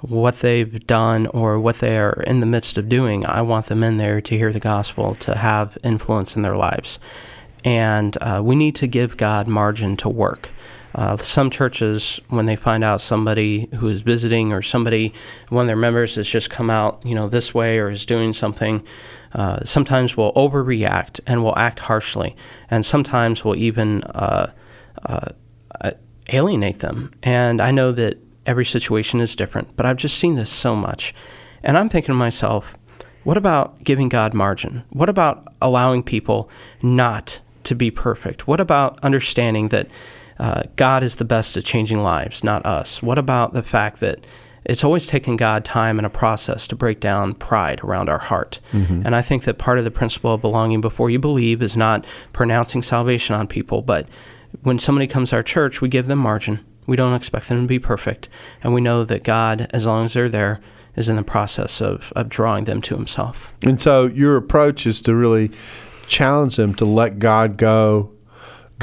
what 0.00 0.40
they've 0.40 0.86
done, 0.86 1.26
or 1.28 1.58
what 1.58 1.78
they 1.78 1.98
are 1.98 2.22
in 2.26 2.40
the 2.40 2.46
midst 2.46 2.78
of 2.78 2.88
doing. 2.88 3.26
I 3.26 3.42
want 3.42 3.66
them 3.66 3.82
in 3.82 3.96
there 3.96 4.20
to 4.20 4.38
hear 4.38 4.52
the 4.52 4.60
gospel, 4.60 5.14
to 5.16 5.34
have 5.36 5.76
influence 5.82 6.36
in 6.36 6.42
their 6.42 6.56
lives, 6.56 6.98
and 7.64 8.16
uh, 8.20 8.40
we 8.44 8.54
need 8.54 8.76
to 8.76 8.86
give 8.86 9.16
God 9.16 9.48
margin 9.48 9.96
to 9.98 10.08
work 10.08 10.50
Uh, 10.94 11.16
some 11.16 11.50
churches, 11.50 12.20
when 12.28 12.46
they 12.46 12.54
find 12.54 12.84
out 12.84 13.00
somebody 13.00 13.68
who 13.74 13.88
is 13.88 14.00
visiting 14.00 14.52
or 14.52 14.62
somebody, 14.62 15.12
one 15.48 15.62
of 15.62 15.66
their 15.66 15.76
members 15.76 16.14
has 16.14 16.28
just 16.28 16.50
come 16.50 16.70
out, 16.70 17.04
you 17.04 17.14
know, 17.14 17.28
this 17.28 17.52
way 17.52 17.78
or 17.78 17.90
is 17.90 18.06
doing 18.06 18.32
something, 18.32 18.80
uh, 19.32 19.58
sometimes 19.64 20.16
will 20.16 20.32
overreact 20.34 21.18
and 21.26 21.42
will 21.42 21.56
act 21.58 21.80
harshly, 21.80 22.36
and 22.70 22.86
sometimes 22.86 23.44
will 23.44 23.56
even 23.56 24.04
uh, 24.04 24.52
uh, 25.04 25.30
alienate 26.32 26.78
them. 26.78 27.12
And 27.24 27.60
I 27.60 27.72
know 27.72 27.90
that 27.92 28.18
every 28.46 28.64
situation 28.64 29.20
is 29.20 29.34
different, 29.34 29.74
but 29.74 29.86
I've 29.86 29.96
just 29.96 30.16
seen 30.16 30.36
this 30.36 30.50
so 30.50 30.76
much, 30.76 31.12
and 31.64 31.76
I'm 31.76 31.88
thinking 31.88 32.12
to 32.12 32.14
myself, 32.14 32.76
what 33.24 33.36
about 33.36 33.82
giving 33.82 34.08
God 34.08 34.32
margin? 34.32 34.84
What 34.90 35.08
about 35.08 35.52
allowing 35.60 36.04
people 36.04 36.48
not 36.82 37.40
to 37.64 37.74
be 37.74 37.90
perfect? 37.90 38.46
What 38.46 38.60
about 38.60 39.00
understanding 39.02 39.70
that? 39.70 39.88
Uh, 40.38 40.62
God 40.76 41.02
is 41.02 41.16
the 41.16 41.24
best 41.24 41.56
at 41.56 41.64
changing 41.64 42.02
lives, 42.02 42.42
not 42.42 42.64
us? 42.66 43.02
What 43.02 43.18
about 43.18 43.52
the 43.52 43.62
fact 43.62 44.00
that 44.00 44.26
it's 44.64 44.82
always 44.82 45.06
taken 45.06 45.36
God 45.36 45.64
time 45.64 45.98
and 45.98 46.06
a 46.06 46.10
process 46.10 46.66
to 46.68 46.76
break 46.76 47.00
down 47.00 47.34
pride 47.34 47.80
around 47.82 48.08
our 48.08 48.18
heart? 48.18 48.60
Mm-hmm. 48.72 49.02
And 49.04 49.14
I 49.14 49.22
think 49.22 49.44
that 49.44 49.58
part 49.58 49.78
of 49.78 49.84
the 49.84 49.90
principle 49.90 50.34
of 50.34 50.40
belonging 50.40 50.80
before 50.80 51.10
you 51.10 51.18
believe 51.18 51.62
is 51.62 51.76
not 51.76 52.06
pronouncing 52.32 52.82
salvation 52.82 53.34
on 53.34 53.46
people, 53.46 53.82
but 53.82 54.08
when 54.62 54.78
somebody 54.78 55.06
comes 55.06 55.30
to 55.30 55.36
our 55.36 55.42
church, 55.42 55.80
we 55.80 55.88
give 55.88 56.06
them 56.06 56.18
margin. 56.18 56.64
We 56.86 56.96
don't 56.96 57.14
expect 57.14 57.48
them 57.48 57.62
to 57.62 57.66
be 57.66 57.78
perfect. 57.78 58.28
And 58.62 58.74
we 58.74 58.80
know 58.80 59.04
that 59.04 59.24
God, 59.24 59.68
as 59.70 59.86
long 59.86 60.04
as 60.04 60.12
they're 60.12 60.28
there, 60.28 60.60
is 60.96 61.08
in 61.08 61.16
the 61.16 61.22
process 61.22 61.80
of, 61.80 62.12
of 62.14 62.28
drawing 62.28 62.64
them 62.64 62.80
to 62.82 62.94
Himself. 62.94 63.52
And 63.62 63.80
so 63.80 64.06
your 64.06 64.36
approach 64.36 64.86
is 64.86 65.00
to 65.02 65.14
really 65.14 65.50
challenge 66.06 66.56
them 66.56 66.74
to 66.76 66.84
let 66.84 67.18
God 67.18 67.56
go 67.56 68.13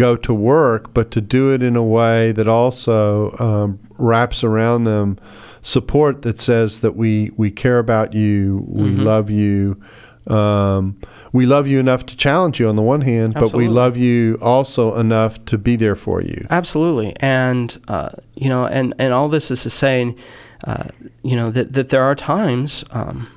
go 0.01 0.15
to 0.15 0.33
work, 0.33 0.95
but 0.95 1.11
to 1.11 1.21
do 1.21 1.53
it 1.53 1.61
in 1.61 1.75
a 1.75 1.83
way 1.83 2.31
that 2.31 2.47
also 2.47 3.37
um, 3.37 3.79
wraps 3.99 4.43
around 4.43 4.85
them 4.85 5.19
support 5.61 6.23
that 6.23 6.39
says 6.39 6.79
that 6.79 6.95
we, 6.95 7.29
we 7.37 7.51
care 7.51 7.77
about 7.77 8.15
you, 8.15 8.65
we 8.67 8.89
mm-hmm. 8.89 9.03
love 9.03 9.29
you. 9.29 9.79
Um, 10.25 10.99
we 11.33 11.45
love 11.45 11.67
you 11.67 11.79
enough 11.79 12.05
to 12.07 12.17
challenge 12.17 12.59
you 12.59 12.67
on 12.67 12.75
the 12.75 12.81
one 12.81 13.01
hand, 13.01 13.35
Absolutely. 13.35 13.51
but 13.51 13.57
we 13.57 13.67
love 13.67 13.95
you 13.97 14.39
also 14.41 14.95
enough 14.95 15.43
to 15.45 15.57
be 15.57 15.75
there 15.75 15.95
for 15.95 16.21
you. 16.21 16.47
Absolutely, 16.49 17.15
and 17.19 17.77
uh, 17.87 18.09
you 18.35 18.47
know, 18.47 18.65
and 18.67 18.93
and 18.99 19.13
all 19.13 19.29
this 19.29 19.49
is 19.49 19.63
to 19.63 19.69
say, 19.69 20.15
uh, 20.65 20.83
you 21.23 21.35
know, 21.35 21.49
that 21.49 21.73
that 21.73 21.89
there 21.89 22.03
are 22.03 22.13
times, 22.13 22.85
um, 22.91 23.27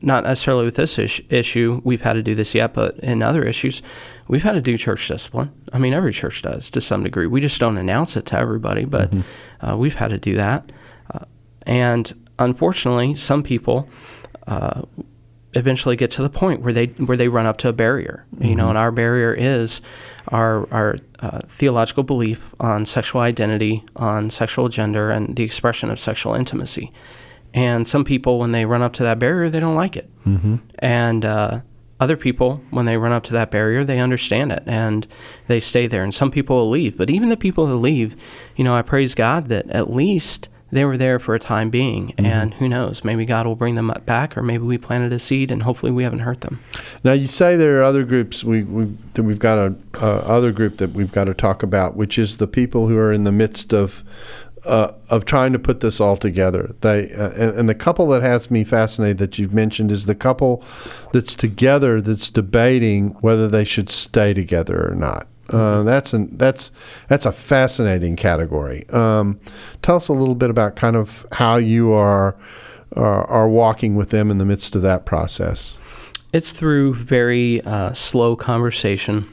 not 0.00 0.24
necessarily 0.24 0.64
with 0.64 0.76
this 0.76 0.98
is- 0.98 1.20
issue, 1.28 1.80
we've 1.84 2.02
had 2.02 2.14
to 2.14 2.22
do 2.22 2.34
this 2.34 2.54
yet, 2.54 2.74
but 2.74 2.98
in 2.98 3.22
other 3.22 3.42
issues, 3.44 3.82
we've 4.28 4.42
had 4.42 4.52
to 4.52 4.60
do 4.60 4.76
church 4.76 5.06
discipline. 5.08 5.50
I 5.72 5.78
mean, 5.78 5.94
every 5.94 6.12
church 6.12 6.42
does 6.42 6.70
to 6.70 6.80
some 6.80 7.02
degree. 7.02 7.26
We 7.26 7.40
just 7.40 7.60
don't 7.60 7.78
announce 7.78 8.16
it 8.16 8.26
to 8.26 8.38
everybody, 8.38 8.84
but 8.84 9.10
mm-hmm. 9.10 9.66
uh, 9.66 9.76
we've 9.76 9.94
had 9.94 10.10
to 10.10 10.18
do 10.18 10.36
that. 10.36 10.70
Uh, 11.12 11.24
and 11.66 12.12
unfortunately, 12.38 13.14
some 13.14 13.42
people 13.42 13.88
uh, 14.46 14.82
eventually 15.54 15.96
get 15.96 16.10
to 16.12 16.22
the 16.22 16.30
point 16.30 16.62
where 16.62 16.72
they 16.72 16.86
where 16.86 17.16
they 17.16 17.28
run 17.28 17.46
up 17.46 17.58
to 17.58 17.68
a 17.68 17.72
barrier. 17.72 18.26
Mm-hmm. 18.34 18.44
You 18.44 18.56
know, 18.56 18.64
mm-hmm. 18.64 18.70
and 18.70 18.78
our 18.78 18.92
barrier 18.92 19.32
is 19.34 19.80
our 20.28 20.68
our 20.72 20.96
uh, 21.20 21.40
theological 21.48 22.02
belief 22.02 22.54
on 22.60 22.86
sexual 22.86 23.20
identity, 23.20 23.84
on 23.96 24.30
sexual 24.30 24.68
gender, 24.68 25.10
and 25.10 25.36
the 25.36 25.44
expression 25.44 25.90
of 25.90 26.00
sexual 26.00 26.34
intimacy. 26.34 26.92
And 27.54 27.86
some 27.86 28.04
people, 28.04 28.38
when 28.38 28.52
they 28.52 28.64
run 28.64 28.82
up 28.82 28.92
to 28.94 29.02
that 29.02 29.18
barrier, 29.18 29.50
they 29.50 29.60
don't 29.60 29.74
like 29.74 29.96
it. 29.96 30.10
Mm-hmm. 30.24 30.56
And 30.78 31.24
uh, 31.24 31.60
other 32.00 32.16
people, 32.16 32.62
when 32.70 32.86
they 32.86 32.96
run 32.96 33.12
up 33.12 33.24
to 33.24 33.32
that 33.34 33.50
barrier, 33.50 33.84
they 33.84 34.00
understand 34.00 34.52
it 34.52 34.62
and 34.66 35.06
they 35.48 35.60
stay 35.60 35.86
there. 35.86 36.02
And 36.02 36.14
some 36.14 36.30
people 36.30 36.56
will 36.56 36.70
leave. 36.70 36.96
But 36.96 37.10
even 37.10 37.28
the 37.28 37.36
people 37.36 37.66
who 37.66 37.76
leave, 37.76 38.16
you 38.56 38.64
know, 38.64 38.74
I 38.74 38.82
praise 38.82 39.14
God 39.14 39.48
that 39.48 39.70
at 39.70 39.92
least 39.92 40.48
they 40.72 40.86
were 40.86 40.96
there 40.96 41.18
for 41.18 41.34
a 41.34 41.38
time 41.38 41.68
being. 41.68 42.08
Mm-hmm. 42.08 42.24
And 42.24 42.54
who 42.54 42.66
knows, 42.66 43.04
maybe 43.04 43.26
God 43.26 43.46
will 43.46 43.54
bring 43.54 43.74
them 43.74 43.92
back, 44.06 44.36
or 44.36 44.42
maybe 44.42 44.64
we 44.64 44.78
planted 44.78 45.12
a 45.12 45.18
seed 45.18 45.50
and 45.50 45.62
hopefully 45.62 45.92
we 45.92 46.02
haven't 46.02 46.20
hurt 46.20 46.40
them. 46.40 46.60
Now, 47.04 47.12
you 47.12 47.26
say 47.26 47.56
there 47.56 47.78
are 47.78 47.82
other 47.82 48.04
groups. 48.04 48.42
We, 48.42 48.62
we, 48.62 48.96
we've 49.18 49.38
got 49.38 49.58
a 49.58 49.74
other 50.00 50.50
group 50.50 50.78
that 50.78 50.92
we've 50.92 51.12
got 51.12 51.24
to 51.24 51.34
talk 51.34 51.62
about, 51.62 51.94
which 51.94 52.18
is 52.18 52.38
the 52.38 52.46
people 52.46 52.88
who 52.88 52.96
are 52.96 53.12
in 53.12 53.24
the 53.24 53.32
midst 53.32 53.74
of 53.74 54.02
uh, 54.64 54.92
of 55.08 55.24
trying 55.24 55.52
to 55.52 55.58
put 55.58 55.80
this 55.80 56.00
all 56.00 56.16
together. 56.16 56.74
They 56.80 57.12
uh, 57.12 57.30
and, 57.30 57.54
and, 57.58 57.68
the 57.68 57.74
couple 57.74 58.06
that 58.08 58.22
has 58.22 58.50
me 58.50 58.64
fascinated 58.64 59.18
that 59.18 59.38
you've 59.38 59.52
mentioned 59.52 59.90
is 59.90 60.06
the 60.06 60.14
couple 60.14 60.64
that's 61.12 61.34
together 61.34 62.00
that's 62.00 62.30
debating 62.30 63.10
whether 63.20 63.48
they 63.48 63.64
should 63.64 63.90
stay 63.90 64.32
together 64.32 64.88
or 64.88 64.94
not. 64.94 65.26
Uh, 65.48 65.54
mm-hmm. 65.56 65.86
that's 65.86 66.12
an, 66.12 66.36
that's 66.36 66.70
that's 67.08 67.26
a 67.26 67.32
fascinating 67.32 68.14
category. 68.14 68.88
Um, 68.90 69.40
tell 69.82 69.96
us 69.96 70.08
a 70.08 70.12
little 70.12 70.36
bit 70.36 70.50
about 70.50 70.76
kind 70.76 70.96
of 70.96 71.26
how 71.32 71.56
you 71.56 71.92
are 71.92 72.36
are 72.94 73.48
walking 73.48 73.96
with 73.96 74.10
them 74.10 74.30
in 74.30 74.36
the 74.36 74.44
midst 74.44 74.76
of 74.76 74.82
that 74.82 75.06
process. 75.06 75.78
It's 76.32 76.52
through 76.52 76.94
very 76.94 77.62
uh, 77.62 77.94
slow 77.94 78.36
conversation. 78.36 79.30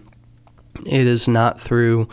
It 0.86 1.08
is 1.08 1.28
not 1.28 1.60
through 1.60 2.08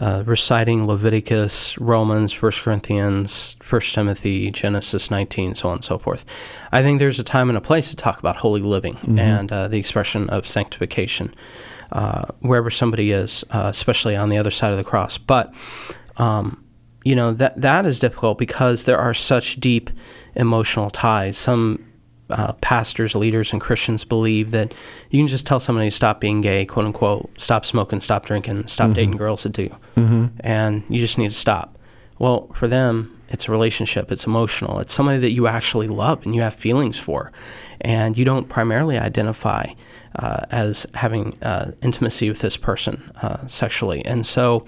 uh, 0.00 0.22
reciting 0.24 0.86
Leviticus, 0.86 1.76
Romans, 1.78 2.32
First 2.32 2.62
Corinthians, 2.62 3.56
First 3.62 3.94
Timothy, 3.94 4.50
Genesis 4.50 5.10
19, 5.10 5.54
so 5.54 5.68
on 5.68 5.74
and 5.76 5.84
so 5.84 5.98
forth. 5.98 6.24
I 6.72 6.82
think 6.82 6.98
there's 6.98 7.20
a 7.20 7.24
time 7.24 7.50
and 7.50 7.58
a 7.58 7.60
place 7.60 7.90
to 7.90 7.96
talk 7.96 8.18
about 8.18 8.36
holy 8.36 8.62
living 8.62 8.94
mm-hmm. 8.94 9.18
and 9.18 9.52
uh, 9.52 9.68
the 9.68 9.78
expression 9.78 10.30
of 10.30 10.48
sanctification 10.48 11.34
uh, 11.92 12.24
wherever 12.40 12.70
somebody 12.70 13.10
is, 13.10 13.44
uh, 13.50 13.66
especially 13.66 14.16
on 14.16 14.30
the 14.30 14.38
other 14.38 14.50
side 14.50 14.70
of 14.72 14.78
the 14.78 14.84
cross. 14.84 15.18
But 15.18 15.52
um, 16.16 16.64
you 17.04 17.14
know 17.14 17.32
that 17.34 17.60
that 17.60 17.84
is 17.84 17.98
difficult 17.98 18.38
because 18.38 18.84
there 18.84 18.98
are 18.98 19.14
such 19.14 19.60
deep 19.60 19.90
emotional 20.34 20.88
ties. 20.88 21.36
Some 21.36 21.89
uh, 22.30 22.52
pastors, 22.60 23.14
leaders, 23.14 23.52
and 23.52 23.60
Christians 23.60 24.04
believe 24.04 24.50
that 24.50 24.74
you 25.10 25.20
can 25.20 25.28
just 25.28 25.46
tell 25.46 25.60
somebody 25.60 25.88
to 25.88 25.94
stop 25.94 26.20
being 26.20 26.40
gay, 26.40 26.64
quote 26.64 26.86
unquote, 26.86 27.30
stop 27.38 27.64
smoking, 27.64 28.00
stop 28.00 28.26
drinking, 28.26 28.66
stop 28.66 28.86
mm-hmm. 28.86 28.94
dating 28.94 29.16
girls 29.16 29.42
that 29.42 29.52
do, 29.52 29.68
mm-hmm. 29.96 30.26
and 30.40 30.84
you 30.88 30.98
just 30.98 31.18
need 31.18 31.28
to 31.28 31.34
stop. 31.36 31.76
Well, 32.18 32.50
for 32.54 32.68
them, 32.68 33.18
it's 33.30 33.48
a 33.48 33.52
relationship, 33.52 34.12
it's 34.12 34.26
emotional, 34.26 34.80
it's 34.80 34.92
somebody 34.92 35.18
that 35.18 35.30
you 35.30 35.46
actually 35.46 35.88
love 35.88 36.26
and 36.26 36.34
you 36.34 36.42
have 36.42 36.54
feelings 36.54 36.98
for, 36.98 37.32
and 37.80 38.18
you 38.18 38.24
don't 38.24 38.48
primarily 38.48 38.98
identify 38.98 39.72
uh, 40.16 40.44
as 40.50 40.86
having 40.94 41.40
uh, 41.42 41.72
intimacy 41.82 42.28
with 42.28 42.40
this 42.40 42.56
person 42.56 43.10
uh, 43.22 43.46
sexually. 43.46 44.04
And 44.04 44.26
so, 44.26 44.66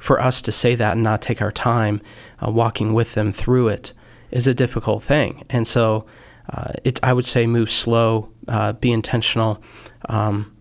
for 0.00 0.20
us 0.20 0.40
to 0.42 0.52
say 0.52 0.76
that 0.76 0.92
and 0.92 1.02
not 1.02 1.20
take 1.20 1.42
our 1.42 1.50
time 1.50 2.00
uh, 2.40 2.50
walking 2.50 2.94
with 2.94 3.14
them 3.14 3.32
through 3.32 3.66
it 3.66 3.92
is 4.30 4.46
a 4.46 4.54
difficult 4.54 5.02
thing. 5.02 5.44
And 5.50 5.66
so, 5.66 6.06
uh, 6.50 6.72
it, 6.84 6.98
I 7.02 7.12
would 7.12 7.26
say 7.26 7.46
move 7.46 7.70
slow, 7.70 8.30
uh, 8.46 8.72
be 8.72 8.92
intentional. 8.92 9.62
Um, 10.08 10.54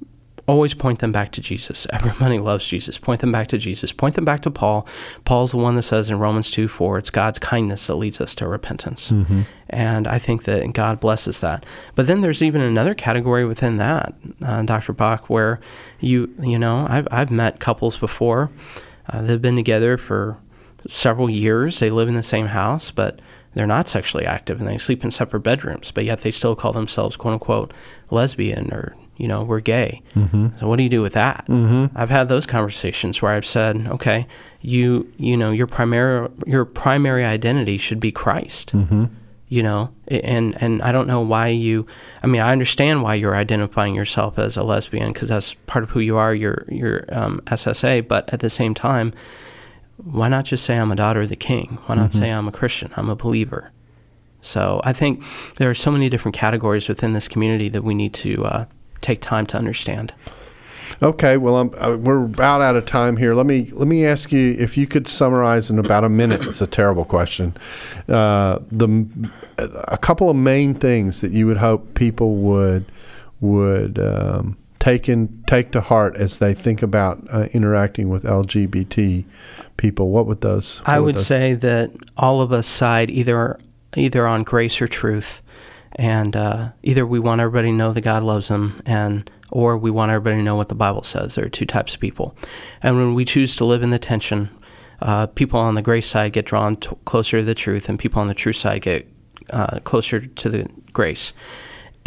always 0.48 0.74
point 0.74 1.00
them 1.00 1.12
back 1.12 1.32
to 1.34 1.42
Jesus. 1.42 1.86
Everybody 1.94 2.40
loves 2.40 2.66
Jesus. 2.68 2.98
Point 2.98 3.22
them 3.22 3.32
back 3.32 3.48
to 3.48 3.58
Jesus. 3.58 3.92
Point 3.92 4.16
them 4.16 4.26
back 4.26 4.42
to 4.42 4.52
Paul. 4.52 4.88
Paul's 5.26 5.52
the 5.52 5.58
one 5.58 5.76
that 5.76 5.84
says 5.84 6.10
in 6.10 6.20
Romans 6.20 6.50
2 6.50 6.68
4, 6.68 6.98
it's 6.98 7.10
God's 7.10 7.40
kindness 7.40 7.88
that 7.88 7.96
leads 7.96 8.20
us 8.20 8.34
to 8.36 8.48
repentance. 8.48 9.12
Mm-hmm. 9.12 9.42
And 9.70 10.08
I 10.08 10.18
think 10.18 10.46
that 10.46 10.74
God 10.74 11.00
blesses 11.00 11.42
that. 11.42 11.66
But 11.96 12.08
then 12.08 12.22
there's 12.22 12.42
even 12.42 12.62
another 12.62 12.96
category 12.96 13.46
within 13.46 13.78
that, 13.78 14.14
uh, 14.42 14.64
Dr. 14.64 14.94
Bock, 14.94 15.30
where 15.30 15.60
you, 16.00 16.34
you 16.42 16.58
know, 16.58 16.88
I've, 16.90 17.08
I've 17.12 17.32
met 17.32 17.60
couples 17.60 17.98
before. 17.98 18.50
Uh, 19.10 19.22
they've 19.22 19.42
been 19.42 19.56
together 19.56 19.98
for 19.98 20.38
several 20.88 21.30
years. 21.30 21.80
They 21.80 21.90
live 21.90 22.08
in 22.08 22.16
the 22.16 22.24
same 22.24 22.48
house, 22.48 22.92
but 22.92 23.20
they're 23.58 23.68
not 23.68 23.88
sexually 23.88 24.26
active 24.26 24.60
and 24.60 24.70
they 24.70 24.78
sleep 24.78 25.04
in 25.04 25.12
separate 25.12 25.40
bedrooms, 25.42 25.92
but 25.92 26.06
yet 26.06 26.22
they 26.22 26.32
still 26.32 26.56
call 26.56 26.74
themselves 26.74 27.18
quote 27.18 27.34
unquote 27.34 27.74
lesbian 28.12 28.72
or 28.72 28.96
you 29.18 29.28
know 29.28 29.44
we're 29.44 29.60
gay. 29.60 30.04
Mm-hmm. 30.16 30.58
So 30.58 30.68
what 30.68 30.78
do 30.78 30.84
you 30.84 30.90
do 30.90 31.02
with 31.02 31.14
that? 31.14 31.46
Mm-hmm. 31.48 31.98
I've 31.98 32.12
had 32.12 32.30
those 32.30 32.46
conversations 32.46 33.22
where 33.22 33.32
I've 33.32 33.46
said, 33.46 33.88
okay, 33.88 34.28
you 34.62 35.12
you 35.18 35.36
know 35.36 35.52
your 35.52 35.68
primary 35.68 36.30
your 36.46 36.66
primary 36.66 37.26
identity 37.26 37.78
should 37.78 38.00
be 38.00 38.12
Christ. 38.12 38.74
Mm-hmm. 38.74 39.06
You 39.50 39.64
know, 39.64 39.94
and 40.10 40.62
and 40.62 40.82
I 40.82 40.92
don't 40.92 41.08
know 41.08 41.22
why 41.22 41.48
you. 41.48 41.88
I 42.22 42.28
mean, 42.28 42.42
I 42.42 42.52
understand 42.52 43.02
why 43.02 43.16
you're 43.16 43.36
identifying 43.36 43.96
yourself 43.96 44.38
as 44.38 44.58
a 44.58 44.64
lesbian 44.64 45.14
because 45.14 45.30
that's 45.30 45.54
part 45.68 45.84
of 45.84 45.90
who 45.92 46.02
you 46.02 46.18
are. 46.18 46.36
You're 46.36 46.66
you're 46.68 47.06
um, 47.10 47.40
SSA, 47.46 48.08
but 48.08 48.32
at 48.34 48.42
the 48.42 48.50
same 48.50 48.74
time 48.74 49.14
why 49.98 50.30
not 50.30 50.46
just 50.46 50.64
say 50.64 50.78
I'm 50.78 50.92
a 50.92 50.96
daughter 50.96 51.22
of 51.22 51.30
the 51.30 51.36
king? 51.36 51.80
Why 51.86 51.96
not 51.96 52.12
mm-hmm. 52.12 52.20
say 52.20 52.32
I'm 52.32 52.48
a 52.48 52.52
Christian? 52.52 52.92
I'm 52.96 53.10
a 53.10 53.16
believer. 53.16 53.72
So 54.42 54.82
I 54.84 54.94
think 54.94 55.24
there 55.56 55.70
are 55.70 55.76
so 55.76 55.92
many 55.92 56.10
different 56.10 56.36
categories 56.36 56.88
within 56.88 57.14
this 57.14 57.28
community 57.28 57.70
that 57.70 57.84
we 57.84 57.94
need 57.94 58.14
to 58.16 58.46
uh, 58.46 58.66
take 59.02 59.22
time 59.22 59.46
to 59.48 59.58
understand. 59.58 60.14
Okay, 61.02 61.38
well, 61.38 61.70
uh, 61.78 61.98
we're 61.98 62.24
about 62.24 62.62
out 62.62 62.76
of 62.76 62.86
time 62.86 63.18
here. 63.18 63.34
Let 63.34 63.46
me 63.46 63.70
let 63.74 63.88
me 63.88 64.06
ask 64.06 64.32
you 64.32 64.56
if 64.58 64.78
you 64.78 64.88
could 64.88 65.08
summarize 65.08 65.70
in 65.70 65.80
about 65.80 66.04
a 66.04 66.10
minute. 66.10 66.46
It's 66.48 66.62
a 66.62 66.68
terrible 66.68 67.06
question. 67.06 67.56
Uh, 68.08 68.60
the 68.72 69.32
a 69.58 69.98
couple 69.98 70.30
of 70.30 70.36
main 70.36 70.74
things 70.74 71.22
that 71.22 71.32
you 71.32 71.46
would 71.46 71.58
hope 71.58 71.94
people 71.94 72.36
would 72.36 72.86
would 73.42 74.00
um, 74.00 74.58
take 74.88 75.10
take 75.46 75.72
to 75.72 75.82
heart 75.82 76.16
as 76.16 76.38
they 76.38 76.54
think 76.54 76.82
about 76.82 77.26
uh, 77.32 77.48
interacting 77.54 78.10
with 78.10 78.24
LGBT 78.24 79.26
people? 79.76 80.10
What 80.10 80.26
would 80.28 80.42
those? 80.42 80.80
What 80.80 80.90
I 80.90 81.00
would 81.00 81.16
those- 81.16 81.28
say 81.28 81.54
that 81.54 81.92
all 82.16 82.42
of 82.42 82.54
us 82.54 82.68
side 82.68 83.10
either 83.10 83.60
either 83.96 84.28
on 84.28 84.44
grace 84.44 84.82
or 84.82 84.88
truth, 84.88 85.42
and 85.96 86.36
uh, 86.36 86.70
either 86.84 87.06
we 87.06 87.20
want 87.20 87.42
everybody 87.42 87.70
to 87.70 87.74
know 87.74 87.92
that 87.92 88.02
God 88.02 88.24
loves 88.24 88.48
them, 88.48 88.82
and 88.86 89.30
or 89.52 89.78
we 89.78 89.92
want 89.92 90.12
everybody 90.12 90.38
to 90.38 90.44
know 90.44 90.56
what 90.56 90.70
the 90.70 90.76
Bible 90.76 91.04
says. 91.04 91.36
There 91.36 91.46
are 91.46 91.50
two 91.50 91.66
types 91.66 91.96
of 91.96 92.00
people, 92.00 92.36
and 92.82 92.98
when 92.98 93.14
we 93.14 93.26
choose 93.26 93.56
to 93.58 93.66
live 93.66 93.84
in 93.84 93.90
the 93.90 94.00
tension, 94.00 94.50
uh, 95.02 95.28
people 95.28 95.60
on 95.60 95.76
the 95.76 95.82
grace 95.82 96.08
side 96.08 96.34
get 96.34 96.46
drawn 96.46 96.78
t- 96.78 96.96
closer 97.06 97.40
to 97.40 97.46
the 97.46 97.56
truth, 97.56 97.90
and 97.90 98.00
people 98.00 98.22
on 98.22 98.28
the 98.28 98.34
truth 98.34 98.58
side 98.58 98.84
get 98.84 99.08
uh, 99.50 99.80
closer 99.80 100.26
to 100.26 100.50
the 100.50 100.70
grace. 100.94 101.34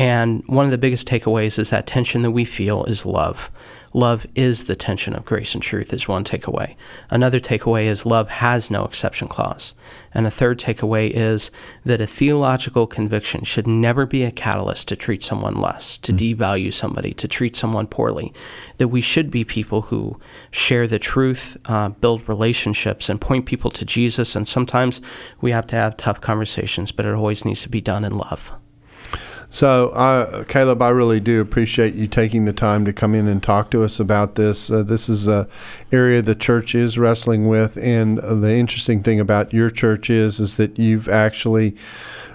And 0.01 0.42
one 0.46 0.64
of 0.64 0.70
the 0.70 0.78
biggest 0.78 1.07
takeaways 1.07 1.59
is 1.59 1.68
that 1.68 1.86
tension 1.86 2.22
that 2.22 2.30
we 2.30 2.46
feel 2.46 2.84
is 2.84 3.05
love. 3.05 3.51
Love 3.92 4.26
is 4.34 4.64
the 4.64 4.74
tension 4.74 5.14
of 5.14 5.26
grace 5.26 5.53
and 5.53 5.62
truth, 5.62 5.92
is 5.92 6.09
one 6.09 6.24
takeaway. 6.24 6.74
Another 7.11 7.38
takeaway 7.38 7.84
is 7.84 8.07
love 8.07 8.30
has 8.30 8.70
no 8.70 8.86
exception 8.86 9.28
clause. 9.28 9.74
And 10.14 10.26
a 10.26 10.30
third 10.30 10.59
takeaway 10.59 11.11
is 11.11 11.51
that 11.84 12.01
a 12.01 12.07
theological 12.07 12.86
conviction 12.86 13.44
should 13.44 13.66
never 13.66 14.07
be 14.07 14.24
a 14.24 14.30
catalyst 14.30 14.88
to 14.88 14.96
treat 14.96 15.22
someone 15.22 15.61
less, 15.61 15.98
to 15.98 16.14
devalue 16.14 16.72
somebody, 16.72 17.12
to 17.12 17.28
treat 17.28 17.55
someone 17.55 17.86
poorly. 17.86 18.32
That 18.78 18.88
we 18.88 19.03
should 19.03 19.30
be 19.30 19.44
people 19.44 19.82
who 19.82 20.18
share 20.51 20.86
the 20.86 20.98
truth, 20.98 21.59
uh, 21.66 21.90
build 21.90 22.26
relationships, 22.26 23.11
and 23.11 23.20
point 23.20 23.44
people 23.44 23.70
to 23.72 23.84
Jesus. 23.84 24.34
And 24.34 24.48
sometimes 24.48 25.03
we 25.42 25.53
have 25.53 25.66
to 25.66 25.76
have 25.76 25.98
tough 25.98 26.22
conversations, 26.22 26.90
but 26.90 27.05
it 27.05 27.12
always 27.12 27.44
needs 27.44 27.61
to 27.64 27.68
be 27.68 27.82
done 27.82 28.07
in 28.07 28.16
love. 28.16 28.51
So, 29.53 29.88
uh, 29.90 30.44
Caleb, 30.44 30.80
I 30.80 30.90
really 30.90 31.18
do 31.18 31.40
appreciate 31.40 31.94
you 31.94 32.07
taking 32.07 32.44
the 32.44 32.53
time 32.53 32.84
to 32.84 32.92
come 32.92 33.16
in 33.16 33.26
and 33.26 33.42
talk 33.42 33.72
to 33.72 33.82
us 33.82 33.98
about 33.98 34.36
this. 34.36 34.70
Uh, 34.70 34.84
this 34.84 35.09
is 35.09 35.26
a 35.26 35.48
area 35.90 36.22
the 36.22 36.36
church 36.36 36.76
is 36.76 36.96
wrestling 36.96 37.48
with, 37.48 37.76
and 37.76 38.18
the 38.18 38.55
interesting 38.55 39.03
thing 39.03 39.18
about 39.18 39.53
your 39.53 39.68
church 39.68 40.09
is 40.09 40.38
is 40.38 40.57
that 40.57 40.78
you've 40.78 41.09
actually 41.09 41.76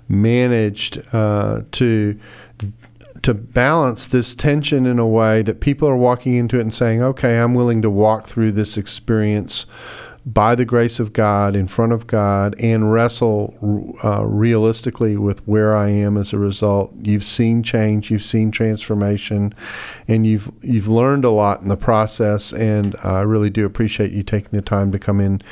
managed 0.10 1.02
uh, 1.14 1.62
to 1.72 2.20
to 3.26 3.34
balance 3.34 4.06
this 4.06 4.36
tension 4.36 4.86
in 4.86 5.00
a 5.00 5.08
way 5.08 5.42
that 5.42 5.60
people 5.60 5.90
are 5.90 5.98
walking 5.98 6.36
into 6.36 6.58
it 6.58 6.62
and 6.62 6.74
saying, 6.74 7.02
"Okay, 7.02 7.40
I'm 7.40 7.56
willing 7.56 7.82
to 7.82 7.90
walk 7.90 8.28
through 8.28 8.52
this 8.52 8.78
experience." 8.78 9.66
by 10.26 10.56
the 10.56 10.66
grace 10.66 11.00
of 11.00 11.14
God 11.14 11.56
in 11.56 11.68
front 11.68 11.92
of 11.92 12.08
God 12.08 12.56
and 12.60 12.92
wrestle 12.92 13.54
uh, 14.04 14.26
realistically 14.26 15.18
with 15.18 15.48
where 15.48 15.76
I 15.76 15.90
am 15.90 16.18
as 16.18 16.34
a 16.34 16.40
result. 16.40 16.92
You've 17.00 17.24
seen 17.24 17.62
change, 17.62 18.10
you've 18.10 18.24
seen 18.24 18.50
transformation, 18.50 19.54
and 20.08 20.26
you've 20.26 20.52
you've 20.62 20.88
learned 20.88 21.26
a 21.26 21.30
lot 21.30 21.62
in 21.62 21.68
the 21.68 21.78
process. 21.78 22.52
And 22.54 22.96
I 23.04 23.22
really 23.22 23.52
do 23.52 23.66
appreciate 23.66 24.14
you 24.14 24.24
taking 24.24 24.52
the 24.52 24.64
time 24.64 24.92
to 24.94 25.00
come 25.00 25.20
in 25.20 25.44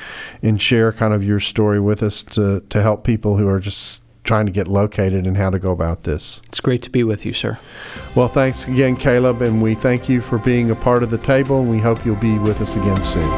and 0.42 0.60
share 0.60 0.92
kind 0.92 1.14
of 1.14 1.24
your 1.24 1.40
story 1.40 1.80
with 1.80 2.02
us 2.02 2.24
to 2.24 2.62
to 2.62 2.82
help 2.82 3.04
people 3.04 3.38
who 3.38 3.48
are 3.48 3.60
just 3.60 4.03
trying 4.24 4.46
to 4.46 4.52
get 4.52 4.68
located 4.68 5.28
and 5.28 5.38
how 5.38 5.50
to 5.50 5.60
go 5.60 5.72
about 5.72 6.04
this. 6.04 6.42
It's 6.48 6.60
great 6.60 6.82
to 6.84 6.90
be 6.90 7.04
with 7.04 7.26
you, 7.26 7.34
sir. 7.34 7.60
Well, 8.16 8.28
thanks 8.28 8.68
again, 8.68 8.96
Caleb, 8.96 9.42
and 9.42 9.62
we 9.62 9.76
thank 9.76 10.08
you 10.08 10.22
for 10.22 10.38
being 10.38 10.72
a 10.72 10.76
part 10.76 11.04
of 11.04 11.10
the 11.10 11.18
table, 11.18 11.62
and 11.62 11.70
we 11.70 11.80
hope 11.80 12.06
you'll 12.06 12.16
be 12.16 12.40
with 12.40 12.62
us 12.62 12.76
again 12.76 13.04
soon. 13.04 13.30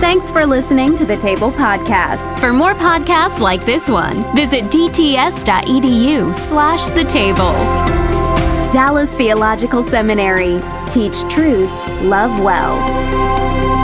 Thanks 0.00 0.30
for 0.30 0.46
listening 0.46 0.94
to 0.96 1.04
the 1.04 1.16
Table 1.16 1.50
Podcast. 1.50 2.38
For 2.38 2.52
more 2.52 2.74
podcasts 2.74 3.40
like 3.40 3.64
this 3.64 3.88
one, 3.88 4.22
visit 4.36 4.64
dts.edu 4.64 6.34
slash 6.36 6.86
the 6.88 7.04
table. 7.04 7.52
Dallas 8.72 9.12
Theological 9.14 9.82
Seminary. 9.84 10.60
Teach 10.88 11.20
truth, 11.28 11.70
love 12.02 12.42
well. 12.42 13.83